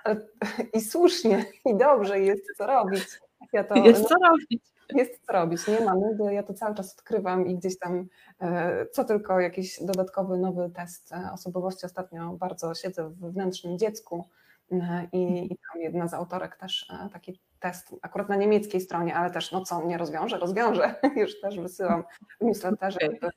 I 0.75 0.81
słusznie, 0.81 1.45
i 1.65 1.77
dobrze, 1.77 2.19
jest 2.19 2.43
co 2.57 2.67
robić. 2.67 3.19
Ja 3.53 3.63
to, 3.63 3.75
jest 3.75 4.07
co 4.07 4.15
robić. 4.29 4.74
Jest 4.89 5.25
co 5.25 5.33
robić, 5.33 5.67
nie 5.67 5.81
ma 5.81 5.95
nudy, 5.95 6.33
ja 6.33 6.43
to 6.43 6.53
cały 6.53 6.75
czas 6.75 6.93
odkrywam 6.93 7.47
i 7.47 7.55
gdzieś 7.55 7.79
tam 7.79 8.07
e, 8.41 8.85
co 8.85 9.03
tylko 9.03 9.39
jakiś 9.39 9.83
dodatkowy 9.83 10.37
nowy 10.37 10.69
test 10.69 11.13
e, 11.13 11.31
osobowości. 11.33 11.85
Ostatnio 11.85 12.33
bardzo 12.33 12.73
siedzę 12.73 13.09
w 13.09 13.19
wewnętrznym 13.19 13.77
dziecku 13.77 14.25
e, 14.71 15.07
i, 15.11 15.45
i 15.53 15.57
tam 15.57 15.81
jedna 15.81 16.07
z 16.07 16.13
autorek 16.13 16.55
też 16.55 16.91
taki 17.13 17.41
test, 17.59 17.95
akurat 18.01 18.29
na 18.29 18.35
niemieckiej 18.35 18.81
stronie, 18.81 19.15
ale 19.15 19.31
też 19.31 19.51
no 19.51 19.61
co, 19.61 19.85
nie 19.85 19.97
rozwiąże, 19.97 20.37
rozwiąże, 20.37 20.95
już 21.21 21.41
też 21.41 21.59
wysyłam 21.59 22.03
w 22.41 22.45
newsletterze, 22.45 22.99
żeby, 23.01 23.29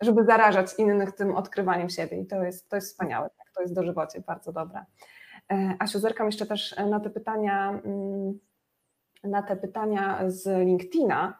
żeby 0.00 0.24
zarażać 0.24 0.74
innych 0.78 1.12
tym 1.12 1.36
odkrywaniem 1.36 1.90
siebie 1.90 2.20
i 2.20 2.26
to 2.26 2.42
jest, 2.42 2.68
to 2.68 2.76
jest 2.76 2.88
wspaniałe, 2.88 3.30
tak, 3.38 3.46
to 3.54 3.62
jest 3.62 3.74
dożywocie, 3.74 4.20
bardzo 4.20 4.52
dobre. 4.52 4.84
Asiu, 5.78 5.98
zerkam 5.98 6.26
jeszcze 6.26 6.46
też 6.46 6.76
na 6.90 7.00
te 7.00 7.10
pytania 7.10 7.80
mm, 7.84 8.38
na 9.24 9.42
te 9.42 9.56
pytania 9.56 10.30
z 10.30 10.66
LinkedIna. 10.66 11.38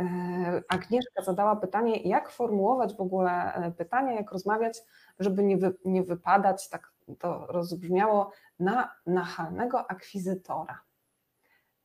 E, 0.00 0.62
Agnieszka 0.68 1.22
zadała 1.22 1.56
pytanie, 1.56 2.02
jak 2.02 2.30
formułować 2.30 2.96
w 2.96 3.00
ogóle 3.00 3.54
e, 3.54 3.72
pytania, 3.72 4.12
jak 4.12 4.32
rozmawiać, 4.32 4.78
żeby 5.18 5.42
nie, 5.44 5.56
wy, 5.56 5.74
nie 5.84 6.02
wypadać, 6.02 6.68
tak 6.68 6.92
to 7.18 7.46
rozbrzmiało, 7.46 8.32
na 8.58 8.94
nachalnego 9.06 9.90
akwizytora. 9.90 10.80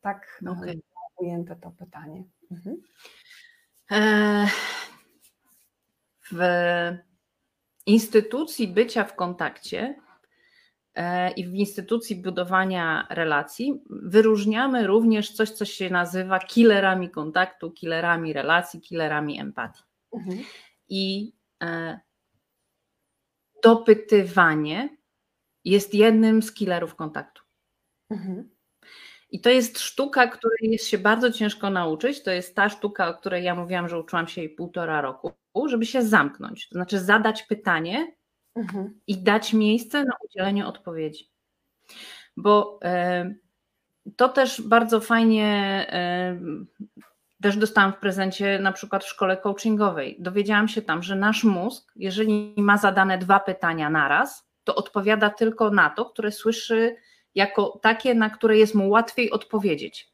Tak 0.01 0.41
okay. 0.47 0.81
ujęte 1.17 1.55
to 1.55 1.71
pytanie. 1.71 2.23
Mhm. 2.51 2.81
E, 3.91 4.47
w 6.31 6.39
instytucji 7.85 8.67
bycia 8.67 9.03
w 9.03 9.15
kontakcie 9.15 9.79
e, 9.79 10.02
i 11.35 11.47
w 11.47 11.53
instytucji 11.53 12.15
budowania 12.15 13.07
relacji 13.09 13.83
wyróżniamy 13.89 14.87
również 14.87 15.31
coś, 15.31 15.49
co 15.49 15.65
się 15.65 15.89
nazywa 15.89 16.39
killerami 16.39 17.09
kontaktu, 17.09 17.71
killerami 17.71 18.33
relacji, 18.33 18.81
killerami 18.81 19.39
empatii. 19.39 19.83
Mhm. 20.13 20.39
I 20.89 21.33
e, 21.63 21.99
dopytywanie 23.63 24.97
jest 25.65 25.93
jednym 25.93 26.41
z 26.41 26.53
killerów 26.53 26.95
kontaktu. 26.95 27.43
Mhm. 28.09 28.49
I 29.29 29.41
to 29.41 29.49
jest 29.49 29.79
sztuka, 29.79 30.27
której 30.27 30.71
jest 30.71 30.87
się 30.87 30.97
bardzo 30.97 31.31
ciężko 31.31 31.69
nauczyć. 31.69 32.23
To 32.23 32.31
jest 32.31 32.55
ta 32.55 32.69
sztuka, 32.69 33.07
o 33.07 33.13
której 33.13 33.43
ja 33.43 33.55
mówiłam, 33.55 33.89
że 33.89 33.99
uczyłam 33.99 34.27
się 34.27 34.41
jej 34.41 34.49
półtora 34.49 35.01
roku, 35.01 35.31
żeby 35.65 35.85
się 35.85 36.01
zamknąć. 36.03 36.69
To 36.69 36.75
znaczy 36.75 36.99
zadać 36.99 37.43
pytanie 37.43 38.15
mhm. 38.55 38.99
i 39.07 39.17
dać 39.17 39.53
miejsce 39.53 40.03
na 40.03 40.13
udzielenie 40.25 40.67
odpowiedzi. 40.67 41.29
Bo 42.37 42.79
y, 44.05 44.13
to 44.15 44.29
też 44.29 44.61
bardzo 44.61 45.01
fajnie 45.01 45.85
y, 46.33 47.43
też 47.43 47.57
dostałam 47.57 47.93
w 47.93 47.97
prezencie 47.97 48.59
na 48.59 48.71
przykład 48.71 49.03
w 49.03 49.09
szkole 49.09 49.37
coachingowej. 49.37 50.15
Dowiedziałam 50.19 50.67
się 50.67 50.81
tam, 50.81 51.03
że 51.03 51.15
nasz 51.15 51.43
mózg, 51.43 51.91
jeżeli 51.95 52.53
ma 52.57 52.77
zadane 52.77 53.17
dwa 53.17 53.39
pytania 53.39 53.89
naraz, 53.89 54.47
to 54.63 54.75
odpowiada 54.75 55.29
tylko 55.29 55.69
na 55.69 55.89
to, 55.89 56.05
które 56.05 56.31
słyszy 56.31 56.95
jako 57.35 57.79
takie, 57.81 58.15
na 58.15 58.29
które 58.29 58.57
jest 58.57 58.75
mu 58.75 58.89
łatwiej 58.89 59.31
odpowiedzieć. 59.31 60.13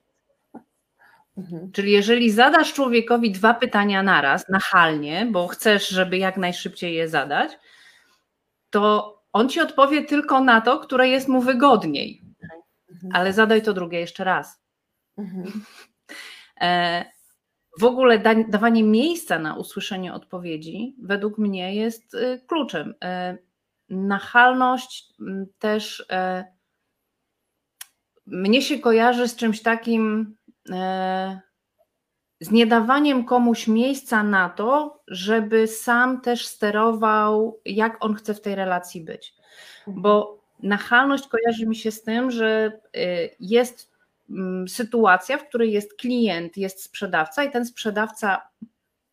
Mhm. 1.38 1.72
Czyli 1.72 1.92
jeżeli 1.92 2.32
zadasz 2.32 2.74
człowiekowi 2.74 3.32
dwa 3.32 3.54
pytania 3.54 4.04
naraz, 4.04 4.50
nachalnie, 4.50 5.28
bo 5.32 5.48
chcesz, 5.48 5.90
żeby 5.90 6.18
jak 6.18 6.38
najszybciej 6.38 6.96
je 6.96 7.10
zadać, 7.10 7.52
to 8.70 9.16
on 9.34 9.50
ci 9.50 9.60
odpowie 9.60 10.04
tylko 10.04 10.44
na 10.44 10.62
to, 10.62 10.80
które 10.80 11.08
jest 11.08 11.28
mu 11.28 11.42
wygodniej. 11.42 12.22
Mhm. 12.92 13.12
Ale 13.14 13.34
zadaj 13.34 13.62
to 13.62 13.74
drugie 13.74 14.00
jeszcze 14.00 14.24
raz. 14.24 14.62
Mhm. 15.18 15.52
E, 16.62 17.06
w 17.80 17.84
ogóle 17.84 18.20
dawanie 18.50 18.84
miejsca 18.84 19.40
na 19.40 19.56
usłyszenie 19.56 20.14
odpowiedzi, 20.14 20.96
według 21.02 21.38
mnie, 21.38 21.76
jest 21.76 22.14
y, 22.14 22.42
kluczem. 22.48 22.94
E, 23.04 23.38
nachalność 23.90 25.14
też 25.60 26.06
e, 26.12 26.46
mnie 28.26 28.62
się 28.62 28.80
kojarzy 28.80 29.28
z 29.28 29.36
czymś 29.36 29.62
takim, 29.62 30.36
e, 30.72 31.42
z 32.40 32.52
niedawaniem 32.52 33.26
komuś 33.26 33.68
miejsca 33.68 34.24
na 34.24 34.50
to, 34.50 35.00
żeby 35.08 35.68
sam 35.68 36.22
też 36.22 36.48
sterował, 36.48 37.60
jak 37.66 38.06
on 38.06 38.16
chce 38.16 38.34
w 38.34 38.42
tej 38.42 38.56
relacji 38.56 39.02
być. 39.02 39.34
Mhm. 39.88 40.02
Bo 40.02 40.40
nachalność 40.64 41.28
kojarzy 41.28 41.68
mi 41.68 41.76
się 41.76 41.92
z 41.92 42.04
tym, 42.04 42.32
że 42.32 42.80
e, 42.96 43.30
jest 43.40 43.92
mm, 44.30 44.68
sytuacja, 44.68 45.38
w 45.38 45.48
której 45.48 45.72
jest 45.72 45.94
klient, 45.94 46.58
jest 46.58 46.84
sprzedawca 46.84 47.44
i 47.44 47.52
ten 47.52 47.66
sprzedawca, 47.66 48.42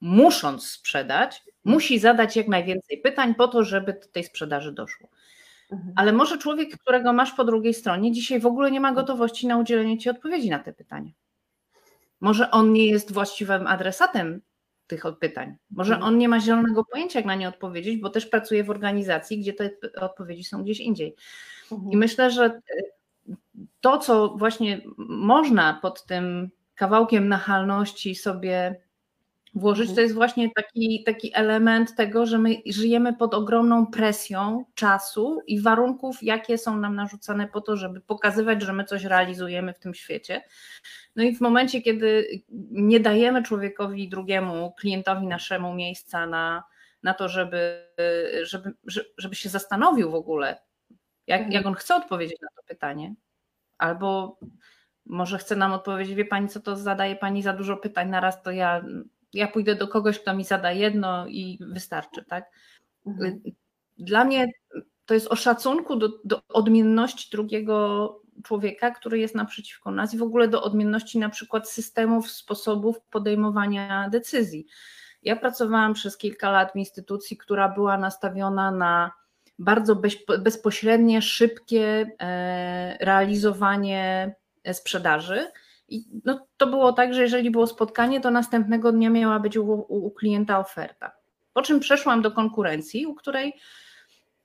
musząc 0.00 0.68
sprzedać, 0.68 1.42
musi 1.64 1.98
zadać 1.98 2.36
jak 2.36 2.48
najwięcej 2.48 2.98
pytań 2.98 3.34
po 3.34 3.48
to, 3.48 3.64
żeby 3.64 3.92
do 3.92 4.08
tej 4.12 4.24
sprzedaży 4.24 4.72
doszło. 4.72 5.08
Mhm. 5.72 5.92
Ale 5.96 6.12
może 6.12 6.38
człowiek, 6.38 6.78
którego 6.78 7.12
masz 7.12 7.32
po 7.32 7.44
drugiej 7.44 7.74
stronie, 7.74 8.12
dzisiaj 8.12 8.40
w 8.40 8.46
ogóle 8.46 8.70
nie 8.70 8.80
ma 8.80 8.92
gotowości 8.92 9.46
na 9.46 9.58
udzielenie 9.58 9.98
ci 9.98 10.10
odpowiedzi 10.10 10.50
na 10.50 10.58
te 10.58 10.72
pytania. 10.72 11.10
Może 12.20 12.50
on 12.50 12.72
nie 12.72 12.86
jest 12.86 13.12
właściwym 13.12 13.66
adresatem 13.66 14.40
tych 14.86 15.02
pytań. 15.20 15.56
Może 15.70 15.94
mhm. 15.94 16.12
on 16.12 16.18
nie 16.18 16.28
ma 16.28 16.40
zielonego 16.40 16.84
pojęcia, 16.84 17.18
jak 17.18 17.26
na 17.26 17.34
nie 17.34 17.48
odpowiedzieć, 17.48 18.00
bo 18.00 18.10
też 18.10 18.26
pracuje 18.26 18.64
w 18.64 18.70
organizacji, 18.70 19.38
gdzie 19.38 19.52
te 19.52 19.70
odpowiedzi 20.00 20.44
są 20.44 20.62
gdzieś 20.62 20.80
indziej. 20.80 21.14
Mhm. 21.72 21.92
I 21.92 21.96
myślę, 21.96 22.30
że 22.30 22.44
e, 22.44 22.60
to, 23.80 23.98
co 23.98 24.28
właśnie 24.28 24.80
można 24.98 25.78
pod 25.82 26.06
tym 26.06 26.50
kawałkiem 26.74 27.28
nachalności 27.28 28.14
sobie 28.14 28.80
włożyć, 29.56 29.86
to 29.86 29.90
mhm. 29.90 30.04
jest 30.04 30.14
właśnie 30.14 30.50
taki, 30.50 31.02
taki 31.06 31.30
element 31.34 31.94
tego, 31.94 32.26
że 32.26 32.38
my 32.38 32.56
żyjemy 32.66 33.12
pod 33.12 33.34
ogromną 33.34 33.86
presją 33.86 34.64
czasu 34.74 35.40
i 35.46 35.60
warunków, 35.60 36.22
jakie 36.22 36.58
są 36.58 36.76
nam 36.76 36.94
narzucane 36.94 37.48
po 37.48 37.60
to, 37.60 37.76
żeby 37.76 38.00
pokazywać, 38.00 38.62
że 38.62 38.72
my 38.72 38.84
coś 38.84 39.04
realizujemy 39.04 39.72
w 39.72 39.78
tym 39.78 39.94
świecie. 39.94 40.42
No 41.16 41.22
i 41.22 41.36
w 41.36 41.40
momencie, 41.40 41.82
kiedy 41.82 42.26
nie 42.70 43.00
dajemy 43.00 43.42
człowiekowi 43.42 44.08
drugiemu, 44.08 44.72
klientowi 44.72 45.26
naszemu 45.26 45.74
miejsca 45.74 46.26
na, 46.26 46.64
na 47.02 47.14
to, 47.14 47.28
żeby, 47.28 47.86
żeby, 48.42 48.74
żeby 49.18 49.34
się 49.34 49.48
zastanowił 49.48 50.10
w 50.10 50.14
ogóle, 50.14 50.62
jak, 51.26 51.40
mhm. 51.40 51.52
jak 51.52 51.66
on 51.66 51.74
chce 51.74 51.96
odpowiedzieć 51.96 52.40
na 52.42 52.48
to 52.56 52.62
pytanie, 52.66 53.14
albo 53.78 54.38
może 55.06 55.38
chce 55.38 55.56
nam 55.56 55.72
odpowiedzieć, 55.72 56.14
wie 56.14 56.24
pani, 56.24 56.48
co 56.48 56.60
to 56.60 56.76
zadaje 56.76 57.16
pani 57.16 57.42
za 57.42 57.52
dużo 57.52 57.76
pytań 57.76 58.10
na 58.10 58.20
raz, 58.20 58.42
to 58.42 58.50
ja 58.50 58.84
ja 59.32 59.48
pójdę 59.48 59.74
do 59.74 59.88
kogoś, 59.88 60.18
kto 60.18 60.34
mi 60.34 60.44
zada 60.44 60.72
jedno 60.72 61.26
i 61.26 61.58
wystarczy, 61.60 62.24
tak? 62.24 62.44
Mhm. 63.06 63.40
Dla 63.98 64.24
mnie 64.24 64.46
to 65.06 65.14
jest 65.14 65.28
o 65.28 65.36
szacunku 65.36 65.96
do, 65.96 66.08
do 66.24 66.40
odmienności 66.48 67.30
drugiego 67.30 68.22
człowieka, 68.44 68.90
który 68.90 69.18
jest 69.18 69.34
naprzeciwko 69.34 69.90
nas 69.90 70.14
i 70.14 70.18
w 70.18 70.22
ogóle 70.22 70.48
do 70.48 70.62
odmienności 70.62 71.18
na 71.18 71.28
przykład 71.28 71.70
systemów, 71.70 72.30
sposobów 72.30 73.00
podejmowania 73.10 74.08
decyzji. 74.08 74.66
Ja 75.22 75.36
pracowałam 75.36 75.94
przez 75.94 76.18
kilka 76.18 76.50
lat 76.50 76.72
w 76.72 76.76
instytucji, 76.76 77.36
która 77.36 77.68
była 77.68 77.98
nastawiona 77.98 78.70
na 78.70 79.12
bardzo 79.58 80.00
bezpośrednie, 80.38 81.22
szybkie 81.22 82.10
e, 82.20 82.96
realizowanie 83.00 84.34
sprzedaży 84.72 85.46
i 85.88 86.04
no, 86.24 86.46
to 86.56 86.66
było 86.66 86.92
tak, 86.92 87.14
że 87.14 87.22
jeżeli 87.22 87.50
było 87.50 87.66
spotkanie, 87.66 88.20
to 88.20 88.30
następnego 88.30 88.92
dnia 88.92 89.10
miała 89.10 89.40
być 89.40 89.56
u, 89.56 89.86
u, 89.88 90.10
klienta 90.10 90.58
oferta. 90.58 91.12
Po 91.52 91.62
czym 91.62 91.80
przeszłam 91.80 92.22
do 92.22 92.30
konkurencji, 92.30 93.06
u 93.06 93.14
której 93.14 93.54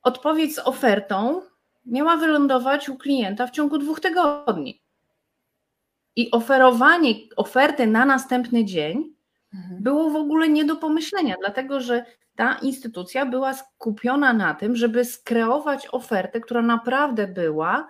odpowiedź 0.03 0.55
z 0.55 0.59
ofertą 0.59 1.41
miała 1.85 2.17
wylądować 2.17 2.89
u 2.89 2.97
klienta 2.97 3.47
w 3.47 3.51
ciągu 3.51 3.77
dwóch 3.77 3.99
tygodni. 3.99 4.81
I 6.15 6.31
oferowanie 6.31 7.13
oferty 7.35 7.87
na 7.87 8.05
następny 8.05 8.65
dzień 8.65 9.13
mhm. 9.53 9.83
było 9.83 10.09
w 10.09 10.15
ogóle 10.15 10.49
nie 10.49 10.65
do 10.65 10.75
pomyślenia, 10.75 11.35
dlatego 11.39 11.81
że 11.81 12.05
ta 12.35 12.53
instytucja 12.53 13.25
była 13.25 13.53
skupiona 13.53 14.33
na 14.33 14.53
tym, 14.53 14.75
żeby 14.75 15.05
skreować 15.05 15.87
ofertę, 15.91 16.41
która 16.41 16.61
naprawdę 16.61 17.27
była 17.27 17.87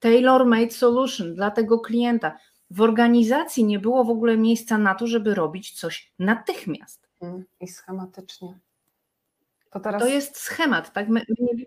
tailor-made 0.00 0.70
solution 0.70 1.34
dla 1.34 1.50
tego 1.50 1.80
klienta 1.80 2.38
w 2.72 2.80
organizacji 2.80 3.64
nie 3.64 3.78
było 3.78 4.04
w 4.04 4.10
ogóle 4.10 4.36
miejsca 4.36 4.78
na 4.78 4.94
to, 4.94 5.06
żeby 5.06 5.34
robić 5.34 5.72
coś 5.72 6.12
natychmiast. 6.18 7.08
Mm, 7.20 7.44
I 7.60 7.68
schematycznie. 7.68 8.58
To, 9.70 9.80
teraz... 9.80 10.02
to 10.02 10.08
jest 10.08 10.36
schemat, 10.36 10.92
tak? 10.92 11.08
My, 11.08 11.22
my, 11.40 11.64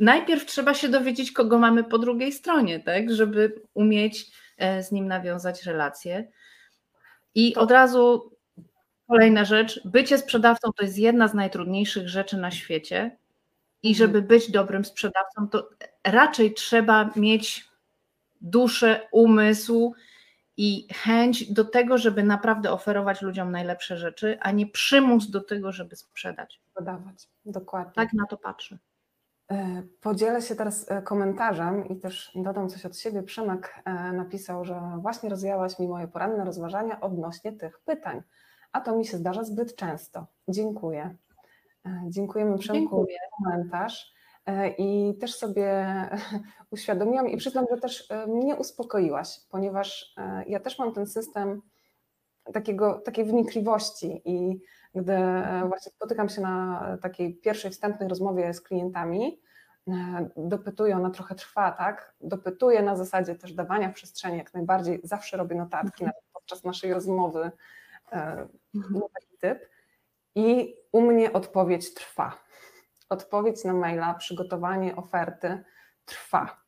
najpierw 0.00 0.46
trzeba 0.46 0.74
się 0.74 0.88
dowiedzieć, 0.88 1.32
kogo 1.32 1.58
mamy 1.58 1.84
po 1.84 1.98
drugiej 1.98 2.32
stronie, 2.32 2.80
tak? 2.80 3.10
Żeby 3.10 3.62
umieć 3.74 4.30
e, 4.58 4.82
z 4.82 4.92
nim 4.92 5.08
nawiązać 5.08 5.62
relacje. 5.62 6.28
I 7.34 7.52
to... 7.52 7.60
od 7.60 7.70
razu 7.70 8.30
kolejna 9.08 9.44
rzecz, 9.44 9.80
bycie 9.84 10.18
sprzedawcą 10.18 10.72
to 10.72 10.84
jest 10.84 10.98
jedna 10.98 11.28
z 11.28 11.34
najtrudniejszych 11.34 12.08
rzeczy 12.08 12.36
na 12.36 12.50
świecie. 12.50 13.16
I 13.82 13.88
mhm. 13.88 13.94
żeby 13.94 14.22
być 14.22 14.50
dobrym 14.50 14.84
sprzedawcą, 14.84 15.48
to 15.48 15.68
raczej 16.04 16.54
trzeba 16.54 17.10
mieć 17.16 17.64
duszę, 18.40 19.08
umysł, 19.12 19.94
i 20.56 20.88
chęć 20.94 21.52
do 21.52 21.64
tego, 21.64 21.98
żeby 21.98 22.22
naprawdę 22.22 22.72
oferować 22.72 23.22
ludziom 23.22 23.50
najlepsze 23.50 23.96
rzeczy, 23.96 24.38
a 24.40 24.50
nie 24.50 24.66
przymus 24.66 25.30
do 25.30 25.40
tego, 25.40 25.72
żeby 25.72 25.96
sprzedać. 25.96 26.60
Sprzedawać, 26.70 27.28
dokładnie. 27.44 27.92
Tak 27.94 28.12
na 28.12 28.26
to 28.26 28.36
patrzę. 28.36 28.78
E, 29.50 29.82
podzielę 30.00 30.42
się 30.42 30.56
teraz 30.56 30.90
e, 30.90 31.02
komentarzem 31.02 31.88
i 31.88 31.96
też 31.96 32.32
dodam 32.34 32.68
coś 32.68 32.86
od 32.86 32.98
siebie. 32.98 33.22
Przemek 33.22 33.82
e, 33.84 34.12
napisał, 34.12 34.64
że 34.64 34.80
właśnie 34.98 35.28
rozwijałaś 35.28 35.78
mi 35.78 35.88
moje 35.88 36.08
poranne 36.08 36.44
rozważania 36.44 37.00
odnośnie 37.00 37.52
tych 37.52 37.80
pytań, 37.80 38.22
a 38.72 38.80
to 38.80 38.96
mi 38.96 39.06
się 39.06 39.16
zdarza 39.16 39.44
zbyt 39.44 39.76
często. 39.76 40.26
Dziękuję. 40.48 41.16
Dziękujemy 42.08 42.58
Przemku 42.58 42.80
Dziękuję. 42.80 43.16
za 43.30 43.44
komentarz. 43.44 44.15
E, 44.46 44.68
I 44.68 45.18
też 45.20 45.34
sobie 45.34 45.86
uświadomiłam 46.70 47.28
i 47.28 47.36
przyznam, 47.36 47.66
że 47.70 47.76
też 47.76 48.10
e, 48.10 48.26
mnie 48.26 48.56
uspokoiłaś, 48.56 49.40
ponieważ 49.50 50.14
e, 50.18 50.44
ja 50.48 50.60
też 50.60 50.78
mam 50.78 50.92
ten 50.92 51.06
system 51.06 51.62
takiego, 52.52 52.94
takiej 52.94 53.24
wnikliwości 53.24 54.22
i 54.24 54.60
gdy 54.94 55.18
właśnie 55.68 55.92
spotykam 55.92 56.28
się 56.28 56.40
na 56.40 56.82
takiej 57.02 57.34
pierwszej 57.34 57.70
wstępnej 57.70 58.08
rozmowie 58.08 58.54
z 58.54 58.60
klientami, 58.60 59.40
dopytuję, 60.36 60.96
ona 60.96 61.10
trochę 61.10 61.34
trwa, 61.34 61.72
tak? 61.72 62.14
Dopytuję 62.20 62.82
na 62.82 62.96
zasadzie 62.96 63.34
też 63.34 63.52
dawania 63.52 63.92
przestrzeni, 63.92 64.38
jak 64.38 64.54
najbardziej 64.54 65.00
zawsze 65.04 65.36
robię 65.36 65.56
notatki 65.56 66.04
Mhm. 66.04 66.06
nawet 66.06 66.22
podczas 66.32 66.64
naszej 66.64 66.92
rozmowy 66.92 67.50
na 68.74 69.00
taki 69.14 69.38
typ. 69.40 69.68
I 70.34 70.74
u 70.92 71.00
mnie 71.00 71.32
odpowiedź 71.32 71.94
trwa. 71.94 72.45
Odpowiedź 73.08 73.64
na 73.64 73.72
maila, 73.72 74.14
przygotowanie 74.14 74.96
oferty 74.96 75.64
trwa. 76.04 76.66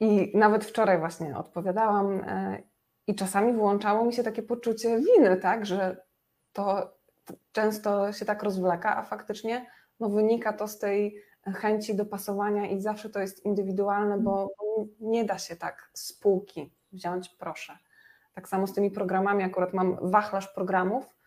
I 0.00 0.32
nawet 0.34 0.64
wczoraj 0.64 0.98
właśnie 0.98 1.36
odpowiadałam 1.36 2.20
e, 2.26 2.62
i 3.06 3.14
czasami 3.14 3.52
włączało 3.52 4.04
mi 4.04 4.12
się 4.12 4.22
takie 4.22 4.42
poczucie 4.42 4.98
winy, 4.98 5.36
tak, 5.36 5.66
że 5.66 6.04
to 6.52 6.92
często 7.52 8.12
się 8.12 8.24
tak 8.24 8.42
rozwleka, 8.42 8.96
a 8.96 9.02
faktycznie 9.02 9.66
no, 10.00 10.08
wynika 10.08 10.52
to 10.52 10.68
z 10.68 10.78
tej 10.78 11.22
chęci 11.54 11.96
dopasowania 11.96 12.66
i 12.66 12.80
zawsze 12.80 13.10
to 13.10 13.20
jest 13.20 13.44
indywidualne, 13.44 14.18
bo 14.18 14.48
nie 15.00 15.24
da 15.24 15.38
się 15.38 15.56
tak 15.56 15.90
z 15.94 16.12
półki 16.12 16.72
wziąć, 16.92 17.28
proszę. 17.28 17.78
Tak 18.34 18.48
samo 18.48 18.66
z 18.66 18.72
tymi 18.72 18.90
programami, 18.90 19.44
akurat 19.44 19.74
mam 19.74 20.10
wachlarz 20.10 20.48
programów, 20.48 21.17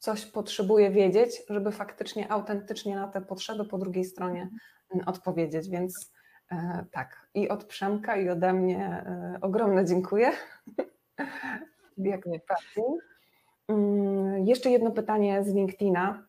coś 0.00 0.26
potrzebuję 0.26 0.90
wiedzieć, 0.90 1.42
żeby 1.48 1.72
faktycznie 1.72 2.32
autentycznie 2.32 2.96
na 2.96 3.08
te 3.08 3.20
potrzeby 3.20 3.64
po 3.64 3.78
drugiej 3.78 4.04
stronie 4.04 4.48
mm, 4.94 5.08
odpowiedzieć, 5.08 5.68
więc 5.68 6.12
e, 6.52 6.84
tak, 6.92 7.28
i 7.34 7.48
od 7.48 7.64
Przemka 7.64 8.16
i 8.16 8.28
ode 8.28 8.52
mnie 8.52 8.86
e, 8.86 9.38
ogromne 9.40 9.84
dziękuję. 9.84 10.32
Jak 11.98 12.26
najbardziej. 12.26 12.84
Mm, 13.68 14.46
Jeszcze 14.46 14.70
jedno 14.70 14.90
pytanie 14.90 15.44
z 15.44 15.54
LinkedIna. 15.54 16.26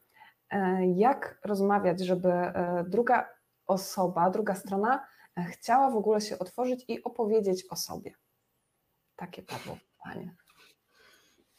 E, 0.50 0.86
Jak 0.96 1.40
rozmawiać, 1.46 2.00
żeby 2.00 2.34
druga 2.88 3.30
osoba, 3.68 4.30
druga 4.30 4.56
strona 4.56 5.08
chciała 5.52 5.92
w 5.92 5.96
ogóle 5.96 6.22
się 6.22 6.40
otworzyć 6.40 6.86
i 6.88 7.04
opowiedzieć 7.04 7.66
o 7.70 7.76
sobie? 7.76 8.14
Takie 9.16 9.42
padło 9.44 9.78
pytanie. 9.98 10.36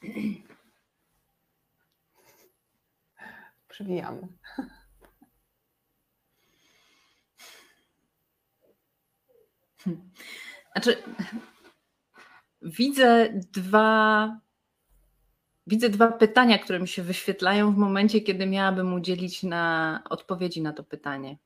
Przywijamy. 3.73 4.29
Znaczy, 10.73 11.03
widzę 12.62 13.31
dwa, 13.33 14.41
widzę 15.66 15.89
dwa 15.89 16.12
pytania, 16.12 16.59
które 16.59 16.81
mi 16.81 16.89
się 16.89 17.03
wyświetlają 17.03 17.73
w 17.73 17.77
momencie, 17.77 18.20
kiedy 18.20 18.47
miałabym 18.47 18.95
udzielić 18.95 19.43
na 19.43 20.03
odpowiedzi 20.11 20.62
na 20.62 20.73
to 20.73 20.85
pytanie. 20.85 21.39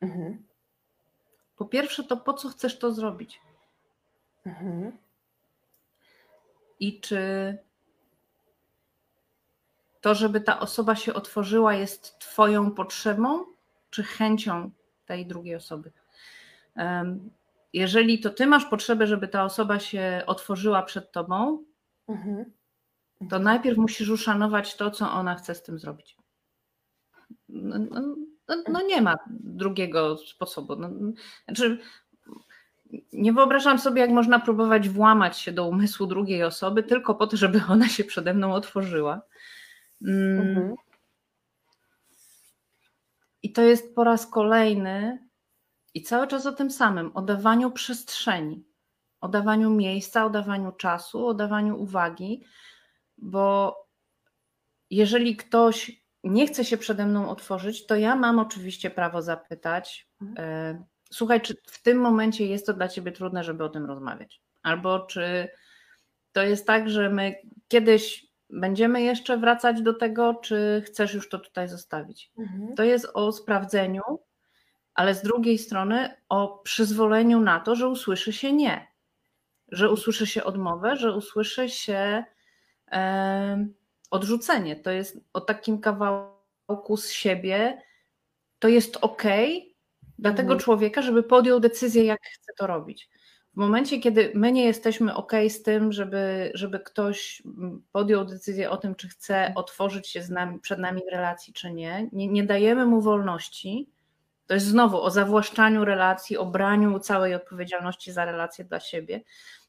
Mhm. 0.00 0.46
Po 1.56 1.64
pierwsze, 1.64 2.04
to 2.04 2.16
po 2.16 2.34
co 2.34 2.48
chcesz 2.48 2.78
to 2.78 2.92
zrobić? 2.92 3.40
Mhm. 4.46 4.98
I 6.80 7.00
czy 7.00 7.58
to, 10.00 10.14
żeby 10.14 10.40
ta 10.40 10.60
osoba 10.60 10.96
się 10.96 11.14
otworzyła, 11.14 11.74
jest 11.74 12.18
Twoją 12.18 12.70
potrzebą, 12.70 13.44
czy 13.90 14.02
chęcią 14.02 14.70
tej 15.06 15.26
drugiej 15.26 15.54
osoby? 15.54 15.92
Jeżeli 17.72 18.20
to 18.20 18.30
Ty 18.30 18.46
masz 18.46 18.64
potrzebę, 18.64 19.06
żeby 19.06 19.28
ta 19.28 19.44
osoba 19.44 19.78
się 19.78 20.22
otworzyła 20.26 20.82
przed 20.82 21.12
Tobą, 21.12 21.64
Mhm. 22.08 22.44
to 23.30 23.38
najpierw 23.38 23.78
musisz 23.78 24.08
uszanować 24.08 24.76
to, 24.76 24.90
co 24.90 25.12
ona 25.12 25.34
chce 25.34 25.54
z 25.54 25.62
tym 25.62 25.78
zrobić. 25.78 26.16
No, 27.48 27.78
no, 27.78 28.00
no, 28.48 28.56
no 28.68 28.82
nie 28.82 29.02
ma 29.02 29.14
drugiego 29.30 30.16
sposobu. 30.16 30.76
No, 30.76 30.90
znaczy, 31.44 31.78
nie 33.12 33.32
wyobrażam 33.32 33.78
sobie, 33.78 34.00
jak 34.00 34.10
można 34.10 34.38
próbować 34.38 34.88
włamać 34.88 35.38
się 35.38 35.52
do 35.52 35.68
umysłu 35.68 36.06
drugiej 36.06 36.44
osoby 36.44 36.82
tylko 36.82 37.14
po 37.14 37.26
to, 37.26 37.36
żeby 37.36 37.60
ona 37.68 37.88
się 37.88 38.04
przede 38.04 38.34
mną 38.34 38.52
otworzyła. 38.52 39.22
Mm, 40.02 40.40
Mhm. 40.40 40.74
I 43.42 43.52
to 43.52 43.62
jest 43.62 43.94
po 43.94 44.04
raz 44.04 44.26
kolejny 44.26 45.28
i 45.94 46.02
cały 46.02 46.26
czas 46.26 46.46
o 46.46 46.52
tym 46.52 46.70
samym, 46.70 47.16
o 47.16 47.22
dawaniu 47.22 47.70
przestrzeni, 47.70 48.64
o 49.20 49.28
dawaniu 49.28 49.70
miejsca, 49.70 50.26
o 50.26 50.30
dawaniu 50.30 50.72
czasu, 50.72 51.26
o 51.26 51.34
dawaniu 51.34 51.82
uwagi, 51.82 52.44
bo 53.18 53.76
jeżeli 54.90 55.36
ktoś 55.36 56.02
nie 56.24 56.46
chce 56.46 56.64
się 56.64 56.76
przede 56.76 57.06
mną 57.06 57.30
otworzyć, 57.30 57.86
to 57.86 57.96
ja 57.96 58.16
mam 58.16 58.38
oczywiście 58.38 58.90
prawo 58.90 59.22
zapytać, 59.22 60.08
e, 60.38 60.84
słuchaj, 61.10 61.40
czy 61.40 61.54
w 61.66 61.82
tym 61.82 61.98
momencie 61.98 62.46
jest 62.46 62.66
to 62.66 62.72
dla 62.72 62.88
ciebie 62.88 63.12
trudne, 63.12 63.44
żeby 63.44 63.64
o 63.64 63.68
tym 63.68 63.86
rozmawiać? 63.86 64.42
Albo 64.62 65.00
czy 65.00 65.48
to 66.32 66.42
jest 66.42 66.66
tak, 66.66 66.90
że 66.90 67.10
my 67.10 67.34
kiedyś 67.68 68.27
będziemy 68.50 69.02
jeszcze 69.02 69.36
wracać 69.38 69.82
do 69.82 69.94
tego, 69.94 70.34
czy 70.34 70.82
chcesz 70.86 71.14
już 71.14 71.28
to 71.28 71.38
tutaj 71.38 71.68
zostawić? 71.68 72.32
Mhm. 72.38 72.74
To 72.74 72.84
jest 72.84 73.06
o 73.14 73.32
sprawdzeniu, 73.32 74.02
ale 74.94 75.14
z 75.14 75.22
drugiej 75.22 75.58
strony 75.58 76.14
o 76.28 76.58
przyzwoleniu 76.58 77.40
na 77.40 77.60
to, 77.60 77.76
że 77.76 77.88
usłyszy 77.88 78.32
się 78.32 78.52
nie, 78.52 78.86
że 79.68 79.90
usłyszy 79.90 80.26
się 80.26 80.44
odmowę, 80.44 80.96
że 80.96 81.12
usłyszy 81.12 81.68
się 81.68 82.24
e, 82.92 83.66
odrzucenie. 84.10 84.76
To 84.76 84.90
jest 84.90 85.20
o 85.32 85.40
takim 85.40 85.80
kawałku 85.80 86.96
z 86.96 87.10
siebie. 87.10 87.82
To 88.58 88.68
jest 88.68 88.96
ok 89.00 89.22
dla 90.18 90.30
tego 90.30 90.42
Mhm. 90.52 90.60
człowieka, 90.60 91.02
żeby 91.02 91.22
podjął 91.22 91.60
decyzję, 91.60 92.04
jak 92.04 92.20
chce 92.22 92.52
to 92.56 92.66
robić. 92.66 93.08
W 93.58 93.60
momencie, 93.60 94.00
kiedy 94.00 94.32
my 94.34 94.52
nie 94.52 94.64
jesteśmy 94.64 95.14
ok 95.14 95.32
z 95.48 95.62
tym, 95.62 95.92
żeby, 95.92 96.50
żeby 96.54 96.80
ktoś 96.80 97.42
podjął 97.92 98.24
decyzję 98.24 98.70
o 98.70 98.76
tym, 98.76 98.94
czy 98.94 99.08
chce 99.08 99.52
otworzyć 99.54 100.08
się 100.08 100.22
z 100.22 100.30
nami, 100.30 100.58
przed 100.60 100.78
nami 100.78 101.00
w 101.08 101.12
relacji, 101.12 101.52
czy 101.52 101.72
nie, 101.72 102.08
nie, 102.12 102.28
nie 102.28 102.44
dajemy 102.44 102.86
mu 102.86 103.00
wolności. 103.00 103.88
To 104.46 104.54
jest 104.54 104.66
znowu 104.66 105.02
o 105.02 105.10
zawłaszczaniu 105.10 105.84
relacji, 105.84 106.36
o 106.36 106.46
braniu 106.46 106.98
całej 106.98 107.34
odpowiedzialności 107.34 108.12
za 108.12 108.24
relację 108.24 108.64
dla 108.64 108.80
siebie. 108.80 109.20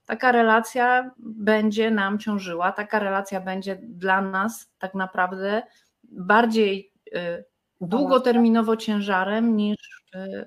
Taka 0.06 0.32
relacja 0.32 1.12
będzie 1.18 1.92
nam 1.92 2.20
ciążyła, 2.20 2.72
taka 2.72 3.00
relacja 3.00 3.42
będzie 3.42 3.80
dla 3.84 4.22
nas 4.22 4.72
tak 4.80 4.94
naprawdę 4.94 5.64
bardziej 6.04 6.92
y, 7.08 7.44
długoterminowo 7.82 8.78
ciężarem 8.78 9.56
niż, 9.56 9.99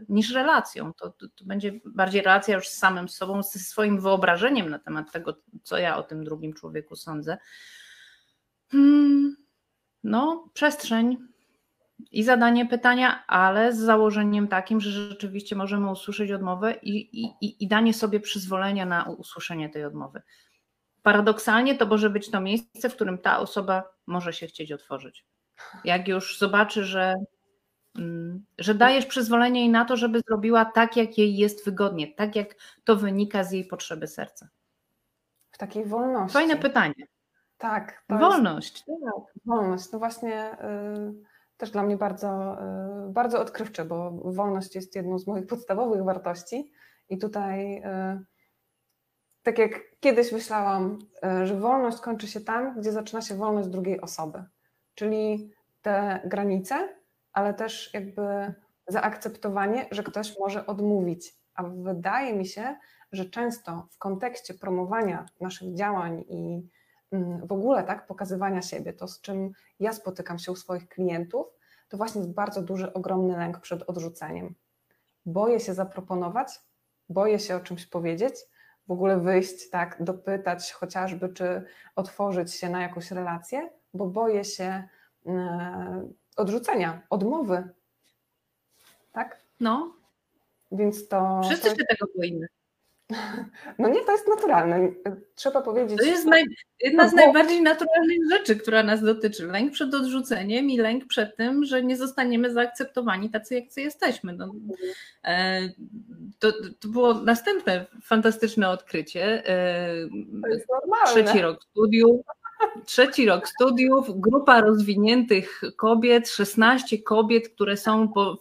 niż 0.09 0.31
relacją. 0.31 0.93
To, 0.93 1.11
to, 1.11 1.27
to 1.35 1.45
będzie 1.45 1.73
bardziej 1.85 2.23
relacja 2.23 2.55
już 2.55 2.69
z 2.69 2.79
samym 2.79 3.09
sobą, 3.09 3.43
ze 3.43 3.59
swoim 3.59 4.01
wyobrażeniem 4.01 4.71
na 4.71 4.79
temat 4.79 5.13
tego, 5.13 5.37
co 5.63 5.79
ja 5.79 5.97
o 5.97 6.03
tym 6.03 6.25
drugim 6.25 6.53
człowieku 6.53 6.97
sądzę. 6.97 7.39
Hmm, 8.71 9.37
no, 10.05 10.49
przestrzeń 10.55 11.17
i 12.11 12.25
zadanie 12.25 12.67
pytania, 12.67 13.27
ale 13.27 13.73
z 13.73 13.79
założeniem 13.79 14.49
takim, 14.49 14.81
że 14.81 14.91
rzeczywiście 14.91 15.57
możemy 15.57 15.91
usłyszeć 15.91 16.33
odmowę 16.33 16.75
i, 16.83 17.23
i, 17.23 17.65
i 17.65 17.69
danie 17.69 17.95
sobie 17.95 18.21
przyzwolenia 18.21 18.87
na 18.87 19.05
usłyszenie 19.05 19.71
tej 19.71 19.85
odmowy. 19.85 20.23
Paradoksalnie 21.03 21.75
to 21.75 21.87
może 21.87 22.11
być 22.11 22.31
to 22.31 22.41
miejsce, 22.41 22.89
w 22.89 22.95
którym 22.95 23.19
ta 23.19 23.39
osoba 23.39 23.85
może 24.07 24.33
się 24.33 24.47
chcieć 24.47 24.73
otworzyć. 24.73 25.27
Jak 25.85 26.09
już 26.09 26.39
zobaczy, 26.39 26.85
że, 26.85 27.15
że 28.59 28.75
dajesz 28.75 29.07
przyzwolenie 29.07 29.61
jej 29.61 29.71
na 29.71 29.85
to, 29.85 29.97
żeby 29.97 30.21
zrobiła 30.29 30.65
tak, 30.65 30.97
jak 30.97 31.19
jej 31.19 31.37
jest 31.37 31.65
wygodnie, 31.65 32.15
tak 32.15 32.37
jak 32.37 32.55
to 32.85 32.97
wynika 32.97 33.45
z 33.45 33.53
jej 33.53 33.65
potrzeby 33.65 34.07
serca. 34.07 34.49
W 35.51 35.59
takiej 35.59 35.85
wolności. 35.85 36.33
Fajne 36.33 36.57
pytanie. 36.57 36.95
Tak. 37.59 38.03
to 38.09 38.15
jest- 38.15 38.27
Wolność. 38.27 38.85
Tak. 38.85 39.35
Wolność, 39.47 39.93
no 39.93 39.99
właśnie 39.99 40.53
y, 40.53 41.15
też 41.57 41.71
dla 41.71 41.83
mnie 41.83 41.97
bardzo, 41.97 42.57
y, 43.09 43.13
bardzo 43.13 43.41
odkrywcze, 43.41 43.85
bo 43.85 44.11
wolność 44.11 44.75
jest 44.75 44.97
jedną 44.97 45.19
z 45.19 45.27
moich 45.27 45.47
podstawowych 45.47 46.05
wartości 46.05 46.73
i 47.09 47.19
tutaj 47.19 47.77
y, 47.79 47.83
tak 49.43 49.59
jak 49.59 49.81
kiedyś 50.01 50.33
myślałam, 50.33 50.99
że 51.45 51.57
wolność 51.57 52.01
kończy 52.01 52.27
się 52.27 52.41
tam, 52.41 52.81
gdzie 52.81 52.93
zaczyna 52.93 53.23
się 53.23 53.35
wolność 53.35 53.69
drugiej 53.69 54.01
osoby, 54.01 54.45
czyli 54.95 55.51
te 55.83 56.21
granice, 56.25 56.89
ale 57.33 57.55
też 57.55 57.95
jakby 57.95 58.55
zaakceptowanie, 58.89 59.87
że 59.91 60.03
ktoś 60.03 60.39
może 60.39 60.67
odmówić, 60.67 61.35
a 61.55 61.63
wydaje 61.63 62.35
mi 62.35 62.47
się, 62.47 62.77
że 63.13 63.25
często 63.25 63.89
w 63.91 63.99
kontekście 63.99 64.55
promowania 64.55 65.27
naszych 65.41 65.75
działań 65.75 66.25
i 66.29 66.69
mm, 67.13 67.47
w 67.47 67.53
ogóle 67.53 67.85
tak 67.85 68.07
pokazywania 68.07 68.63
siebie, 68.63 68.93
to 68.93 69.09
z 69.09 69.21
czym 69.21 69.53
ja 69.81 69.93
spotykam 69.93 70.39
się 70.39 70.53
u 70.53 70.57
swoich 70.57 70.89
klientów, 70.89 71.47
to 71.89 71.97
właśnie 71.97 72.21
jest 72.21 72.35
bardzo 72.35 72.63
duży, 72.63 72.93
ogromny 72.93 73.37
lęk 73.37 73.61
przed 73.61 73.83
odrzuceniem. 73.83 74.55
Boję 75.27 75.61
się 75.61 75.75
zaproponować, 75.75 76.61
boję 77.09 77.39
się 77.39 77.57
o 77.57 77.61
czymś 77.61 77.87
powiedzieć, 77.87 78.35
w 78.87 78.91
ogóle 78.91 79.21
wyjść, 79.21 79.71
tak, 79.71 79.97
dopytać 80.01 80.73
chociażby, 80.73 81.29
czy 81.29 81.65
otworzyć 81.97 82.55
się 82.55 82.69
na 82.69 82.83
jakąś 82.83 83.11
relację, 83.11 83.71
bo 83.95 84.07
boję 84.07 84.45
się 84.45 84.89
e, 85.27 86.09
odrzucenia, 86.37 87.03
odmowy. 87.11 87.69
Tak? 89.13 89.41
No. 89.61 89.95
Więc 90.73 91.09
to. 91.09 91.41
Wszyscy 91.45 91.71
to... 91.71 91.77
się 91.77 91.85
tego 91.85 92.07
boimy. 92.17 92.47
No 93.79 93.89
nie, 93.89 94.05
to 94.05 94.13
jest 94.13 94.29
naturalne. 94.29 94.93
Trzeba 95.35 95.63
powiedzieć. 95.63 95.99
To 95.99 96.05
jest 96.05 96.27
naj, 96.27 96.45
jedna 96.81 97.09
z 97.09 97.13
najbardziej 97.13 97.63
naturalnych 97.63 98.19
rzeczy, 98.31 98.57
która 98.57 98.83
nas 98.83 99.03
dotyczy. 99.03 99.47
Lęk 99.47 99.73
przed 99.73 99.95
odrzuceniem 99.95 100.71
i 100.71 100.79
lęk 100.79 101.07
przed 101.07 101.37
tym, 101.37 101.65
że 101.65 101.83
nie 101.83 101.97
zostaniemy 101.97 102.53
zaakceptowani 102.53 103.31
tacy, 103.31 103.55
jak 103.55 103.77
jesteśmy. 103.77 104.33
No, 104.33 104.55
e, 105.25 105.61
to, 106.39 106.53
to 106.81 106.89
było 106.89 107.15
następne 107.15 107.87
fantastyczne 108.03 108.69
odkrycie. 108.71 109.49
E, 109.49 109.87
to 110.43 110.49
jest 110.49 110.67
normalne. 110.69 111.23
Trzeci 111.23 111.43
rok 111.43 111.65
studiów. 111.71 112.21
Trzeci 112.87 113.27
rok 113.27 113.49
studiów, 113.49 114.21
grupa 114.21 114.61
rozwiniętych 114.61 115.61
kobiet, 115.77 116.31
16 116.31 116.99
kobiet, 116.99 117.49
które 117.49 117.77
są 117.77 118.09
po 118.09 118.39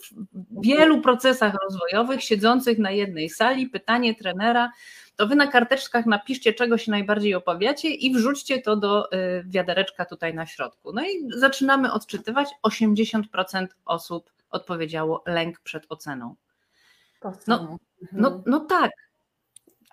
wielu 0.61 1.01
procesach 1.01 1.53
rozwojowych, 1.63 2.24
siedzących 2.24 2.80
na 2.80 2.91
jednej 2.91 3.30
sali. 3.30 3.67
Pytanie 3.67 4.15
trenera, 4.15 4.72
to 5.15 5.28
wy 5.28 5.36
na 5.36 5.47
karteczkach 5.47 6.05
napiszcie, 6.05 6.53
czego 6.53 6.78
się 6.78 6.91
najbardziej 6.91 7.36
obawiacie 7.36 7.89
i 7.89 8.13
wrzućcie 8.13 8.61
to 8.61 8.76
do 8.76 9.13
y, 9.13 9.43
wiadereczka 9.47 10.05
tutaj 10.05 10.34
na 10.34 10.45
środku. 10.45 10.93
No 10.93 11.01
i 11.03 11.30
zaczynamy 11.30 11.93
odczytywać. 11.93 12.49
80% 12.63 13.67
osób 13.86 14.32
odpowiedziało 14.49 15.24
lęk 15.28 15.59
przed 15.59 15.86
oceną. 15.89 16.36
No, 17.47 17.78
no, 18.11 18.43
no 18.45 18.59
tak, 18.59 18.91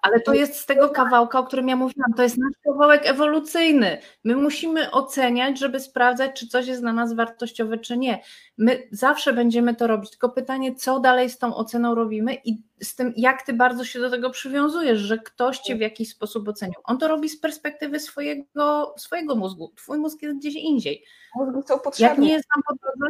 ale 0.03 0.21
to 0.21 0.35
jest 0.35 0.55
z 0.61 0.67
tego 0.67 0.89
kawałka, 0.89 1.39
o 1.39 1.45
którym 1.45 1.69
ja 1.69 1.77
mówiłam, 1.77 2.13
to 2.17 2.23
jest 2.23 2.39
nasz 2.39 2.55
kawałek 2.65 3.07
ewolucyjny. 3.07 3.99
My 4.25 4.37
musimy 4.37 4.91
oceniać, 4.91 5.59
żeby 5.59 5.81
sprawdzać, 5.81 6.41
czy 6.41 6.49
coś 6.49 6.67
jest 6.67 6.81
dla 6.81 6.93
nas 6.93 7.15
wartościowe, 7.15 7.79
czy 7.79 7.97
nie. 7.97 8.23
My 8.59 8.89
zawsze 8.91 9.33
będziemy 9.33 9.75
to 9.75 9.87
robić, 9.87 10.11
tylko 10.11 10.29
pytanie, 10.29 10.75
co 10.75 11.01
dalej 11.01 11.31
z 11.31 11.39
tą 11.39 11.55
oceną 11.55 11.95
robimy 11.95 12.37
i 12.45 12.63
z 12.83 12.95
tym, 12.95 13.13
jak 13.17 13.43
ty 13.43 13.53
bardzo 13.53 13.85
się 13.85 14.01
do 14.01 14.11
tego 14.11 14.31
przywiązujesz, 14.31 14.99
że 14.99 15.19
ktoś 15.19 15.59
cię 15.59 15.77
w 15.77 15.81
jakiś 15.81 16.09
sposób 16.11 16.49
ocenił. 16.49 16.81
On 16.85 16.99
to 16.99 17.09
robi 17.09 17.29
z 17.29 17.41
perspektywy 17.41 18.01
swojego, 18.01 18.95
swojego 18.99 19.37
mózgu. 19.37 19.73
Twój 19.77 19.99
mózg 19.99 20.23
jest 20.23 20.39
gdzieś 20.39 20.55
indziej. 20.55 21.05
Mózgi 21.37 21.69
są 21.69 21.79
potrzebne. 21.79 22.09
Jak 22.09 22.19
nie 22.19 22.33
jest 22.33 22.47
nam 22.57 22.63
potrzebne, 22.69 23.09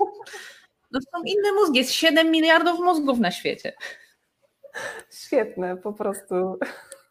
no 0.92 1.00
są 1.00 1.22
inne 1.24 1.52
mózgi. 1.52 1.78
Jest 1.78 1.92
7 1.92 2.30
miliardów 2.30 2.80
mózgów 2.80 3.18
na 3.18 3.30
świecie. 3.30 3.72
Świetne, 5.10 5.76
po 5.76 5.92
prostu. 5.92 6.58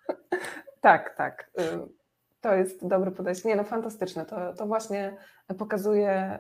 tak, 0.82 1.16
tak. 1.16 1.52
Y, 1.60 2.00
to 2.42 2.54
jest 2.54 2.88
dobre 2.88 3.12
podejście. 3.12 3.50
Nie, 3.50 3.56
no 3.56 3.64
fantastyczne. 3.64 4.26
To, 4.26 4.54
to 4.54 4.66
właśnie 4.66 5.18
pokazuje, 5.58 6.40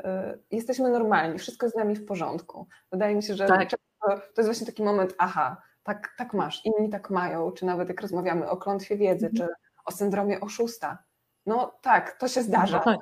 y, 0.51 0.55
jesteśmy 0.55 0.89
normalni, 0.89 1.39
wszystko 1.39 1.65
jest 1.65 1.75
z 1.75 1.79
nami 1.79 1.95
w 1.95 2.05
porządku. 2.05 2.67
Wydaje 2.91 3.15
mi 3.15 3.23
się, 3.23 3.35
że 3.35 3.47
tak. 3.47 3.69
to 3.99 4.17
jest 4.37 4.45
właśnie 4.47 4.67
taki 4.67 4.83
moment, 4.83 5.15
aha, 5.17 5.61
tak, 5.83 6.13
tak 6.17 6.33
masz, 6.33 6.65
inni 6.65 6.89
tak 6.89 7.09
mają, 7.09 7.51
czy 7.51 7.65
nawet 7.65 7.89
jak 7.89 8.01
rozmawiamy 8.01 8.49
o 8.49 8.57
klątwie 8.57 8.97
wiedzy, 8.97 9.27
mhm. 9.27 9.49
czy 9.49 9.55
o 9.85 9.91
syndromie 9.91 10.39
oszusta. 10.39 11.03
No 11.45 11.79
tak, 11.81 12.17
to 12.17 12.27
się 12.27 12.41
zdarza. 12.41 12.77
No 12.77 12.83
tak. 12.83 12.99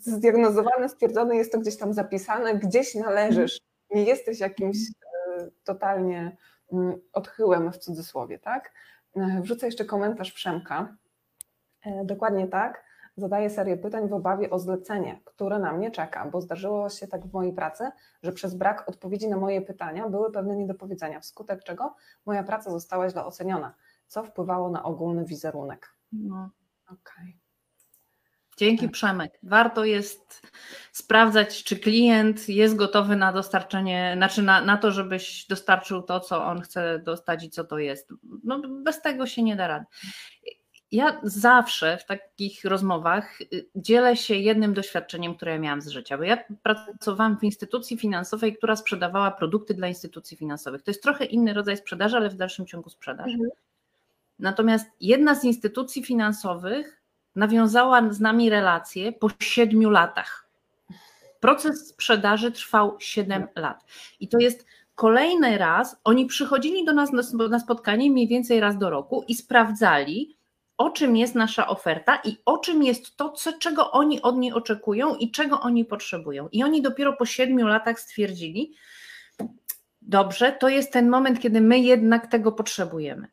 Zdiagnozowane, 0.00 0.88
stwierdzone, 0.88 1.36
jest 1.36 1.52
to 1.52 1.58
gdzieś 1.58 1.78
tam 1.78 1.92
zapisane, 1.92 2.54
gdzieś 2.54 2.94
należysz. 2.94 3.60
Nie 3.90 4.04
jesteś 4.04 4.40
jakimś 4.40 4.76
y, 4.76 5.50
totalnie 5.64 6.36
odchyłem 7.12 7.72
w 7.72 7.78
cudzysłowie, 7.78 8.38
tak? 8.38 8.72
E, 9.16 9.40
wrzucę 9.40 9.66
jeszcze 9.66 9.84
komentarz 9.84 10.32
Przemka. 10.32 10.96
E, 11.84 12.04
dokładnie 12.04 12.48
tak. 12.48 12.88
Zadaję 13.16 13.50
serię 13.50 13.76
pytań 13.76 14.08
w 14.08 14.12
obawie 14.12 14.50
o 14.50 14.58
zlecenie, 14.58 15.20
które 15.24 15.58
na 15.58 15.72
mnie 15.72 15.90
czeka, 15.90 16.26
bo 16.26 16.40
zdarzyło 16.40 16.88
się 16.88 17.06
tak 17.06 17.26
w 17.26 17.32
mojej 17.32 17.52
pracy, 17.52 17.90
że 18.22 18.32
przez 18.32 18.54
brak 18.54 18.88
odpowiedzi 18.88 19.28
na 19.28 19.36
moje 19.36 19.62
pytania 19.62 20.08
były 20.08 20.32
pewne 20.32 20.56
niedopowiedzenia, 20.56 21.20
wskutek 21.20 21.64
czego 21.64 21.94
moja 22.26 22.42
praca 22.42 22.70
została 22.70 23.08
źle 23.08 23.24
oceniona, 23.24 23.74
co 24.06 24.24
wpływało 24.24 24.70
na 24.70 24.82
ogólny 24.82 25.24
wizerunek. 25.24 25.94
No. 26.12 26.50
Okej. 26.86 27.00
Okay. 27.18 27.47
Dzięki 28.58 28.84
tak. 28.84 28.92
Przemek. 28.92 29.38
Warto 29.42 29.84
jest 29.84 30.42
sprawdzać, 30.92 31.64
czy 31.64 31.76
klient 31.76 32.48
jest 32.48 32.76
gotowy 32.76 33.16
na 33.16 33.32
dostarczenie, 33.32 34.12
znaczy 34.16 34.42
na, 34.42 34.60
na 34.60 34.76
to, 34.76 34.90
żebyś 34.90 35.46
dostarczył 35.46 36.02
to, 36.02 36.20
co 36.20 36.44
on 36.44 36.60
chce 36.60 36.98
dostać 36.98 37.44
i 37.44 37.50
co 37.50 37.64
to 37.64 37.78
jest. 37.78 38.12
No, 38.44 38.62
bez 38.68 39.02
tego 39.02 39.26
się 39.26 39.42
nie 39.42 39.56
da 39.56 39.68
rady. 39.68 39.84
Ja 40.92 41.20
zawsze 41.22 41.98
w 41.98 42.04
takich 42.06 42.64
rozmowach 42.64 43.40
y, 43.40 43.68
dzielę 43.74 44.16
się 44.16 44.34
jednym 44.34 44.74
doświadczeniem, 44.74 45.34
które 45.34 45.52
ja 45.52 45.58
miałam 45.58 45.82
z 45.82 45.88
życia, 45.88 46.18
bo 46.18 46.24
ja 46.24 46.44
pracowałam 46.62 47.38
w 47.38 47.44
instytucji 47.44 47.98
finansowej, 47.98 48.56
która 48.56 48.76
sprzedawała 48.76 49.30
produkty 49.30 49.74
dla 49.74 49.88
instytucji 49.88 50.36
finansowych. 50.36 50.82
To 50.82 50.90
jest 50.90 51.02
trochę 51.02 51.24
inny 51.24 51.54
rodzaj 51.54 51.76
sprzedaży, 51.76 52.16
ale 52.16 52.30
w 52.30 52.34
dalszym 52.34 52.66
ciągu 52.66 52.90
sprzedaż. 52.90 53.32
Mhm. 53.32 53.50
Natomiast 54.38 54.86
jedna 55.00 55.34
z 55.34 55.44
instytucji 55.44 56.04
finansowych 56.04 57.02
nawiązała 57.36 58.12
z 58.12 58.20
nami 58.20 58.50
relację 58.50 59.12
po 59.12 59.30
siedmiu 59.40 59.90
latach. 59.90 60.48
Proces 61.40 61.88
sprzedaży 61.88 62.52
trwał 62.52 62.96
siedem 62.98 63.46
lat. 63.56 63.84
I 64.20 64.28
to 64.28 64.38
jest 64.38 64.66
kolejny 64.94 65.58
raz, 65.58 65.96
oni 66.04 66.26
przychodzili 66.26 66.84
do 66.84 66.92
nas 66.92 67.10
na 67.50 67.58
spotkanie 67.58 68.10
mniej 68.10 68.28
więcej 68.28 68.60
raz 68.60 68.78
do 68.78 68.90
roku 68.90 69.24
i 69.28 69.34
sprawdzali, 69.34 70.36
o 70.78 70.90
czym 70.90 71.16
jest 71.16 71.34
nasza 71.34 71.68
oferta 71.68 72.20
i 72.24 72.36
o 72.44 72.58
czym 72.58 72.82
jest 72.82 73.16
to, 73.16 73.30
co, 73.30 73.52
czego 73.52 73.90
oni 73.90 74.22
od 74.22 74.36
niej 74.36 74.52
oczekują 74.52 75.14
i 75.14 75.30
czego 75.30 75.60
oni 75.60 75.84
potrzebują. 75.84 76.48
I 76.52 76.62
oni 76.62 76.82
dopiero 76.82 77.12
po 77.12 77.26
siedmiu 77.26 77.66
latach 77.66 78.00
stwierdzili, 78.00 78.74
dobrze, 80.02 80.52
to 80.52 80.68
jest 80.68 80.92
ten 80.92 81.08
moment, 81.08 81.40
kiedy 81.40 81.60
my 81.60 81.78
jednak 81.78 82.26
tego 82.26 82.52
potrzebujemy. 82.52 83.28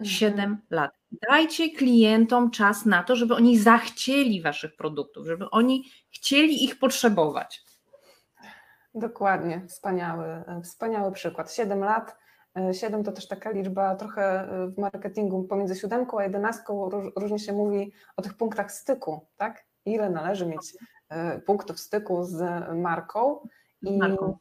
Mhm. 0.00 0.16
Siedem 0.16 0.58
lat. 0.70 0.92
Dajcie 1.30 1.70
klientom 1.70 2.50
czas 2.50 2.86
na 2.86 3.02
to, 3.02 3.16
żeby 3.16 3.34
oni 3.34 3.58
zachcieli 3.58 4.42
waszych 4.42 4.76
produktów, 4.76 5.26
żeby 5.26 5.50
oni 5.50 5.84
chcieli 6.10 6.64
ich 6.64 6.78
potrzebować. 6.78 7.64
Dokładnie, 8.94 9.62
wspaniały, 9.68 10.44
wspaniały 10.62 11.12
przykład. 11.12 11.52
Siedem 11.52 11.80
lat. 11.80 12.16
Siedem 12.72 13.04
to 13.04 13.12
też 13.12 13.28
taka 13.28 13.50
liczba 13.50 13.96
trochę 13.96 14.48
w 14.68 14.78
marketingu 14.78 15.44
pomiędzy 15.44 15.76
siódemką 15.76 16.18
a 16.18 16.22
jedenastką 16.22 16.90
różnie 17.16 17.38
się 17.38 17.52
mówi 17.52 17.92
o 18.16 18.22
tych 18.22 18.36
punktach 18.36 18.72
styku, 18.72 19.26
tak? 19.36 19.64
Ile 19.84 20.10
należy 20.10 20.46
mieć 20.46 20.76
e, 21.08 21.40
punktów 21.40 21.80
styku 21.80 22.24
z 22.24 22.42
marką. 22.74 23.48
I 23.82 23.98
marką. 23.98 24.38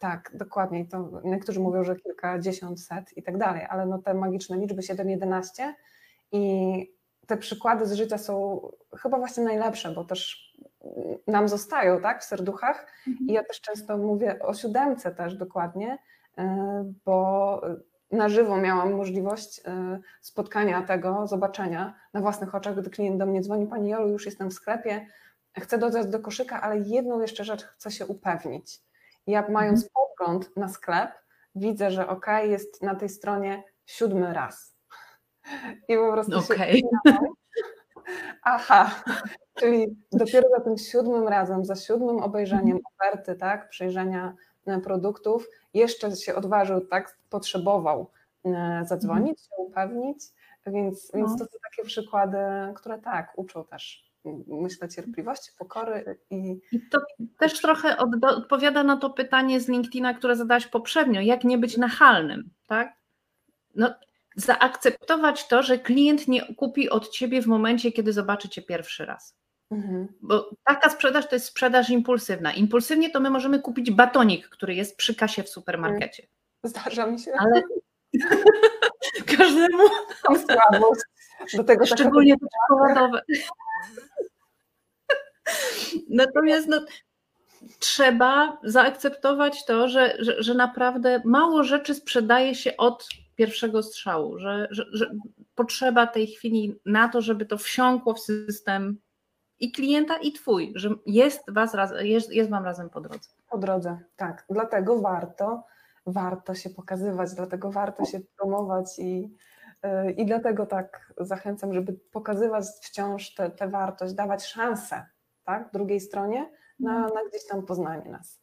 Tak, 0.00 0.30
dokładnie. 0.34 0.86
To 0.86 1.10
niektórzy 1.24 1.60
mówią, 1.60 1.84
że 1.84 1.96
kilkadziesiąt, 1.96 2.80
set 2.80 3.16
i 3.16 3.22
tak 3.22 3.38
dalej, 3.38 3.66
ale 3.70 3.86
no 3.86 3.98
te 3.98 4.14
magiczne 4.14 4.56
liczby 4.58 4.82
7, 4.82 5.10
11 5.10 5.74
i 6.32 6.96
te 7.26 7.36
przykłady 7.36 7.86
z 7.86 7.92
życia 7.92 8.18
są 8.18 8.60
chyba 8.98 9.18
właśnie 9.18 9.44
najlepsze, 9.44 9.90
bo 9.90 10.04
też 10.04 10.52
nam 11.26 11.48
zostają 11.48 12.00
tak, 12.00 12.22
w 12.22 12.24
serduchach. 12.24 12.86
Mhm. 13.08 13.28
I 13.28 13.32
ja 13.32 13.44
też 13.44 13.60
często 13.60 13.98
mówię 13.98 14.38
o 14.42 14.54
siódemce 14.54 15.14
też 15.14 15.36
dokładnie, 15.36 15.98
e, 16.38 16.92
bo 17.04 17.60
na 18.10 18.28
żywo 18.28 18.56
miałam 18.56 18.92
możliwość 18.92 19.60
e, 19.64 19.98
spotkania 20.20 20.82
tego, 20.82 21.26
zobaczenia 21.26 21.94
na 22.12 22.20
własnych 22.20 22.54
oczach, 22.54 22.80
gdy 22.80 22.90
klient 22.90 23.18
do 23.18 23.26
mnie 23.26 23.42
dzwoni, 23.42 23.66
Pani 23.66 23.90
Jolu, 23.90 24.08
już 24.08 24.26
jestem 24.26 24.50
w 24.50 24.54
sklepie, 24.54 25.06
chcę 25.58 25.78
dodać 25.78 26.06
do 26.06 26.20
koszyka, 26.20 26.62
ale 26.62 26.78
jedną 26.78 27.20
jeszcze 27.20 27.44
rzecz 27.44 27.62
chcę 27.62 27.90
się 27.90 28.06
upewnić. 28.06 28.80
I 29.26 29.32
jak 29.32 29.48
mając 29.48 29.84
mhm. 29.84 29.92
podgląd 29.94 30.56
na 30.56 30.68
sklep, 30.68 31.10
widzę, 31.54 31.90
że 31.90 32.08
ok, 32.08 32.26
jest 32.42 32.82
na 32.82 32.94
tej 32.94 33.08
stronie 33.08 33.64
siódmy 33.86 34.32
raz 34.32 34.75
i 35.88 35.96
po 35.96 36.12
prostu 36.12 36.38
okay. 36.38 36.72
się 36.76 36.82
Aha, 38.42 39.02
czyli 39.54 39.96
dopiero 40.12 40.48
za 40.56 40.60
tym 40.60 40.78
siódmym 40.78 41.28
razem, 41.28 41.64
za 41.64 41.76
siódmym 41.76 42.16
obejrzeniem 42.16 42.76
mhm. 42.76 42.94
oferty, 42.94 43.34
tak, 43.34 43.68
przejrzenia 43.68 44.34
e, 44.66 44.80
produktów, 44.80 45.48
jeszcze 45.74 46.16
się 46.16 46.34
odważył, 46.34 46.80
tak, 46.80 47.18
potrzebował 47.30 48.10
e, 48.44 48.82
zadzwonić, 48.86 49.40
się 49.40 49.56
upewnić, 49.58 50.18
więc, 50.66 51.12
no. 51.12 51.18
więc 51.18 51.38
to 51.38 51.44
są 51.44 51.58
takie 51.70 51.88
przykłady, 51.88 52.38
które 52.74 52.98
tak, 52.98 53.32
uczą 53.36 53.64
też 53.64 54.06
myślę, 54.46 54.88
cierpliwości, 54.88 55.50
pokory 55.58 56.18
i. 56.30 56.60
I 56.72 56.80
to 56.90 56.98
też 57.38 57.60
trochę 57.60 57.96
od, 57.96 58.24
odpowiada 58.24 58.82
na 58.82 58.96
to 58.96 59.10
pytanie 59.10 59.60
z 59.60 59.68
LinkedIna, 59.68 60.14
które 60.14 60.36
zadałaś 60.36 60.66
poprzednio, 60.66 61.20
jak 61.20 61.44
nie 61.44 61.58
być 61.58 61.76
nachalnym, 61.76 62.50
tak? 62.66 62.92
No, 63.74 63.94
zaakceptować 64.36 65.48
to, 65.48 65.62
że 65.62 65.78
klient 65.78 66.28
nie 66.28 66.54
kupi 66.54 66.90
od 66.90 67.08
ciebie 67.08 67.42
w 67.42 67.46
momencie, 67.46 67.92
kiedy 67.92 68.12
zobaczy 68.12 68.48
cię 68.48 68.62
pierwszy 68.62 69.06
raz. 69.06 69.36
Mhm. 69.70 70.08
Bo 70.20 70.50
taka 70.64 70.90
sprzedaż 70.90 71.28
to 71.28 71.36
jest 71.36 71.46
sprzedaż 71.46 71.90
impulsywna. 71.90 72.52
Impulsywnie 72.52 73.10
to 73.10 73.20
my 73.20 73.30
możemy 73.30 73.60
kupić 73.60 73.90
batonik, 73.90 74.48
który 74.48 74.74
jest 74.74 74.96
przy 74.96 75.14
kasie 75.14 75.42
w 75.42 75.48
supermarkecie. 75.48 76.26
Zdarza 76.64 77.06
mi 77.06 77.20
się. 77.20 77.32
Ale 77.38 77.62
każdemu. 79.38 79.82
Słabość. 80.24 81.00
Do 81.54 81.64
tego 81.64 81.86
Szczególnie 81.86 82.34
te 82.34 82.46
czekoladowe. 82.68 83.22
Natomiast 86.10 86.68
no, 86.68 86.80
trzeba 87.78 88.58
zaakceptować 88.62 89.64
to, 89.64 89.88
że, 89.88 90.16
że, 90.18 90.42
że 90.42 90.54
naprawdę 90.54 91.22
mało 91.24 91.64
rzeczy 91.64 91.94
sprzedaje 91.94 92.54
się 92.54 92.76
od 92.76 93.08
pierwszego 93.36 93.82
strzału, 93.82 94.38
że, 94.38 94.68
że, 94.70 94.84
że 94.92 95.10
potrzeba 95.54 96.06
tej 96.06 96.26
chwili 96.26 96.80
na 96.86 97.08
to, 97.08 97.20
żeby 97.20 97.46
to 97.46 97.58
wsiąkło 97.58 98.14
w 98.14 98.20
system 98.20 98.98
i 99.60 99.72
klienta, 99.72 100.16
i 100.16 100.32
twój, 100.32 100.72
że 100.76 100.90
jest, 101.06 101.42
was 101.48 101.74
raz, 101.74 101.92
jest, 102.00 102.32
jest 102.32 102.50
wam 102.50 102.64
razem 102.64 102.90
po 102.90 103.00
drodze. 103.00 103.30
Po 103.50 103.58
drodze, 103.58 103.98
tak. 104.16 104.44
Dlatego 104.50 105.00
warto, 105.00 105.64
warto 106.06 106.54
się 106.54 106.70
pokazywać, 106.70 107.34
dlatego 107.34 107.70
warto 107.70 108.04
się 108.04 108.20
promować 108.36 108.98
i, 108.98 109.36
yy, 109.82 110.12
i 110.12 110.26
dlatego 110.26 110.66
tak 110.66 111.12
zachęcam, 111.18 111.74
żeby 111.74 111.92
pokazywać 111.92 112.64
wciąż 112.82 113.34
tę 113.34 113.68
wartość, 113.68 114.14
dawać 114.14 114.46
szansę 114.46 115.06
tak, 115.44 115.70
drugiej 115.72 116.00
stronie 116.00 116.50
na, 116.80 116.96
mhm. 116.96 117.14
na 117.14 117.30
gdzieś 117.30 117.46
tam 117.46 117.66
poznanie 117.66 118.10
nas. 118.10 118.40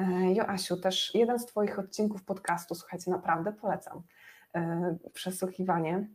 Yy, 0.00 0.34
Joasiu, 0.34 0.76
też 0.76 1.14
jeden 1.14 1.38
z 1.38 1.46
Twoich 1.46 1.78
odcinków 1.78 2.24
podcastu, 2.24 2.74
słuchajcie, 2.74 3.10
naprawdę 3.10 3.52
polecam 3.52 4.02
przesłuchiwanie. 5.12 6.08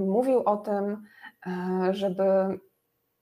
Mówił 0.00 0.42
o 0.42 0.56
tym, 0.56 1.04
żeby 1.90 2.58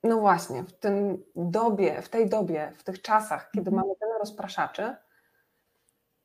no 0.02 0.20
właśnie, 0.20 0.64
w 0.64 0.72
tym 0.72 1.24
dobie, 1.36 2.02
w 2.02 2.08
tej 2.08 2.28
dobie, 2.28 2.72
w 2.76 2.84
tych 2.84 3.02
czasach, 3.02 3.50
kiedy 3.50 3.70
mhm. 3.70 3.76
mamy 3.76 3.98
tyle 4.00 4.18
rozpraszaczy, 4.18 4.96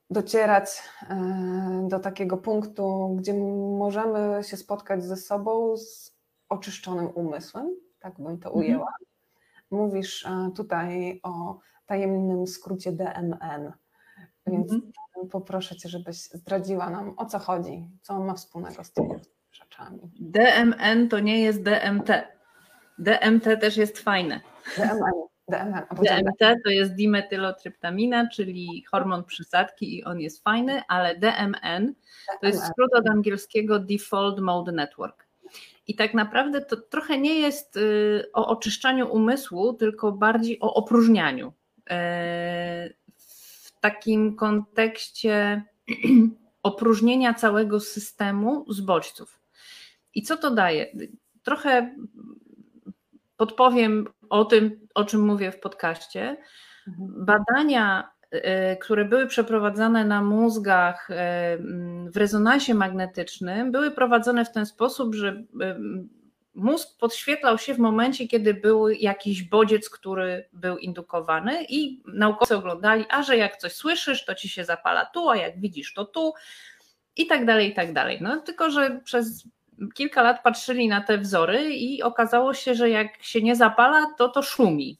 docierać 0.09 0.84
e, 1.09 1.88
do 1.89 1.99
takiego 1.99 2.38
punktu, 2.38 3.15
gdzie 3.19 3.34
możemy 3.78 4.43
się 4.43 4.57
spotkać 4.57 5.03
ze 5.03 5.15
sobą 5.15 5.78
z 5.78 6.17
oczyszczonym 6.49 7.09
umysłem, 7.15 7.76
tak 7.99 8.21
bym 8.21 8.39
to 8.39 8.49
mhm. 8.49 8.55
ujęła. 8.55 8.93
Mówisz 9.71 10.26
e, 10.26 10.49
tutaj 10.55 11.19
o 11.24 11.59
tajemnym 11.86 12.47
skrócie 12.47 12.91
DMN, 12.91 13.71
więc 14.47 14.71
mhm. 14.71 14.91
Poproszę 15.26 15.76
Cię, 15.76 15.89
żebyś 15.89 16.17
zdradziła 16.17 16.89
nam, 16.89 17.13
o 17.17 17.26
co 17.26 17.39
chodzi, 17.39 17.89
co 18.01 18.13
on 18.13 18.26
ma 18.26 18.34
wspólnego 18.34 18.84
z 18.84 18.91
tymi 18.91 19.09
rzeczami. 19.51 19.99
DMN 20.19 21.09
to 21.09 21.19
nie 21.19 21.41
jest 21.41 21.63
DMT. 21.63 22.09
DMT 22.99 23.43
też 23.61 23.78
jest 23.78 23.99
fajne. 23.99 24.41
DMN. 24.78 25.11
DMN, 25.49 25.86
DMT 25.95 26.55
to 26.63 26.69
jest 26.69 26.95
dimetylotryptamina, 26.95 28.30
czyli 28.30 28.84
hormon 28.91 29.24
przysadki 29.24 29.97
i 29.97 30.03
on 30.03 30.19
jest 30.19 30.43
fajny, 30.43 30.82
ale 30.88 31.15
DMN 31.15 31.93
to 32.41 32.47
jest 32.47 32.65
skrót 32.65 32.93
od 32.93 33.09
angielskiego 33.09 33.80
Default 33.80 34.39
Mode 34.39 34.71
Network. 34.71 35.28
I 35.88 35.95
tak 35.95 36.13
naprawdę 36.13 36.61
to 36.61 36.78
trochę 36.78 37.17
nie 37.17 37.39
jest 37.39 37.78
y, 37.78 38.26
o 38.34 38.47
oczyszczaniu 38.47 39.13
umysłu, 39.13 39.74
tylko 39.74 40.11
bardziej 40.11 40.59
o 40.59 40.74
opróżnianiu. 40.74 41.53
Takim 43.84 44.36
kontekście 44.36 45.63
opróżnienia 46.63 47.34
całego 47.34 47.79
systemu 47.79 48.73
z 48.73 48.81
bodźców. 48.81 49.39
I 50.15 50.21
co 50.21 50.38
to 50.38 50.51
daje? 50.51 50.88
Trochę 51.43 51.95
podpowiem 53.38 54.07
o 54.29 54.45
tym, 54.45 54.88
o 54.95 55.05
czym 55.05 55.21
mówię 55.21 55.51
w 55.51 55.59
podcaście. 55.59 56.38
Mhm. 56.88 57.25
Badania, 57.25 58.11
e, 58.31 58.77
które 58.77 59.05
były 59.05 59.27
przeprowadzane 59.27 60.05
na 60.05 60.21
mózgach 60.21 61.11
e, 61.11 61.57
w 62.13 62.17
rezonansie 62.17 62.73
magnetycznym, 62.73 63.71
były 63.71 63.91
prowadzone 63.91 64.45
w 64.45 64.51
ten 64.51 64.65
sposób, 64.65 65.15
że 65.15 65.43
e, 65.61 65.79
mózg 66.56 66.97
podświetlał 66.99 67.58
się 67.58 67.74
w 67.74 67.80
momencie, 67.80 68.28
kiedy 68.28 68.54
był 68.54 68.89
jakiś 68.89 69.43
bodziec, 69.43 69.89
który 69.89 70.49
był 70.54 70.78
indukowany, 70.78 71.66
i 71.70 72.04
naukowcy 72.06 72.56
oglądali, 72.56 73.06
a 73.10 73.24
że 73.24 73.38
jak 73.38 73.58
coś 73.58 73.74
słyszysz, 73.74 74.26
to 74.26 74.36
ci 74.36 74.49
się 74.49 74.66
zapala 74.66 75.06
tu, 75.06 75.30
a 75.30 75.38
jak 75.38 75.60
widzisz, 75.60 75.93
to 75.93 76.06
tu, 76.06 76.34
i 77.16 77.28
tak 77.28 77.45
dalej, 77.45 77.70
i 77.70 77.74
tak 77.74 77.93
dalej. 77.93 78.18
No 78.22 78.41
tylko, 78.41 78.72
że 78.72 79.01
przez 79.04 79.47
kilka 79.93 80.24
lat 80.24 80.43
patrzyli 80.43 80.88
na 80.88 81.01
te 81.01 81.18
wzory 81.18 81.74
i 81.74 82.04
okazało 82.04 82.54
się, 82.54 82.76
że 82.76 82.89
jak 82.89 83.24
się 83.24 83.41
nie 83.41 83.56
zapala, 83.56 84.14
to 84.18 84.30
to 84.30 84.41
szumi. 84.41 84.97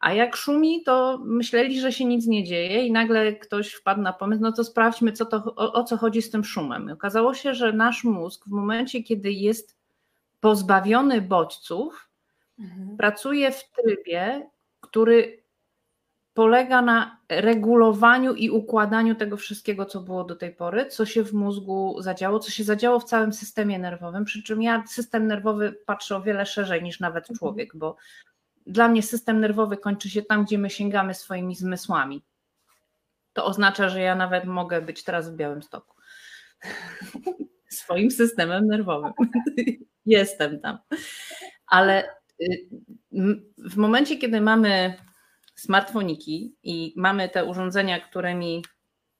A 0.00 0.12
jak 0.12 0.36
szumi, 0.36 0.82
to 0.82 1.18
myśleli, 1.24 1.80
że 1.80 1.92
się 1.92 2.04
nic 2.04 2.26
nie 2.26 2.44
dzieje, 2.44 2.86
i 2.86 2.92
nagle 2.92 3.32
ktoś 3.32 3.72
wpadł 3.72 4.00
na 4.00 4.12
pomysł, 4.12 4.42
no 4.42 4.52
to 4.52 4.64
sprawdźmy, 4.64 5.12
co 5.12 5.26
to, 5.26 5.36
o, 5.56 5.72
o 5.72 5.84
co 5.84 5.96
chodzi 5.96 6.22
z 6.22 6.30
tym 6.30 6.44
szumem. 6.44 6.88
I 6.88 6.92
okazało 6.92 7.34
się, 7.34 7.54
że 7.54 7.72
nasz 7.72 8.04
mózg 8.04 8.44
w 8.46 8.50
momencie, 8.50 9.02
kiedy 9.02 9.32
jest 9.32 9.79
pozbawiony 10.40 11.20
bodźców, 11.20 12.10
mhm. 12.58 12.96
pracuje 12.96 13.52
w 13.52 13.70
trybie, 13.70 14.50
który 14.80 15.40
polega 16.34 16.82
na 16.82 17.20
regulowaniu 17.28 18.34
i 18.34 18.50
układaniu 18.50 19.14
tego 19.14 19.36
wszystkiego, 19.36 19.86
co 19.86 20.00
było 20.00 20.24
do 20.24 20.36
tej 20.36 20.54
pory, 20.54 20.86
co 20.86 21.06
się 21.06 21.24
w 21.24 21.32
mózgu 21.32 21.96
zadziało, 21.98 22.38
co 22.38 22.50
się 22.50 22.64
zadziało 22.64 23.00
w 23.00 23.04
całym 23.04 23.32
systemie 23.32 23.78
nerwowym. 23.78 24.24
Przy 24.24 24.42
czym 24.42 24.62
ja 24.62 24.84
system 24.86 25.26
nerwowy 25.26 25.72
patrzę 25.86 26.16
o 26.16 26.22
wiele 26.22 26.46
szerzej 26.46 26.82
niż 26.82 27.00
nawet 27.00 27.24
mhm. 27.24 27.38
człowiek, 27.38 27.76
bo 27.76 27.96
dla 28.66 28.88
mnie 28.88 29.02
system 29.02 29.40
nerwowy 29.40 29.76
kończy 29.76 30.10
się 30.10 30.22
tam, 30.22 30.44
gdzie 30.44 30.58
my 30.58 30.70
sięgamy 30.70 31.14
swoimi 31.14 31.54
zmysłami. 31.54 32.22
To 33.32 33.44
oznacza, 33.44 33.88
że 33.88 34.00
ja 34.00 34.14
nawet 34.14 34.44
mogę 34.44 34.82
być 34.82 35.04
teraz 35.04 35.30
w 35.30 35.36
Białym 35.36 35.62
Stoku. 35.62 35.96
Swoim 37.72 38.10
systemem 38.10 38.66
nerwowym. 38.66 39.12
Jestem 40.06 40.60
tam. 40.60 40.78
Ale 41.66 42.04
y, 42.42 42.68
w 43.58 43.76
momencie, 43.76 44.16
kiedy 44.16 44.40
mamy 44.40 44.94
smartfoniki 45.54 46.54
i 46.62 46.94
mamy 46.96 47.28
te 47.28 47.44
urządzenia, 47.44 48.00
którymi 48.00 48.62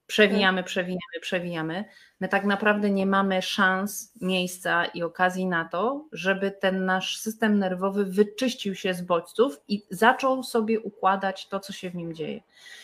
przewijamy, 0.06 0.64
przewijamy, 0.64 1.20
przewijamy, 1.20 1.84
my 2.20 2.28
tak 2.28 2.44
naprawdę 2.44 2.90
nie 2.90 3.06
mamy 3.06 3.42
szans, 3.42 4.12
miejsca 4.20 4.84
i 4.84 5.02
okazji 5.02 5.46
na 5.46 5.64
to, 5.64 6.08
żeby 6.12 6.50
ten 6.50 6.84
nasz 6.84 7.18
system 7.18 7.58
nerwowy 7.58 8.04
wyczyścił 8.04 8.74
się 8.74 8.94
z 8.94 9.02
bodźców 9.02 9.60
i 9.68 9.86
zaczął 9.90 10.42
sobie 10.42 10.80
układać 10.80 11.48
to, 11.48 11.60
co 11.60 11.72
się 11.72 11.90
w 11.90 11.94
nim 11.94 12.14
dzieje. 12.14 12.40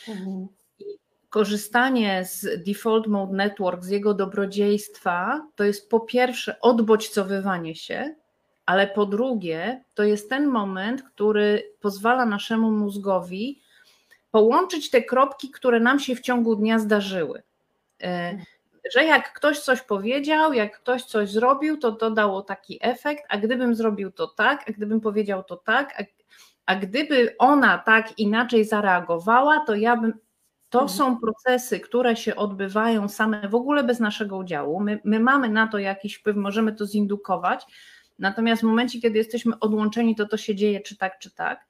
Mhm. 0.08 0.48
Korzystanie 1.36 2.24
z 2.24 2.64
Default 2.64 3.06
Mode 3.06 3.36
Network, 3.36 3.84
z 3.84 3.88
jego 3.88 4.14
dobrodziejstwa, 4.14 5.46
to 5.56 5.64
jest 5.64 5.90
po 5.90 6.00
pierwsze 6.00 6.60
odbodźcowywanie 6.60 7.74
się, 7.74 8.14
ale 8.66 8.86
po 8.86 9.06
drugie, 9.06 9.84
to 9.94 10.02
jest 10.02 10.30
ten 10.30 10.46
moment, 10.46 11.02
który 11.02 11.72
pozwala 11.80 12.26
naszemu 12.26 12.70
mózgowi 12.70 13.60
połączyć 14.30 14.90
te 14.90 15.02
kropki, 15.02 15.50
które 15.50 15.80
nam 15.80 16.00
się 16.00 16.14
w 16.14 16.20
ciągu 16.20 16.56
dnia 16.56 16.78
zdarzyły. 16.78 17.42
E, 18.02 18.38
że 18.94 19.04
jak 19.04 19.32
ktoś 19.32 19.60
coś 19.60 19.82
powiedział, 19.82 20.52
jak 20.52 20.80
ktoś 20.80 21.04
coś 21.04 21.30
zrobił, 21.30 21.76
to 21.76 21.92
to 21.92 22.10
dało 22.10 22.42
taki 22.42 22.78
efekt, 22.80 23.24
a 23.28 23.38
gdybym 23.38 23.74
zrobił 23.74 24.10
to 24.10 24.26
tak, 24.26 24.64
a 24.68 24.72
gdybym 24.72 25.00
powiedział 25.00 25.44
to 25.44 25.56
tak, 25.56 26.00
a, 26.00 26.04
a 26.66 26.76
gdyby 26.76 27.34
ona 27.38 27.78
tak 27.78 28.18
inaczej 28.18 28.64
zareagowała, 28.64 29.64
to 29.66 29.74
ja 29.74 29.96
bym. 29.96 30.25
To 30.68 30.82
mhm. 30.82 30.98
są 30.98 31.20
procesy, 31.20 31.80
które 31.80 32.16
się 32.16 32.36
odbywają 32.36 33.08
same 33.08 33.48
w 33.48 33.54
ogóle 33.54 33.84
bez 33.84 34.00
naszego 34.00 34.36
udziału. 34.36 34.80
My, 34.80 35.00
my 35.04 35.20
mamy 35.20 35.48
na 35.48 35.66
to 35.66 35.78
jakiś 35.78 36.14
wpływ, 36.14 36.36
możemy 36.36 36.72
to 36.72 36.86
zindukować, 36.86 37.66
Natomiast 38.18 38.62
w 38.62 38.64
momencie, 38.64 39.00
kiedy 39.00 39.18
jesteśmy 39.18 39.58
odłączeni, 39.60 40.16
to 40.16 40.26
to 40.26 40.36
się 40.36 40.54
dzieje 40.54 40.80
czy 40.80 40.96
tak, 40.96 41.18
czy 41.18 41.30
tak. 41.30 41.66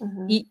Mhm. 0.00 0.30
I 0.30 0.50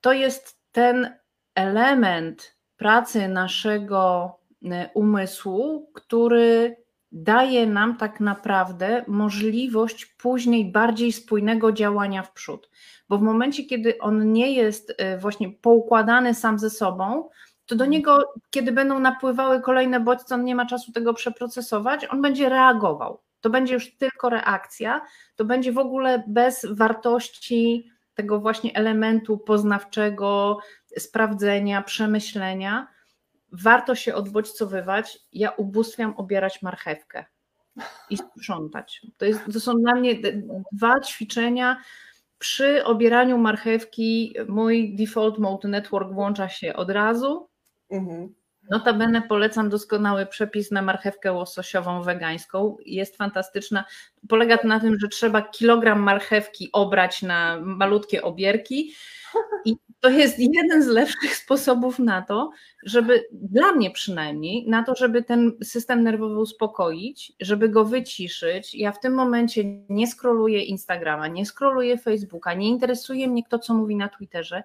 to 0.00 0.12
jest 0.12 0.58
ten 0.72 1.16
element 1.54 2.56
pracy 2.76 3.28
naszego 3.28 4.32
e, 4.64 4.90
umysłu, 4.94 5.90
który 5.94 6.76
daje 7.12 7.66
nam 7.66 7.96
tak 7.96 8.20
naprawdę 8.20 9.04
możliwość 9.08 10.06
później 10.06 10.72
bardziej 10.72 11.12
spójnego 11.12 11.72
działania 11.72 12.22
w 12.22 12.32
przód. 12.32 12.70
Bo 13.08 13.18
w 13.18 13.22
momencie, 13.22 13.64
kiedy 13.64 13.98
on 13.98 14.32
nie 14.32 14.52
jest 14.52 14.94
e, 14.98 15.18
właśnie 15.18 15.50
poukładany 15.50 16.34
sam 16.34 16.58
ze 16.58 16.70
sobą, 16.70 17.28
to 17.66 17.76
do 17.76 17.84
mhm. 17.84 17.90
niego, 17.90 18.32
kiedy 18.50 18.72
będą 18.72 19.00
napływały 19.00 19.60
kolejne 19.60 20.00
bodźce, 20.00 20.34
on 20.34 20.44
nie 20.44 20.54
ma 20.54 20.66
czasu 20.66 20.92
tego 20.92 21.14
przeprocesować, 21.14 22.06
on 22.10 22.22
będzie 22.22 22.48
reagował 22.48 23.20
to 23.42 23.50
będzie 23.50 23.74
już 23.74 23.96
tylko 23.96 24.28
reakcja, 24.28 25.00
to 25.36 25.44
będzie 25.44 25.72
w 25.72 25.78
ogóle 25.78 26.24
bez 26.26 26.66
wartości 26.70 27.90
tego 28.14 28.40
właśnie 28.40 28.74
elementu 28.74 29.38
poznawczego, 29.38 30.58
sprawdzenia, 30.98 31.82
przemyślenia. 31.82 32.88
Warto 33.52 33.94
się 33.94 34.14
odbodźcowywać. 34.14 35.18
Ja 35.32 35.50
ubóstwiam 35.50 36.14
obierać 36.16 36.62
marchewkę 36.62 37.24
i 38.10 38.16
sprzątać. 38.16 39.06
To, 39.16 39.24
jest, 39.24 39.40
to 39.52 39.60
są 39.60 39.74
dla 39.74 39.94
mnie 39.94 40.14
dwa 40.72 41.00
ćwiczenia. 41.00 41.76
Przy 42.38 42.84
obieraniu 42.84 43.38
marchewki 43.38 44.34
mój 44.48 44.96
default 44.96 45.38
mode 45.38 45.68
network 45.68 46.12
włącza 46.12 46.48
się 46.48 46.74
od 46.74 46.90
razu. 46.90 47.48
Mhm. 47.90 48.34
Notabene 48.70 49.22
polecam 49.22 49.68
doskonały 49.68 50.26
przepis 50.26 50.70
na 50.70 50.82
marchewkę 50.82 51.32
łososiową 51.32 52.02
wegańską. 52.02 52.76
Jest 52.86 53.16
fantastyczna. 53.16 53.84
Polega 54.28 54.58
to 54.58 54.68
na 54.68 54.80
tym, 54.80 54.98
że 55.00 55.08
trzeba 55.08 55.42
kilogram 55.42 56.00
marchewki 56.00 56.68
obrać 56.72 57.22
na 57.22 57.60
malutkie 57.60 58.22
obierki 58.22 58.94
i 59.64 59.76
to 60.02 60.10
jest 60.10 60.38
jeden 60.38 60.82
z 60.82 60.86
lepszych 60.86 61.36
sposobów 61.36 61.98
na 61.98 62.22
to, 62.22 62.50
żeby 62.84 63.24
dla 63.32 63.72
mnie 63.72 63.90
przynajmniej, 63.90 64.68
na 64.68 64.82
to, 64.82 64.94
żeby 64.94 65.22
ten 65.22 65.52
system 65.62 66.02
nerwowy 66.02 66.38
uspokoić, 66.38 67.32
żeby 67.40 67.68
go 67.68 67.84
wyciszyć. 67.84 68.74
Ja 68.74 68.92
w 68.92 69.00
tym 69.00 69.14
momencie 69.14 69.62
nie 69.88 70.06
skroluję 70.06 70.62
Instagrama, 70.62 71.28
nie 71.28 71.46
skroluję 71.46 71.98
Facebooka, 71.98 72.54
nie 72.54 72.68
interesuje 72.68 73.28
mnie 73.28 73.44
kto 73.44 73.58
co 73.58 73.74
mówi 73.74 73.96
na 73.96 74.08
Twitterze. 74.08 74.62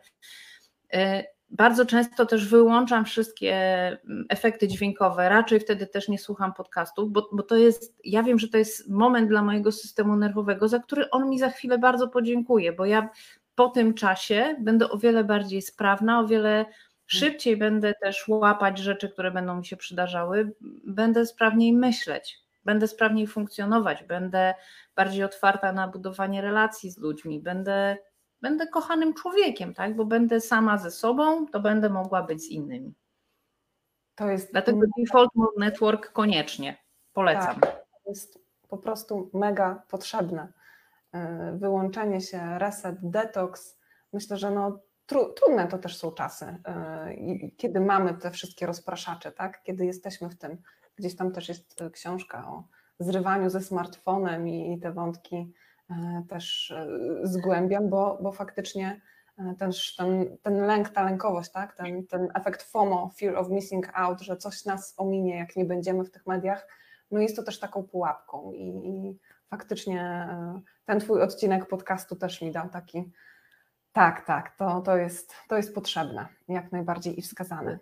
E, 0.94 1.24
bardzo 1.50 1.86
często 1.86 2.26
też 2.26 2.48
wyłączam 2.48 3.06
wszystkie 3.06 3.56
mm, 3.56 4.26
efekty 4.30 4.68
dźwiękowe, 4.68 5.30
raczej 5.30 5.60
wtedy 5.60 5.88
też 5.88 6.08
nie 6.08 6.20
słucham 6.20 6.54
podcastów, 6.54 7.12
bo, 7.12 7.30
bo 7.32 7.44
to 7.44 7.58
jest, 7.58 7.96
ja 8.04 8.24
wiem, 8.24 8.40
że 8.40 8.48
to 8.48 8.58
jest 8.58 8.90
moment 8.90 9.30
dla 9.30 9.42
mojego 9.42 9.72
systemu 9.72 10.16
nerwowego, 10.16 10.68
za 10.68 10.80
który 10.80 11.10
on 11.10 11.30
mi 11.30 11.40
za 11.40 11.50
chwilę 11.50 11.78
bardzo 11.78 12.08
podziękuje, 12.08 12.74
bo 12.74 12.86
ja 12.86 13.10
po 13.58 13.70
tym 13.70 13.94
czasie 13.94 14.56
będę 14.60 14.90
o 14.90 14.98
wiele 14.98 15.24
bardziej 15.24 15.62
sprawna, 15.62 16.20
o 16.20 16.28
wiele 16.28 16.66
szybciej 17.06 17.58
będę 17.58 17.94
też 18.02 18.28
łapać 18.28 18.78
rzeczy, 18.78 19.10
które 19.10 19.32
będą 19.32 19.56
mi 19.56 19.66
się 19.66 19.78
przydarzały, 19.78 20.56
będę 20.86 21.26
sprawniej 21.26 21.74
myśleć, 21.74 22.40
będę 22.66 22.88
sprawniej 22.88 23.28
funkcjonować, 23.28 24.04
będę 24.04 24.54
bardziej 24.96 25.24
otwarta 25.24 25.72
na 25.72 25.88
budowanie 25.88 26.42
relacji 26.42 26.92
z 26.92 26.98
ludźmi, 26.98 27.40
będę, 27.40 27.98
będę 28.42 28.68
kochanym 28.68 29.14
człowiekiem, 29.14 29.74
tak? 29.74 29.96
bo 29.96 30.06
będę 30.06 30.42
sama 30.42 30.78
ze 30.78 30.92
sobą, 30.92 31.48
to 31.48 31.60
będę 31.60 31.90
mogła 31.90 32.24
być 32.24 32.42
z 32.42 32.48
innymi. 32.48 32.94
To 34.16 34.30
jest 34.30 34.52
Dlatego 34.52 34.80
Default 35.00 35.36
Mode 35.36 35.60
Network 35.60 36.12
koniecznie 36.12 36.78
polecam. 37.14 37.60
Tak, 37.60 37.76
to 38.04 38.10
jest 38.10 38.40
po 38.70 38.78
prostu 38.78 39.30
mega 39.34 39.84
potrzebne. 39.90 40.57
E, 41.14 41.52
wyłączenie 41.58 42.22
się, 42.22 42.60
reset, 42.60 42.96
detoks. 43.02 43.80
Myślę, 44.14 44.38
że 44.38 44.52
no, 44.52 44.80
tru, 45.06 45.34
trudne 45.34 45.68
to 45.68 45.78
też 45.78 45.98
są 45.98 46.12
czasy, 46.12 46.46
e, 46.46 47.16
kiedy 47.58 47.80
mamy 47.80 48.14
te 48.14 48.32
wszystkie 48.32 48.66
rozpraszacze, 48.66 49.32
tak? 49.32 49.64
kiedy 49.64 49.86
jesteśmy 49.86 50.30
w 50.30 50.38
tym. 50.38 50.58
Gdzieś 50.96 51.16
tam 51.16 51.32
też 51.32 51.50
jest 51.50 51.82
e, 51.82 51.90
książka 51.90 52.48
o 52.48 52.64
zrywaniu 53.00 53.50
ze 53.50 53.62
smartfonem 53.62 54.48
i 54.48 54.80
te 54.80 54.92
wątki 54.92 55.54
też 56.30 56.74
zgłębiam, 57.24 57.90
bo, 57.90 58.20
bo 58.22 58.32
faktycznie 58.32 59.02
ten, 59.60 59.72
ten, 59.98 60.38
ten 60.42 60.66
lęk, 60.66 60.90
ta 60.90 61.04
lękowość, 61.04 61.52
tak? 61.52 61.76
ten, 61.76 62.08
ten 62.08 62.28
efekt 62.34 62.64
FOMO, 62.64 63.12
fear 63.20 63.36
of 63.36 63.50
missing 63.50 63.90
out, 63.94 64.22
że 64.22 64.38
coś 64.38 64.66
nas 64.66 64.94
ominie, 64.98 65.38
jak 65.38 65.56
nie 65.56 65.66
będziemy 65.66 66.04
w 66.04 66.12
tych 66.12 66.26
mediach, 66.26 66.68
no 67.12 67.20
jest 67.20 67.36
to 67.36 67.44
też 67.44 67.60
taką 67.60 67.84
pułapką 67.84 68.52
i, 68.52 68.64
i 68.64 69.18
faktycznie 69.50 70.02
e, 70.02 70.62
ten 70.86 71.00
Twój 71.00 71.22
odcinek 71.22 71.68
podcastu 71.68 72.16
też 72.16 72.42
mi 72.42 72.52
dał 72.52 72.70
taki. 72.70 73.12
Tak, 73.92 74.26
tak, 74.26 74.56
to, 74.58 74.82
to, 74.82 74.98
jest, 74.98 75.34
to 75.48 75.58
jest 75.58 75.76
potrzebne, 75.76 76.28
jak 76.48 76.72
najbardziej 76.72 77.20
i 77.20 77.22
wskazane. 77.22 77.80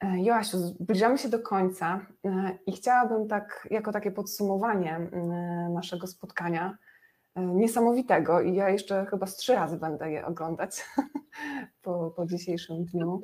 E, 0.00 0.22
Joasiu, 0.22 0.58
zbliżamy 0.58 1.18
się 1.18 1.28
do 1.28 1.40
końca 1.40 2.06
e, 2.24 2.58
i 2.66 2.72
chciałabym 2.72 3.28
tak, 3.28 3.68
jako 3.70 3.92
takie 3.92 4.10
podsumowanie 4.10 5.00
naszego 5.70 6.06
spotkania, 6.06 6.78
niesamowitego 7.36 8.40
i 8.40 8.54
ja 8.54 8.68
jeszcze 8.70 9.06
chyba 9.06 9.26
z 9.26 9.36
trzy 9.36 9.54
razy 9.54 9.76
będę 9.76 10.10
je 10.10 10.26
oglądać 10.26 10.84
po, 11.82 12.10
po 12.10 12.26
dzisiejszym 12.26 12.84
dniu, 12.84 13.22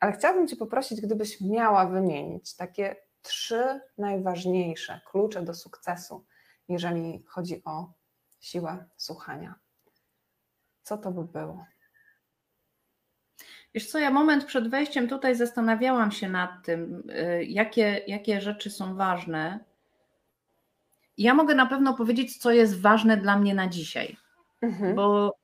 ale 0.00 0.12
chciałabym 0.12 0.48
Cię 0.48 0.56
poprosić, 0.56 1.00
gdybyś 1.00 1.40
miała 1.40 1.86
wymienić 1.86 2.56
takie 2.56 2.96
trzy 3.22 3.80
najważniejsze 3.98 5.00
klucze 5.10 5.42
do 5.42 5.54
sukcesu 5.54 6.24
jeżeli 6.68 7.22
chodzi 7.26 7.64
o 7.64 7.92
siłę 8.40 8.84
słuchania. 8.96 9.54
Co 10.82 10.98
to 10.98 11.12
by 11.12 11.24
było? 11.24 11.66
Wiesz 13.74 13.86
co, 13.86 13.98
ja 13.98 14.10
moment 14.10 14.44
przed 14.44 14.68
wejściem 14.68 15.08
tutaj 15.08 15.36
zastanawiałam 15.36 16.12
się 16.12 16.28
nad 16.28 16.50
tym, 16.64 17.02
y, 17.10 17.44
jakie, 17.44 18.02
jakie 18.06 18.40
rzeczy 18.40 18.70
są 18.70 18.94
ważne. 18.94 19.64
Ja 21.18 21.34
mogę 21.34 21.54
na 21.54 21.66
pewno 21.66 21.94
powiedzieć, 21.94 22.38
co 22.38 22.52
jest 22.52 22.80
ważne 22.80 23.16
dla 23.16 23.38
mnie 23.38 23.54
na 23.54 23.68
dzisiaj, 23.68 24.16
mhm. 24.62 24.94
bo 24.94 25.36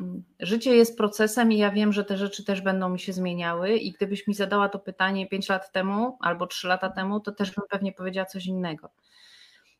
mm, 0.00 0.24
życie 0.40 0.76
jest 0.76 0.98
procesem 0.98 1.52
i 1.52 1.58
ja 1.58 1.70
wiem, 1.70 1.92
że 1.92 2.04
te 2.04 2.16
rzeczy 2.16 2.44
też 2.44 2.60
będą 2.60 2.88
mi 2.88 3.00
się 3.00 3.12
zmieniały 3.12 3.76
i 3.76 3.92
gdybyś 3.92 4.26
mi 4.26 4.34
zadała 4.34 4.68
to 4.68 4.78
pytanie 4.78 5.28
5 5.28 5.48
lat 5.48 5.72
temu 5.72 6.18
albo 6.20 6.46
3 6.46 6.68
lata 6.68 6.90
temu, 6.90 7.20
to 7.20 7.32
też 7.32 7.54
bym 7.54 7.64
pewnie 7.70 7.92
powiedziała 7.92 8.26
coś 8.26 8.46
innego. 8.46 8.90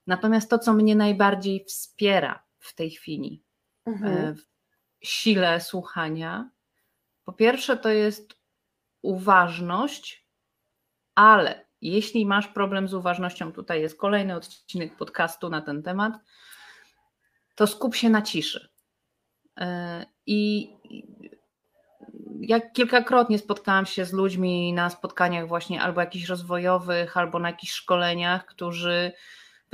Natomiast 0.07 0.51
to, 0.51 0.59
co 0.59 0.73
mnie 0.73 0.97
najbardziej 0.97 1.65
wspiera 1.65 2.43
w 2.59 2.75
tej 2.75 2.91
chwili, 2.91 3.45
mhm. 3.87 4.13
E, 4.13 4.35
w 4.35 4.47
sile 5.03 5.61
słuchania, 5.61 6.51
po 7.25 7.33
pierwsze 7.33 7.77
to 7.77 7.89
jest 7.89 8.35
uważność, 9.03 10.29
ale 11.15 11.67
jeśli 11.81 12.27
masz 12.27 12.49
problem 12.49 12.89
z 12.89 12.95
uważnością, 12.95 13.53
tutaj 13.53 13.81
jest 13.81 13.99
kolejny 13.99 14.37
odcinek 14.37 14.97
podcastu 14.97 15.49
na 15.49 15.61
ten 15.61 15.83
temat, 15.83 16.13
to 17.55 17.67
skup 17.67 17.95
się 17.95 18.11
na 18.11 18.23
ciszy. 18.23 18.69
E, 19.61 20.07
I 20.27 20.71
jak 22.41 22.73
kilkakrotnie 22.73 23.39
spotkałam 23.39 23.87
się 23.87 24.05
z 24.05 24.13
ludźmi 24.13 24.73
na 24.73 24.91
spotkaniach 24.91 25.49
właśnie 25.49 25.83
albo 25.83 26.01
jakichś 26.01 26.29
rozwojowych, 26.29 27.17
albo 27.17 27.39
na 27.39 27.49
jakichś 27.49 27.73
szkoleniach, 27.73 28.47
którzy 28.47 29.13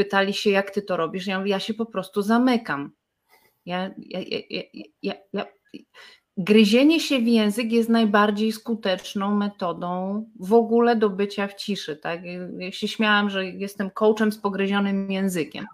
pytali 0.00 0.34
się, 0.34 0.50
jak 0.50 0.70
ty 0.70 0.82
to 0.82 0.96
robisz. 0.96 1.26
Ja 1.26 1.38
mówię, 1.38 1.50
ja 1.50 1.60
się 1.60 1.74
po 1.74 1.86
prostu 1.86 2.22
zamykam. 2.22 2.92
Ja, 3.66 3.90
ja, 3.98 4.20
ja, 5.02 5.14
ja, 5.32 5.44
Gryzienie 6.36 7.00
się 7.00 7.18
w 7.18 7.26
język 7.26 7.72
jest 7.72 7.88
najbardziej 7.88 8.52
skuteczną 8.52 9.34
metodą 9.34 10.24
w 10.40 10.52
ogóle 10.52 10.96
do 10.96 11.10
bycia 11.10 11.46
w 11.46 11.54
ciszy. 11.54 11.96
Tak? 11.96 12.20
Ja 12.58 12.72
się 12.72 12.88
śmiałam, 12.88 13.30
że 13.30 13.46
jestem 13.46 13.90
coachem 13.90 14.32
z 14.32 14.38
pogryzionym 14.38 15.10
językiem, 15.10 15.66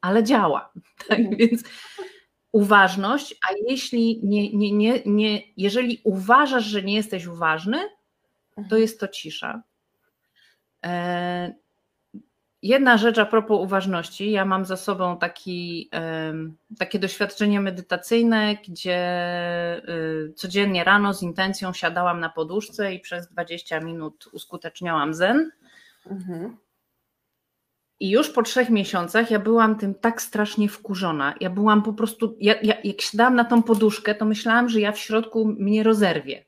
ale 0.00 0.24
działa. 0.24 0.72
Tak? 1.08 1.18
Mhm. 1.18 1.36
Więc 1.36 1.64
uważność, 2.52 3.34
a 3.48 3.52
jeśli 3.68 4.20
nie, 4.22 4.52
nie, 4.52 4.72
nie, 4.72 5.02
nie, 5.06 5.42
jeżeli 5.56 6.00
uważasz, 6.04 6.64
że 6.64 6.82
nie 6.82 6.94
jesteś 6.94 7.26
uważny, 7.26 7.78
to 8.54 8.62
mhm. 8.62 8.82
jest 8.82 9.00
to 9.00 9.08
cisza. 9.08 9.62
Jedna 12.62 12.96
rzecz 12.96 13.18
a 13.18 13.26
propos 13.26 13.60
uważności. 13.60 14.30
Ja 14.30 14.44
mam 14.44 14.64
za 14.64 14.76
sobą 14.76 15.18
taki, 15.18 15.90
takie 16.78 16.98
doświadczenie 16.98 17.60
medytacyjne, 17.60 18.56
gdzie 18.68 18.98
y, 19.88 20.32
codziennie 20.32 20.84
rano 20.84 21.14
z 21.14 21.22
intencją 21.22 21.72
siadałam 21.72 22.20
na 22.20 22.28
poduszce 22.28 22.94
i 22.94 23.00
przez 23.00 23.28
20 23.28 23.80
minut 23.80 24.28
uskuteczniałam 24.32 25.14
zen. 25.14 25.50
Mhm. 26.10 26.56
I 28.00 28.10
już 28.10 28.30
po 28.30 28.42
trzech 28.42 28.70
miesiącach 28.70 29.30
ja 29.30 29.38
byłam 29.38 29.76
tym 29.76 29.94
tak 29.94 30.22
strasznie 30.22 30.68
wkurzona. 30.68 31.34
Ja 31.40 31.50
byłam 31.50 31.82
po 31.82 31.92
prostu, 31.92 32.36
ja, 32.40 32.54
ja, 32.62 32.74
jak 32.84 33.00
siadałam 33.00 33.34
na 33.34 33.44
tą 33.44 33.62
poduszkę, 33.62 34.14
to 34.14 34.24
myślałam, 34.24 34.68
że 34.68 34.80
ja 34.80 34.92
w 34.92 34.98
środku 34.98 35.44
mnie 35.58 35.82
rozerwie. 35.82 36.44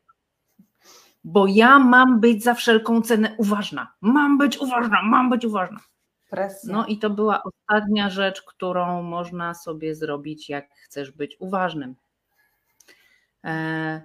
Bo 1.24 1.46
ja 1.46 1.78
mam 1.78 2.20
być 2.20 2.44
za 2.44 2.54
wszelką 2.54 3.02
cenę 3.02 3.34
uważna. 3.38 3.92
Mam 4.00 4.38
być 4.38 4.58
uważna, 4.58 5.02
mam 5.02 5.30
być 5.30 5.44
uważna. 5.44 5.80
Presja. 6.30 6.72
No 6.72 6.86
i 6.86 6.98
to 6.98 7.10
była 7.10 7.42
ostatnia 7.42 8.10
rzecz, 8.10 8.42
którą 8.42 9.02
można 9.02 9.54
sobie 9.54 9.94
zrobić, 9.94 10.48
jak 10.48 10.74
chcesz 10.74 11.10
być 11.10 11.36
uważnym. 11.40 11.96
E, 13.44 14.02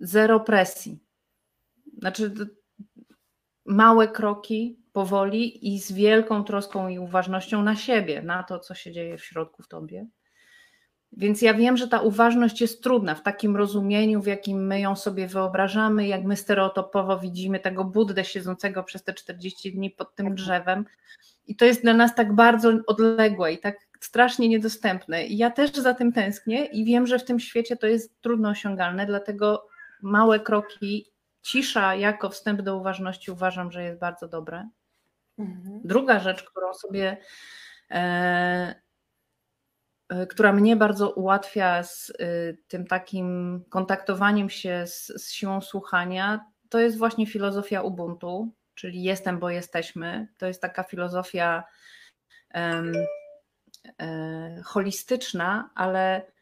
zero 0.00 0.40
presji. 0.40 0.98
Znaczy, 1.98 2.34
małe 3.64 4.08
kroki, 4.08 4.78
powoli 4.92 5.74
i 5.74 5.80
z 5.80 5.92
wielką 5.92 6.44
troską 6.44 6.88
i 6.88 6.98
uważnością 6.98 7.62
na 7.62 7.76
siebie, 7.76 8.22
na 8.22 8.42
to, 8.42 8.58
co 8.58 8.74
się 8.74 8.92
dzieje 8.92 9.18
w 9.18 9.24
środku 9.24 9.62
w 9.62 9.68
tobie. 9.68 10.06
Więc 11.16 11.42
ja 11.42 11.54
wiem, 11.54 11.76
że 11.76 11.88
ta 11.88 12.00
uważność 12.00 12.60
jest 12.60 12.82
trudna 12.82 13.14
w 13.14 13.22
takim 13.22 13.56
rozumieniu, 13.56 14.22
w 14.22 14.26
jakim 14.26 14.66
my 14.66 14.80
ją 14.80 14.96
sobie 14.96 15.26
wyobrażamy, 15.26 16.06
jak 16.06 16.24
my 16.24 16.36
stereotypowo 16.36 17.18
widzimy 17.18 17.60
tego 17.60 17.84
Buddę 17.84 18.24
siedzącego 18.24 18.84
przez 18.84 19.04
te 19.04 19.14
40 19.14 19.72
dni 19.72 19.90
pod 19.90 20.14
tym 20.14 20.34
drzewem. 20.34 20.84
I 21.46 21.56
to 21.56 21.64
jest 21.64 21.82
dla 21.82 21.94
nas 21.94 22.14
tak 22.14 22.34
bardzo 22.34 22.72
odległe 22.86 23.52
i 23.52 23.58
tak 23.58 23.76
strasznie 24.00 24.48
niedostępne. 24.48 25.26
I 25.26 25.36
ja 25.36 25.50
też 25.50 25.72
za 25.72 25.94
tym 25.94 26.12
tęsknię 26.12 26.64
i 26.64 26.84
wiem, 26.84 27.06
że 27.06 27.18
w 27.18 27.24
tym 27.24 27.40
świecie 27.40 27.76
to 27.76 27.86
jest 27.86 28.20
trudno 28.20 28.48
osiągalne, 28.48 29.06
dlatego 29.06 29.66
małe 30.02 30.40
kroki, 30.40 31.06
cisza 31.42 31.94
jako 31.94 32.28
wstęp 32.28 32.62
do 32.62 32.76
uważności 32.76 33.30
uważam, 33.30 33.72
że 33.72 33.82
jest 33.82 34.00
bardzo 34.00 34.28
dobre. 34.28 34.68
Mhm. 35.38 35.80
Druga 35.84 36.20
rzecz, 36.20 36.42
którą 36.42 36.74
sobie 36.74 37.16
e, 37.90 38.74
E, 38.74 38.82
która 40.28 40.52
mnie 40.52 40.76
bardzo 40.76 41.10
ułatwia 41.10 41.82
z 41.82 42.10
e, 42.10 42.24
tym 42.68 42.86
takim 42.86 43.60
kontaktowaniem 43.68 44.50
się 44.50 44.84
z, 44.86 45.06
z 45.06 45.32
siłą 45.32 45.60
słuchania, 45.60 46.46
to 46.68 46.78
jest 46.78 46.98
właśnie 46.98 47.26
filozofia 47.26 47.82
Ubuntu, 47.82 48.52
czyli 48.74 49.02
jestem, 49.02 49.38
bo 49.38 49.50
jesteśmy. 49.50 50.28
To 50.38 50.46
jest 50.46 50.62
taka 50.62 50.82
filozofia 50.82 51.64
um, 52.54 52.92
e, 54.00 54.62
holistyczna, 54.64 55.70
ale 55.74 56.32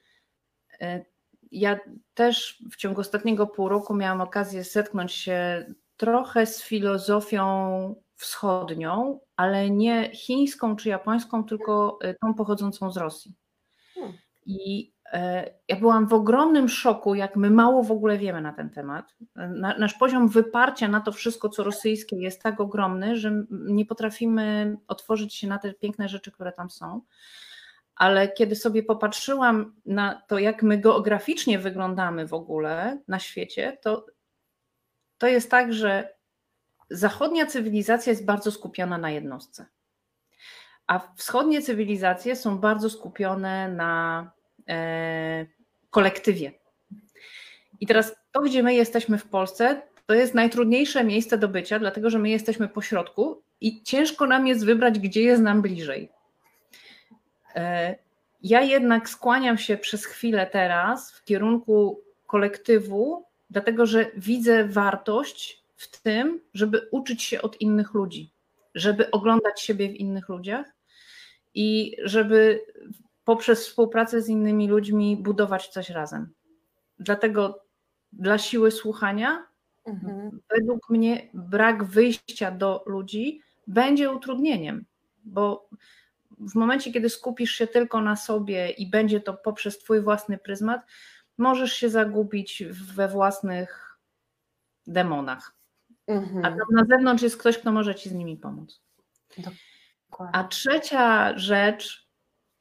e, 0.81 1.05
ja 1.53 1.79
też 2.15 2.63
w 2.73 2.77
ciągu 2.77 3.01
ostatniego 3.01 3.47
pół 3.47 3.69
roku 3.69 3.95
miałam 3.95 4.21
okazję 4.21 4.65
zetknąć 4.65 5.13
się 5.13 5.67
trochę 5.97 6.47
z 6.47 6.63
filozofią 6.63 7.95
wschodnią, 8.17 9.21
ale 9.37 9.71
nie 9.71 10.11
chińską 10.15 10.77
czy 10.77 10.89
japońską, 10.89 11.45
tylko 11.45 11.99
y, 12.05 12.15
tą 12.21 12.35
pochodzącą 12.35 12.93
z 12.93 12.97
Rosji. 12.97 13.35
Hmm. 14.01 14.19
I 14.47 14.93
e, 15.13 15.51
ja 15.69 15.77
byłam 15.77 16.09
w 16.09 16.13
ogromnym 16.13 16.69
szoku, 16.69 17.15
jak 17.15 17.37
my 17.37 17.51
mało 17.51 17.83
w 17.83 17.93
ogóle 17.93 18.19
wiemy 18.19 18.41
na 18.41 18.53
ten 18.53 18.71
temat. 18.71 19.15
Nasz 19.79 19.95
poziom 19.95 20.29
wyparcia 20.29 20.89
na 20.89 21.01
to 21.01 21.13
wszystko, 21.13 21.49
co 21.49 21.65
rosyjskie, 21.65 22.17
jest 22.17 22.43
tak 22.43 22.61
ogromny, 22.61 23.17
że 23.17 23.45
nie 23.51 23.87
potrafimy 23.87 24.77
otworzyć 24.89 25.35
się 25.35 25.49
na 25.49 25.59
te 25.59 25.75
piękne 25.75 26.09
rzeczy, 26.09 26.33
które 26.33 26.53
tam 26.53 26.71
są. 26.71 27.01
Ale 27.97 28.29
kiedy 28.29 28.57
sobie 28.57 28.83
popatrzyłam 28.83 29.75
na 29.87 30.23
to, 30.29 30.39
jak 30.39 30.63
my 30.63 30.79
geograficznie 30.79 31.59
wyglądamy 31.59 32.27
w 32.27 32.35
ogóle 32.35 32.99
na 33.09 33.19
świecie, 33.19 33.79
to, 33.83 34.07
to 35.19 35.27
jest 35.27 35.51
tak, 35.51 35.73
że 35.73 36.15
zachodnia 36.91 37.47
cywilizacja 37.47 38.11
jest 38.11 38.25
bardzo 38.25 38.53
skupiona 38.53 38.99
na 38.99 39.11
jednostce, 39.11 39.67
a 40.91 41.01
wschodnie 41.17 41.63
cywilizacje 41.63 42.37
są 42.37 42.59
bardzo 42.59 42.91
skupione 42.91 43.69
na 43.69 44.31
e, 44.69 45.47
kolektywie. 45.91 46.53
I 47.81 47.87
teraz 47.87 48.17
to, 48.33 48.41
gdzie 48.41 48.63
my 48.63 48.75
jesteśmy 48.75 49.19
w 49.19 49.25
Polsce, 49.25 49.83
to 50.07 50.15
jest 50.15 50.35
najtrudniejsze 50.35 51.05
miejsce 51.05 51.39
do 51.39 51.49
bycia, 51.49 51.79
dlatego 51.79 52.11
że 52.11 52.19
my 52.19 52.31
jesteśmy 52.31 52.69
po 52.69 52.83
środku 52.83 53.43
i 53.61 53.83
ciężko 53.83 54.27
nam 54.27 54.47
jest 54.47 54.65
wybrać, 54.65 54.99
gdzie 54.99 55.23
jest 55.23 55.43
nam 55.43 55.63
bliżej. 55.63 56.09
E, 57.55 57.95
ja 58.43 58.61
jednak 58.61 59.09
skłaniam 59.09 59.59
się 59.59 59.77
przez 59.77 60.05
chwilę 60.07 60.47
teraz 60.47 61.13
w 61.13 61.25
kierunku 61.25 62.01
kolektywu, 62.27 63.25
dlatego 63.51 63.87
że 63.87 64.07
widzę 64.17 64.65
wartość 64.65 65.63
w 65.77 66.01
tym, 66.01 66.41
żeby 66.55 66.89
uczyć 66.91 67.23
się 67.23 67.43
od 67.43 67.61
innych 67.61 67.95
ludzi, 67.95 68.31
żeby 68.75 69.11
oglądać 69.11 69.61
siebie 69.61 69.89
w 69.89 69.95
innych 69.95 70.29
ludziach 70.29 70.80
i 71.55 71.97
żeby 72.05 72.61
poprzez 73.25 73.67
współpracę 73.67 74.23
z 74.23 74.29
innymi 74.29 74.69
ludźmi 74.69 75.17
budować 75.17 75.69
coś 75.69 75.91
razem. 75.91 76.33
Dlatego 76.99 77.65
dla 78.13 78.39
siły 78.39 78.71
słuchania, 78.71 79.47
mhm. 79.85 80.41
według 80.51 80.91
mnie, 80.91 81.29
brak 81.35 81.85
wyjścia 81.85 82.51
do 82.51 82.85
ludzi 82.87 83.41
będzie 83.67 84.11
utrudnieniem, 84.13 84.85
bo 85.25 85.69
w 86.31 86.55
momencie, 86.55 86.93
kiedy 86.93 87.11
skupisz 87.11 87.53
się 87.53 87.67
tylko 87.67 88.01
na 88.01 88.17
sobie 88.17 88.71
i 88.71 88.91
będzie 88.91 89.21
to 89.21 89.35
poprzez 89.35 89.79
Twój 89.79 90.01
własny 90.01 90.39
pryzmat, 90.39 90.81
możesz 91.39 91.73
się 91.73 91.91
zagubić 91.91 92.65
we 92.95 93.09
własnych 93.09 93.99
demonach. 94.87 95.55
Mhm. 96.07 96.45
A 96.45 96.49
tam 96.49 96.67
na 96.73 96.85
zewnątrz 96.85 97.23
jest 97.23 97.37
ktoś, 97.37 97.59
kto 97.59 97.73
może 97.73 97.95
ci 97.95 98.09
z 98.09 98.13
nimi 98.13 98.37
pomóc. 98.37 98.83
A 100.19 100.45
trzecia 100.45 101.39
rzecz, 101.39 102.09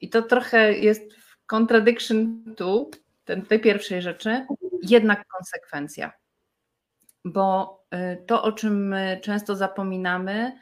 i 0.00 0.10
to 0.10 0.22
trochę 0.22 0.72
jest 0.72 1.02
contradiction 1.46 2.44
to 2.56 2.90
ten, 3.24 3.42
tej 3.42 3.60
pierwszej 3.60 4.02
rzeczy, 4.02 4.46
jednak 4.82 5.26
konsekwencja. 5.28 6.12
Bo 7.24 7.80
y, 7.94 8.24
to, 8.26 8.42
o 8.42 8.52
czym 8.52 8.88
my 8.88 9.20
często 9.22 9.56
zapominamy, 9.56 10.58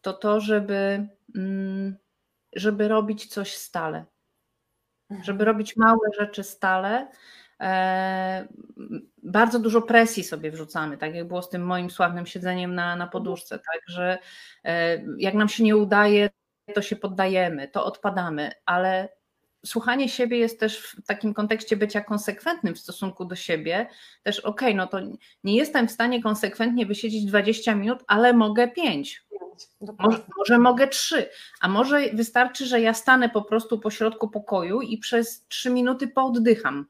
to 0.00 0.12
to, 0.12 0.40
żeby, 0.40 1.08
mm, 1.36 1.96
żeby 2.56 2.88
robić 2.88 3.26
coś 3.26 3.56
stale. 3.56 4.04
Żeby 5.10 5.42
mhm. 5.42 5.46
robić 5.48 5.76
małe 5.76 6.08
rzeczy 6.18 6.44
stale, 6.44 7.08
bardzo 9.22 9.58
dużo 9.58 9.82
presji 9.82 10.24
sobie 10.24 10.50
wrzucamy, 10.50 10.98
tak 10.98 11.14
jak 11.14 11.28
było 11.28 11.42
z 11.42 11.48
tym 11.50 11.62
moim 11.62 11.90
sławnym 11.90 12.26
siedzeniem 12.26 12.74
na, 12.74 12.96
na 12.96 13.06
poduszce, 13.06 13.58
tak, 13.58 13.80
że 13.86 14.18
e, 14.64 15.02
jak 15.18 15.34
nam 15.34 15.48
się 15.48 15.64
nie 15.64 15.76
udaje, 15.76 16.30
to 16.74 16.82
się 16.82 16.96
poddajemy, 16.96 17.68
to 17.68 17.84
odpadamy, 17.84 18.52
ale 18.66 19.08
słuchanie 19.66 20.08
siebie 20.08 20.38
jest 20.38 20.60
też 20.60 20.78
w 20.78 21.06
takim 21.06 21.34
kontekście 21.34 21.76
bycia 21.76 22.00
konsekwentnym 22.00 22.74
w 22.74 22.78
stosunku 22.78 23.24
do 23.24 23.36
siebie, 23.36 23.86
też 24.22 24.40
okej, 24.40 24.68
okay, 24.68 24.76
no 24.76 24.86
to 24.86 25.00
nie 25.44 25.56
jestem 25.56 25.88
w 25.88 25.92
stanie 25.92 26.22
konsekwentnie 26.22 26.86
wysiedzieć 26.86 27.24
20 27.24 27.74
minut, 27.74 28.04
ale 28.06 28.32
mogę 28.32 28.68
5. 28.68 29.26
Może, 29.98 30.18
może, 30.38 30.58
mogę 30.58 30.88
3, 30.88 31.28
a 31.60 31.68
może 31.68 32.00
wystarczy, 32.12 32.66
że 32.66 32.80
ja 32.80 32.94
stanę 32.94 33.28
po 33.28 33.42
prostu 33.42 33.78
po 33.78 33.90
środku 33.90 34.28
pokoju 34.28 34.80
i 34.80 34.98
przez 34.98 35.46
3 35.48 35.70
minuty 35.70 36.08
pooddycham. 36.08 36.86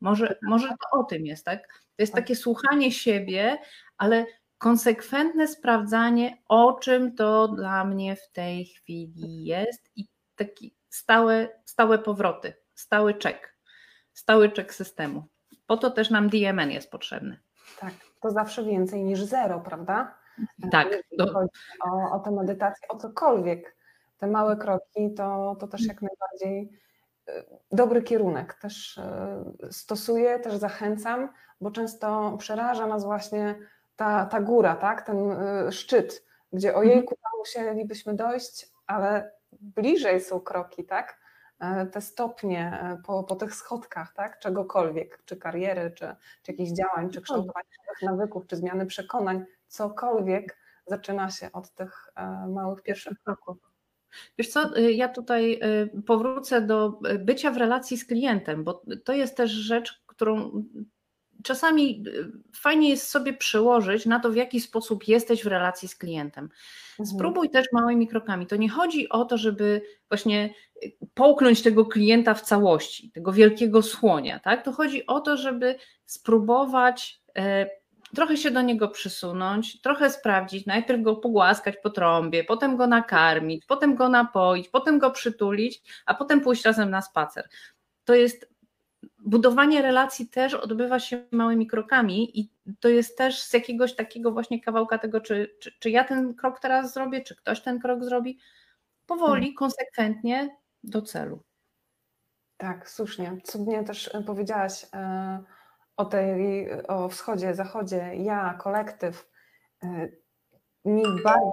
Może, 0.00 0.38
może 0.42 0.68
to 0.68 0.98
o 0.98 1.04
tym 1.04 1.26
jest, 1.26 1.44
tak? 1.44 1.68
To 1.68 2.02
jest 2.02 2.12
tak. 2.12 2.22
takie 2.22 2.36
słuchanie 2.36 2.92
siebie, 2.92 3.58
ale 3.98 4.26
konsekwentne 4.58 5.48
sprawdzanie, 5.48 6.36
o 6.48 6.72
czym 6.72 7.14
to 7.14 7.48
dla 7.48 7.84
mnie 7.84 8.16
w 8.16 8.30
tej 8.32 8.66
chwili 8.66 9.44
jest 9.44 9.90
i 9.96 10.08
taki 10.36 10.74
stałe, 10.88 11.48
stałe 11.64 11.98
powroty, 11.98 12.54
stały 12.74 13.14
czek, 13.14 13.56
stały 14.12 14.50
czek 14.50 14.74
systemu. 14.74 15.24
Po 15.66 15.76
to 15.76 15.90
też 15.90 16.10
nam 16.10 16.28
DMN 16.28 16.70
jest 16.70 16.90
potrzebny. 16.90 17.40
Tak, 17.78 17.94
to 18.20 18.30
zawsze 18.30 18.64
więcej 18.64 19.04
niż 19.04 19.22
zero, 19.22 19.60
prawda? 19.60 20.18
Tak. 20.70 20.88
Do... 21.18 21.24
O, 21.84 22.12
o 22.12 22.20
tę 22.20 22.30
medytację, 22.30 22.88
o 22.88 22.96
cokolwiek. 22.96 23.76
Te 24.18 24.26
małe 24.26 24.56
kroki 24.56 25.14
to, 25.16 25.56
to 25.60 25.68
też 25.68 25.86
jak 25.86 26.02
najbardziej 26.02 26.80
dobry 27.72 28.02
kierunek. 28.02 28.54
Też 28.54 28.98
e, 28.98 29.44
stosuję, 29.70 30.38
też 30.38 30.56
zachęcam, 30.56 31.28
bo 31.60 31.70
często 31.70 32.36
przeraża 32.38 32.86
nas 32.86 33.04
właśnie 33.04 33.58
ta, 33.96 34.26
ta 34.26 34.40
góra, 34.40 34.76
tak? 34.76 35.02
ten 35.06 35.30
e, 35.30 35.72
szczyt, 35.72 36.26
gdzie 36.52 36.68
mhm. 36.68 36.86
ojejku, 36.86 37.14
tam 37.22 37.32
musielibyśmy 37.38 38.14
dojść, 38.14 38.72
ale 38.86 39.32
bliżej 39.52 40.20
są 40.20 40.40
kroki, 40.40 40.84
tak? 40.84 41.20
E, 41.60 41.86
te 41.86 42.00
stopnie 42.00 42.96
po, 43.06 43.24
po 43.24 43.36
tych 43.36 43.54
schodkach, 43.54 44.12
tak? 44.14 44.38
czegokolwiek, 44.38 45.22
czy 45.24 45.36
kariery, 45.36 45.90
czy, 45.90 46.16
czy 46.42 46.52
jakichś 46.52 46.70
działań, 46.70 47.10
czy 47.10 47.20
kształtowania 47.20 47.68
nowych 47.88 48.02
nawyków, 48.02 48.46
czy 48.46 48.56
zmiany 48.56 48.86
przekonań, 48.86 49.44
cokolwiek 49.68 50.58
zaczyna 50.86 51.30
się 51.30 51.52
od 51.52 51.74
tych 51.74 52.08
małych 52.48 52.82
pierwszych 52.82 53.22
kroków. 53.24 53.69
Wiesz 54.38 54.48
co, 54.48 54.78
y, 54.78 54.92
ja 54.92 55.08
tutaj 55.08 55.60
y, 55.96 56.02
powrócę 56.02 56.62
do 56.62 56.98
y, 57.14 57.18
bycia 57.18 57.50
w 57.50 57.56
relacji 57.56 57.96
z 57.96 58.04
klientem, 58.04 58.64
bo 58.64 58.82
to 59.04 59.12
jest 59.12 59.36
też 59.36 59.50
rzecz, 59.50 60.02
którą 60.06 60.64
czasami 61.42 62.04
fajnie 62.56 62.90
jest 62.90 63.08
sobie 63.08 63.32
przełożyć 63.32 64.06
na 64.06 64.20
to, 64.20 64.30
w 64.30 64.36
jaki 64.36 64.60
sposób 64.60 65.08
jesteś 65.08 65.44
w 65.44 65.46
relacji 65.46 65.88
z 65.88 65.96
klientem. 65.96 66.44
Mhm. 66.44 67.06
Spróbuj 67.06 67.50
też 67.50 67.66
małymi 67.72 68.08
krokami. 68.08 68.46
To 68.46 68.56
nie 68.56 68.68
chodzi 68.68 69.08
o 69.08 69.24
to, 69.24 69.38
żeby 69.38 69.82
właśnie 70.08 70.54
połknąć 71.14 71.62
tego 71.62 71.86
klienta 71.86 72.34
w 72.34 72.42
całości, 72.42 73.10
tego 73.10 73.32
wielkiego 73.32 73.82
słonia, 73.82 74.38
tak? 74.38 74.64
To 74.64 74.72
chodzi 74.72 75.06
o 75.06 75.20
to, 75.20 75.36
żeby 75.36 75.74
spróbować 76.06 77.22
trochę 78.14 78.36
się 78.36 78.50
do 78.50 78.62
niego 78.62 78.88
przysunąć, 78.88 79.80
trochę 79.80 80.10
sprawdzić, 80.10 80.66
najpierw 80.66 81.02
go 81.02 81.16
pogłaskać 81.16 81.76
po 81.76 81.90
trąbie, 81.90 82.44
potem 82.44 82.76
go 82.76 82.86
nakarmić, 82.86 83.66
potem 83.66 83.94
go 83.94 84.08
napoić, 84.08 84.68
potem 84.68 84.98
go 84.98 85.10
przytulić, 85.10 85.82
a 86.06 86.14
potem 86.14 86.40
pójść 86.40 86.64
razem 86.64 86.90
na 86.90 87.02
spacer. 87.02 87.48
To 88.04 88.14
jest 88.14 88.50
budowanie 89.18 89.82
relacji 89.82 90.28
też 90.28 90.54
odbywa 90.54 91.00
się 91.00 91.26
małymi 91.30 91.66
krokami 91.66 92.40
i 92.40 92.50
to 92.80 92.88
jest 92.88 93.18
też 93.18 93.42
z 93.42 93.52
jakiegoś 93.52 93.94
takiego 93.94 94.32
właśnie 94.32 94.60
kawałka 94.60 94.98
tego, 94.98 95.20
czy, 95.20 95.56
czy, 95.60 95.72
czy 95.78 95.90
ja 95.90 96.04
ten 96.04 96.34
krok 96.34 96.60
teraz 96.60 96.94
zrobię, 96.94 97.20
czy 97.20 97.36
ktoś 97.36 97.60
ten 97.60 97.80
krok 97.80 98.04
zrobi, 98.04 98.38
powoli, 99.06 99.42
hmm. 99.42 99.54
konsekwentnie 99.54 100.56
do 100.84 101.02
celu. 101.02 101.42
Tak, 102.56 102.90
słusznie. 102.90 103.36
Cudnie 103.44 103.84
też 103.84 104.10
powiedziałaś. 104.26 104.82
Yy 104.82 105.59
o, 106.00 106.04
tej, 106.04 106.68
o 106.88 107.08
wschodzie, 107.08 107.54
zachodzie, 107.54 108.14
ja, 108.16 108.54
kolektyw, 108.54 109.30
y, 109.84 110.20
mi 110.84 111.02
bardzo 111.24 111.50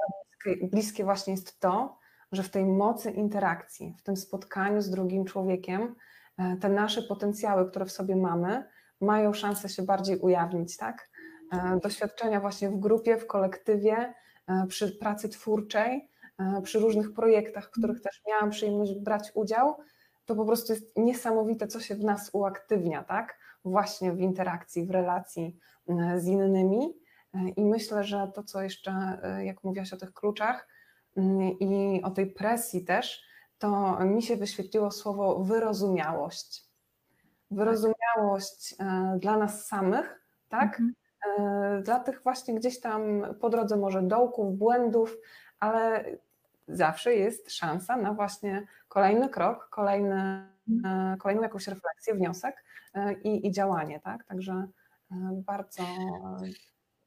bliskie, 0.64 1.04
właśnie 1.04 1.34
jest 1.34 1.60
to, 1.60 1.98
że 2.32 2.44
w 2.44 2.50
tej 2.50 2.66
mocy 2.66 3.12
interakcji, 3.12 3.96
w 3.98 4.04
tym 4.04 4.18
spotkaniu 4.18 4.82
z 4.82 4.90
drugim 4.90 5.26
człowiekiem, 5.26 5.96
y, 6.40 6.58
te 6.62 6.70
nasze 6.70 7.02
potencjały, 7.02 7.70
które 7.70 7.86
w 7.86 7.92
sobie 7.92 8.16
mamy, 8.16 8.64
mają 9.02 9.34
szansę 9.34 9.70
się 9.70 9.84
bardziej 9.84 10.20
ujawnić, 10.20 10.78
tak? 10.78 11.10
Y, 11.54 11.80
doświadczenia 11.80 12.40
właśnie 12.40 12.70
w 12.70 12.80
grupie, 12.80 13.18
w 13.18 13.28
kolektywie, 13.28 14.14
przy 14.68 14.98
pracy 14.98 15.30
twórczej, 15.30 16.10
przy 16.64 16.80
różnych 16.80 17.14
projektach, 17.14 17.66
w 17.66 17.72
których 17.72 18.02
też 18.02 18.22
miałam 18.28 18.50
przyjemność 18.50 18.94
brać 18.94 19.32
udział, 19.34 19.76
to 20.26 20.36
po 20.36 20.46
prostu 20.46 20.74
jest 20.74 20.98
niesamowite, 20.98 21.68
co 21.68 21.80
się 21.80 21.96
w 21.96 22.04
nas 22.04 22.30
uaktywnia, 22.34 23.04
tak? 23.04 23.38
Właśnie 23.66 24.12
w 24.14 24.20
interakcji, 24.20 24.86
w 24.86 24.92
relacji 24.92 25.58
e, 25.90 26.20
z 26.20 26.28
innymi. 26.28 26.94
E, 27.34 27.50
I 27.50 27.66
myślę, 27.66 28.04
że 28.04 28.32
to, 28.36 28.44
co 28.44 28.62
jeszcze, 28.62 29.20
e, 29.24 29.46
jak 29.46 29.64
mówiłaś 29.64 29.94
o 29.94 29.98
tych 29.98 30.14
kluczach 30.14 30.68
mm, 31.18 31.42
i 31.60 32.02
o 32.04 32.12
tej 32.12 32.28
presji 32.28 32.86
też, 32.86 33.24
to 33.60 34.00
mi 34.06 34.24
się 34.24 34.38
wyświetliło 34.38 34.92
słowo 34.92 35.44
wyrozumiałość. 35.44 36.66
wyrozumiałość 37.52 38.76
dla 39.20 39.38
nas 39.38 39.68
samych, 39.68 40.22
tak? 40.50 40.80
Mhm. 40.80 41.84
Dla 41.84 42.00
tych 42.00 42.24
właśnie 42.24 42.56
gdzieś 42.56 42.80
tam 42.80 43.26
po 43.40 43.50
drodze 43.50 43.78
może 43.78 44.02
dołków, 44.02 44.58
błędów, 44.58 45.18
ale 45.60 46.06
zawsze 46.68 47.16
jest 47.16 47.52
szansa 47.52 47.98
na 47.98 48.14
właśnie 48.14 48.68
kolejny 48.88 49.30
krok, 49.30 49.70
kolejny. 49.70 50.57
Kolejną 51.20 51.42
jakąś 51.42 51.68
refleksję, 51.68 52.14
wniosek 52.14 52.64
i, 53.24 53.48
i 53.48 53.52
działanie, 53.52 54.00
tak? 54.00 54.24
Także 54.24 54.68
bardzo. 55.32 55.84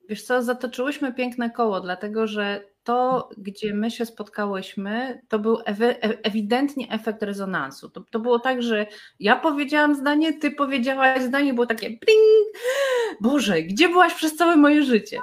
Wiesz 0.09 0.23
co, 0.23 0.43
zatoczyłyśmy 0.43 1.13
piękne 1.15 1.51
koło, 1.51 1.81
dlatego 1.81 2.27
że 2.27 2.65
to, 2.83 3.29
gdzie 3.39 3.75
my 3.75 3.91
się 3.91 4.07
spotkałyśmy, 4.07 5.23
to 5.29 5.39
był 5.39 5.59
ewidentnie 6.23 6.91
efekt 6.91 7.23
rezonansu. 7.23 7.91
To, 7.91 8.01
to 8.11 8.21
było 8.21 8.39
tak, 8.39 8.63
że 8.63 8.87
ja 9.21 9.37
powiedziałam 9.37 9.95
zdanie, 9.95 10.33
ty 10.33 10.51
powiedziałaś 10.51 11.23
zdanie, 11.23 11.55
było 11.55 11.67
takie 11.67 11.87
pling, 11.87 12.59
Boże, 13.21 13.63
gdzie 13.63 13.89
byłaś 13.89 14.15
przez 14.15 14.37
całe 14.37 14.57
moje 14.57 14.83
życie? 14.83 15.19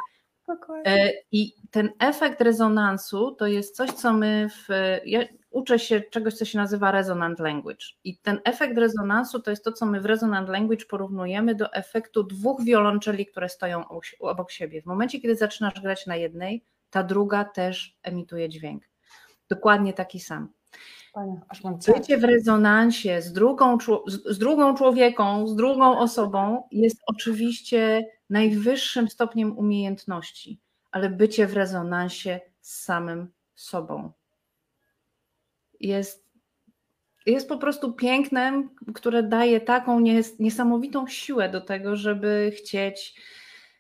E, 0.86 1.12
I 1.32 1.54
ten 1.72 1.90
efekt 2.00 2.42
rezonansu 2.42 3.36
to 3.36 3.48
jest 3.48 3.76
coś, 3.76 3.92
co 3.92 4.14
my 4.14 4.48
w. 4.50 4.68
Ja 5.06 5.24
uczę 5.58 5.80
się 5.80 6.02
czegoś, 6.02 6.34
co 6.34 6.46
się 6.46 6.58
nazywa 6.58 6.92
resonant 6.92 7.40
language. 7.40 7.86
I 8.04 8.18
ten 8.18 8.42
efekt 8.44 8.78
rezonansu 8.78 9.40
to 9.40 9.50
jest 9.50 9.64
to, 9.64 9.72
co 9.72 9.86
my 9.86 10.02
w 10.02 10.06
resonant 10.06 10.50
language 10.50 10.86
porównujemy 10.86 11.56
do 11.56 11.74
efektu 11.74 12.24
dwóch 12.24 12.64
wiolonczeli, 12.64 13.26
które 13.26 13.50
stoją 13.50 13.84
obok 14.20 14.52
siebie. 14.52 14.82
W 14.82 14.86
momencie, 14.86 15.20
kiedy 15.20 15.36
zaczynasz 15.36 15.82
grać 15.82 16.06
na 16.06 16.16
jednej, 16.16 16.64
ta 16.90 17.04
druga 17.04 17.46
też 17.46 17.98
emituje 18.04 18.50
dźwięk. 18.50 18.84
Dokładnie 19.50 19.94
taki 19.94 20.20
sam. 20.20 20.50
Bycie 21.88 22.18
w 22.18 22.24
rezonansie 22.24 23.22
z 23.22 23.34
drugą, 23.34 23.78
z 24.26 24.38
drugą 24.38 24.76
człowieką, 24.76 25.48
z 25.48 25.56
drugą 25.56 26.00
osobą 26.00 26.64
jest 26.72 27.02
oczywiście 27.06 28.06
najwyższym 28.30 29.10
stopniem 29.10 29.58
umiejętności, 29.58 30.60
ale 30.92 31.10
bycie 31.10 31.48
w 31.48 31.54
rezonansie 31.54 32.40
z 32.62 32.84
samym 32.84 33.28
sobą 33.56 34.12
jest, 35.80 36.28
jest 37.26 37.50
po 37.50 37.58
prostu 37.58 37.94
pięknem, 37.94 38.70
które 38.96 39.24
daje 39.24 39.62
taką 39.62 40.00
niesamowitą 40.40 41.08
siłę 41.08 41.50
do 41.50 41.62
tego, 41.62 41.96
żeby 41.96 42.52
chcieć 42.58 43.22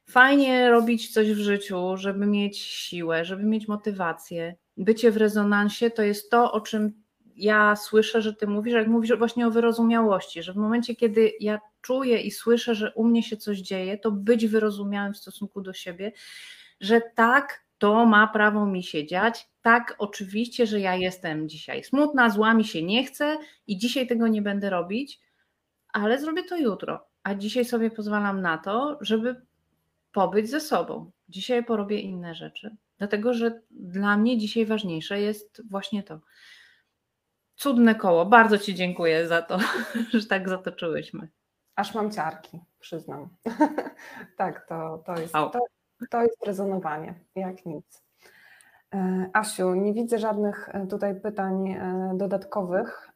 fajnie 0.09 0.69
robić 0.69 1.13
coś 1.13 1.31
w 1.31 1.37
życiu, 1.37 1.97
żeby 1.97 2.25
mieć 2.25 2.57
siłę, 2.59 3.25
żeby 3.25 3.43
mieć 3.43 3.67
motywację. 3.67 4.55
Bycie 4.77 5.11
w 5.11 5.17
rezonansie 5.17 5.91
to 5.91 6.03
jest 6.03 6.29
to, 6.29 6.51
o 6.51 6.61
czym 6.61 7.03
ja 7.35 7.75
słyszę, 7.75 8.21
że 8.21 8.33
ty 8.33 8.47
mówisz, 8.47 8.73
jak 8.73 8.87
mówisz 8.87 9.17
właśnie 9.17 9.47
o 9.47 9.51
wyrozumiałości, 9.51 10.43
że 10.43 10.53
w 10.53 10.57
momencie, 10.57 10.95
kiedy 10.95 11.31
ja 11.39 11.59
czuję 11.81 12.21
i 12.21 12.31
słyszę, 12.31 12.75
że 12.75 12.93
u 12.93 13.03
mnie 13.03 13.23
się 13.23 13.37
coś 13.37 13.59
dzieje, 13.59 13.97
to 13.97 14.11
być 14.11 14.47
wyrozumiałym 14.47 15.13
w 15.13 15.17
stosunku 15.17 15.61
do 15.61 15.73
siebie, 15.73 16.11
że 16.81 17.01
tak, 17.15 17.66
to 17.77 18.05
ma 18.05 18.27
prawo 18.27 18.65
mi 18.65 18.83
się 18.83 19.05
dziać. 19.05 19.49
Tak, 19.61 19.95
oczywiście, 19.97 20.67
że 20.67 20.79
ja 20.79 20.95
jestem 20.95 21.49
dzisiaj 21.49 21.83
smutna, 21.83 22.29
zła 22.29 22.53
mi 22.53 22.65
się 22.65 22.83
nie 22.83 23.03
chce 23.03 23.37
i 23.67 23.77
dzisiaj 23.77 24.07
tego 24.07 24.27
nie 24.27 24.41
będę 24.41 24.69
robić, 24.69 25.19
ale 25.93 26.19
zrobię 26.19 26.43
to 26.43 26.57
jutro. 26.57 27.07
A 27.23 27.35
dzisiaj 27.35 27.65
sobie 27.65 27.91
pozwalam 27.91 28.41
na 28.41 28.57
to, 28.57 28.97
żeby 29.01 29.41
pobyć 30.11 30.49
ze 30.49 30.59
sobą. 30.59 31.11
Dzisiaj 31.29 31.63
porobię 31.63 31.99
inne 31.99 32.35
rzeczy, 32.35 32.75
dlatego 32.97 33.33
że 33.33 33.61
dla 33.71 34.17
mnie 34.17 34.37
dzisiaj 34.37 34.65
ważniejsze 34.65 35.21
jest 35.21 35.61
właśnie 35.69 36.03
to. 36.03 36.19
Cudne 37.55 37.95
koło. 37.95 38.25
Bardzo 38.25 38.57
Ci 38.57 38.75
dziękuję 38.75 39.27
za 39.27 39.41
to, 39.41 39.59
że 40.13 40.25
tak 40.25 40.49
zatoczyłyśmy. 40.49 41.27
Aż 41.75 41.93
mam 41.93 42.11
ciarki, 42.11 42.59
przyznam. 42.79 43.29
tak, 44.37 44.67
to, 44.67 45.03
to, 45.05 45.21
jest, 45.21 45.33
to, 45.33 45.51
to 46.09 46.21
jest 46.21 46.45
rezonowanie, 46.45 47.13
jak 47.35 47.65
nic. 47.65 48.07
E, 48.95 49.29
Asiu, 49.33 49.73
nie 49.73 49.93
widzę 49.93 50.19
żadnych 50.19 50.69
e, 50.73 50.87
tutaj 50.87 51.21
pytań 51.21 51.69
e, 51.69 52.11
dodatkowych. 52.15 53.09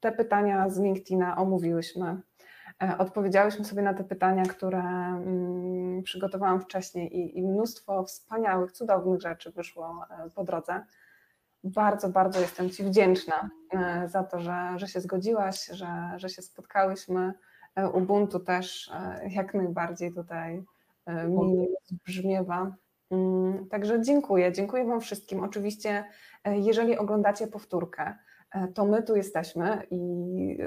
Te 0.00 0.12
pytania 0.12 0.68
z 0.68 0.80
LinkedIna 0.80 1.36
omówiłyśmy. 1.36 2.20
Odpowiedziałyśmy 2.98 3.64
sobie 3.64 3.82
na 3.82 3.94
te 3.94 4.04
pytania, 4.04 4.42
które 4.42 4.82
mm, 4.82 6.02
przygotowałam 6.02 6.60
wcześniej 6.60 7.16
i, 7.16 7.38
i 7.38 7.42
mnóstwo 7.42 8.04
wspaniałych, 8.04 8.72
cudownych 8.72 9.20
rzeczy 9.20 9.52
wyszło 9.52 10.04
po 10.34 10.44
drodze. 10.44 10.84
Bardzo, 11.64 12.08
bardzo 12.08 12.40
jestem 12.40 12.70
Ci 12.70 12.84
wdzięczna 12.84 13.50
za 14.06 14.24
to, 14.24 14.40
że, 14.40 14.72
że 14.76 14.88
się 14.88 15.00
zgodziłaś, 15.00 15.66
że, 15.66 16.12
że 16.16 16.28
się 16.28 16.42
spotkałyśmy. 16.42 17.32
Ubuntu 17.92 18.40
też 18.40 18.90
jak 19.28 19.54
najbardziej 19.54 20.14
tutaj 20.14 20.64
mi 21.06 21.68
brzmiewa. 22.04 22.76
Mm, 23.12 23.68
także 23.68 24.02
dziękuję. 24.02 24.52
Dziękuję 24.52 24.84
Wam 24.84 25.00
wszystkim. 25.00 25.40
Oczywiście, 25.40 26.04
e, 26.44 26.58
jeżeli 26.58 26.98
oglądacie 26.98 27.46
powtórkę, 27.46 28.14
e, 28.50 28.68
to 28.68 28.84
my 28.84 29.02
tu 29.02 29.16
jesteśmy 29.16 29.86
i 29.90 30.58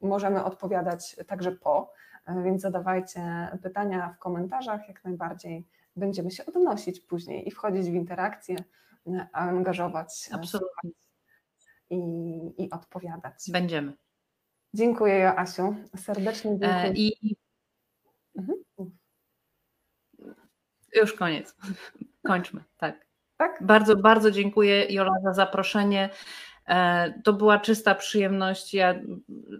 możemy 0.00 0.44
odpowiadać 0.44 1.16
także 1.26 1.52
po, 1.52 1.92
e, 2.26 2.42
więc 2.42 2.62
zadawajcie 2.62 3.48
pytania 3.62 4.14
w 4.16 4.18
komentarzach, 4.18 4.88
jak 4.88 5.04
najbardziej 5.04 5.66
będziemy 5.96 6.30
się 6.30 6.46
odnosić 6.46 7.00
później 7.00 7.48
i 7.48 7.50
wchodzić 7.50 7.90
w 7.90 7.94
interakcję, 7.94 8.56
angażować 9.32 10.30
Absolutnie. 10.32 10.90
I, 11.90 11.98
i 12.58 12.70
odpowiadać. 12.70 13.34
Będziemy. 13.48 13.92
Dziękuję 14.74 15.18
Joasiu, 15.18 15.74
serdecznie 15.96 16.58
dziękuję. 16.58 16.92
I... 16.94 17.36
Mhm. 18.36 18.58
Już 20.94 21.12
koniec. 21.12 21.56
Kończmy, 22.26 22.64
tak. 22.76 23.06
tak. 23.36 23.58
Bardzo, 23.60 23.96
bardzo 23.96 24.30
dziękuję 24.30 24.86
Jola 24.90 25.14
za 25.24 25.32
zaproszenie. 25.32 26.10
E, 26.68 27.12
to 27.24 27.32
była 27.32 27.58
czysta 27.58 27.94
przyjemność. 27.94 28.74
Ja 28.74 28.94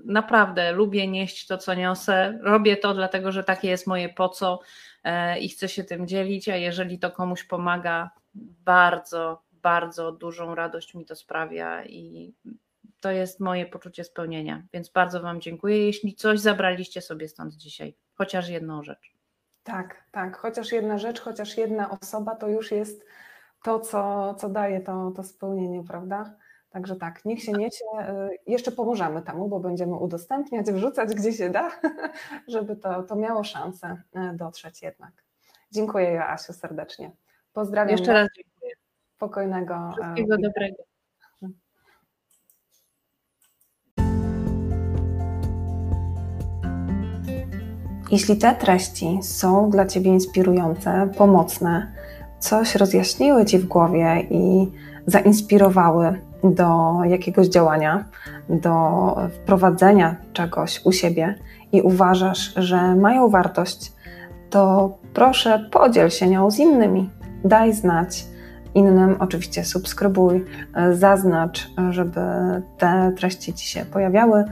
naprawdę 0.04 0.72
lubię 0.72 1.08
nieść 1.08 1.46
to, 1.46 1.58
co 1.58 1.74
niosę. 1.74 2.38
Robię 2.42 2.76
to 2.76 2.94
dlatego, 2.94 3.32
że 3.32 3.44
takie 3.44 3.68
jest 3.68 3.86
moje 3.86 4.08
po 4.08 4.28
co 4.28 4.60
e, 5.04 5.38
i 5.38 5.48
chcę 5.48 5.68
się 5.68 5.84
tym 5.84 6.06
dzielić, 6.06 6.48
a 6.48 6.56
jeżeli 6.56 6.98
to 6.98 7.10
komuś 7.10 7.44
pomaga, 7.44 8.10
bardzo, 8.64 9.42
bardzo 9.52 10.12
dużą 10.12 10.54
radość 10.54 10.94
mi 10.94 11.06
to 11.06 11.16
sprawia 11.16 11.84
i 11.84 12.34
to 13.00 13.10
jest 13.10 13.40
moje 13.40 13.66
poczucie 13.66 14.04
spełnienia. 14.04 14.62
Więc 14.72 14.88
bardzo 14.88 15.20
Wam 15.20 15.40
dziękuję, 15.40 15.86
jeśli 15.86 16.14
coś 16.14 16.40
zabraliście 16.40 17.00
sobie 17.00 17.28
stąd 17.28 17.54
dzisiaj, 17.54 17.94
chociaż 18.14 18.48
jedną 18.48 18.82
rzecz. 18.82 19.11
Tak, 19.64 20.02
tak. 20.10 20.36
Chociaż 20.36 20.72
jedna 20.72 20.98
rzecz, 20.98 21.20
chociaż 21.20 21.56
jedna 21.56 21.90
osoba 21.90 22.36
to 22.36 22.48
już 22.48 22.70
jest 22.72 23.04
to, 23.62 23.80
co, 23.80 24.34
co 24.34 24.48
daje 24.48 24.80
to, 24.80 25.10
to 25.10 25.22
spełnienie, 25.22 25.84
prawda? 25.84 26.36
Także 26.70 26.96
tak, 26.96 27.24
niech 27.24 27.42
się 27.42 27.52
niecie. 27.52 27.84
Y, 28.30 28.38
jeszcze 28.46 28.72
pomożemy 28.72 29.22
temu, 29.22 29.48
bo 29.48 29.60
będziemy 29.60 29.94
udostępniać, 29.94 30.66
wrzucać 30.66 31.14
gdzie 31.14 31.32
się 31.32 31.50
da, 31.50 31.70
żeby 32.48 32.76
to, 32.76 33.02
to 33.02 33.16
miało 33.16 33.44
szansę 33.44 33.96
y, 34.16 34.36
dotrzeć 34.36 34.82
jednak. 34.82 35.12
Dziękuję 35.70 36.10
Joasiu 36.10 36.52
serdecznie. 36.52 37.10
Pozdrawiam. 37.52 37.90
Jeszcze 37.90 38.12
raz 38.12 38.28
dziękuję. 38.36 38.72
Spokojnego. 39.16 39.74
Y, 39.74 39.92
Wszystkiego 39.92 40.36
dobrego. 40.38 40.91
Jeśli 48.12 48.36
te 48.36 48.54
treści 48.54 49.18
są 49.22 49.70
dla 49.70 49.86
Ciebie 49.86 50.10
inspirujące, 50.10 51.08
pomocne, 51.18 51.92
coś 52.38 52.74
rozjaśniły 52.74 53.44
Ci 53.44 53.58
w 53.58 53.66
głowie 53.66 54.22
i 54.30 54.68
zainspirowały 55.06 56.20
do 56.44 56.98
jakiegoś 57.04 57.46
działania, 57.46 58.04
do 58.48 58.70
wprowadzenia 59.34 60.16
czegoś 60.32 60.80
u 60.84 60.92
siebie 60.92 61.34
i 61.72 61.82
uważasz, 61.82 62.54
że 62.56 62.96
mają 62.96 63.28
wartość, 63.28 63.92
to 64.50 64.92
proszę 65.14 65.68
podziel 65.72 66.10
się 66.10 66.28
nią 66.28 66.50
z 66.50 66.58
innymi. 66.58 67.10
Daj 67.44 67.72
znać 67.72 68.24
innym, 68.74 69.16
oczywiście 69.18 69.64
subskrybuj, 69.64 70.44
zaznacz, 70.92 71.70
żeby 71.90 72.20
te 72.78 73.12
treści 73.16 73.54
Ci 73.54 73.66
się 73.66 73.84
pojawiały 73.84 74.44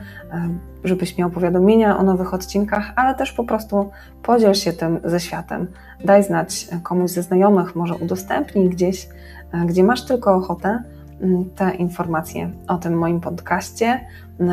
żebyś 0.85 1.19
miał 1.19 1.31
powiadomienia 1.31 1.99
o 1.99 2.03
nowych 2.03 2.35
odcinkach, 2.35 2.93
ale 2.97 3.15
też 3.15 3.33
po 3.33 3.45
prostu 3.45 3.91
podziel 4.23 4.55
się 4.55 4.73
tym 4.73 5.01
ze 5.05 5.21
światem. 5.21 5.67
Daj 6.05 6.25
znać 6.25 6.69
komuś 6.83 7.11
ze 7.11 7.23
znajomych, 7.23 7.77
może 7.77 7.95
udostępnij 7.95 8.69
gdzieś, 8.69 9.09
e, 9.53 9.67
gdzie 9.67 9.85
masz 9.85 10.05
tylko 10.05 10.35
ochotę 10.35 10.83
mm, 11.21 11.45
te 11.57 11.75
informacje 11.75 12.51
o 12.69 12.77
tym 12.77 12.99
moim 12.99 13.21
podcaście. 13.21 14.01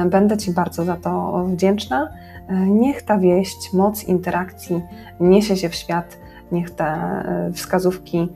Będę 0.10 0.38
Ci 0.38 0.52
bardzo 0.52 0.86
za 0.86 0.96
to 0.96 1.44
wdzięczna. 1.46 2.10
E, 2.48 2.56
niech 2.56 3.02
ta 3.02 3.18
wieść, 3.18 3.74
moc 3.74 4.04
interakcji 4.04 4.82
niesie 5.20 5.58
się 5.58 5.70
w 5.70 5.76
świat, 5.76 6.18
niech 6.52 6.72
te 6.72 6.86
e, 6.86 7.52
wskazówki 7.54 8.30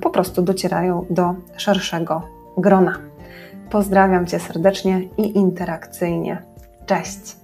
po 0.00 0.10
prostu 0.10 0.42
docierają 0.42 1.06
do 1.10 1.34
szerszego 1.56 2.22
grona. 2.56 2.98
Pozdrawiam 3.70 4.26
Cię 4.26 4.40
serdecznie 4.40 5.02
i 5.18 5.38
interakcyjnie. 5.38 6.42
Cześć! 6.86 7.36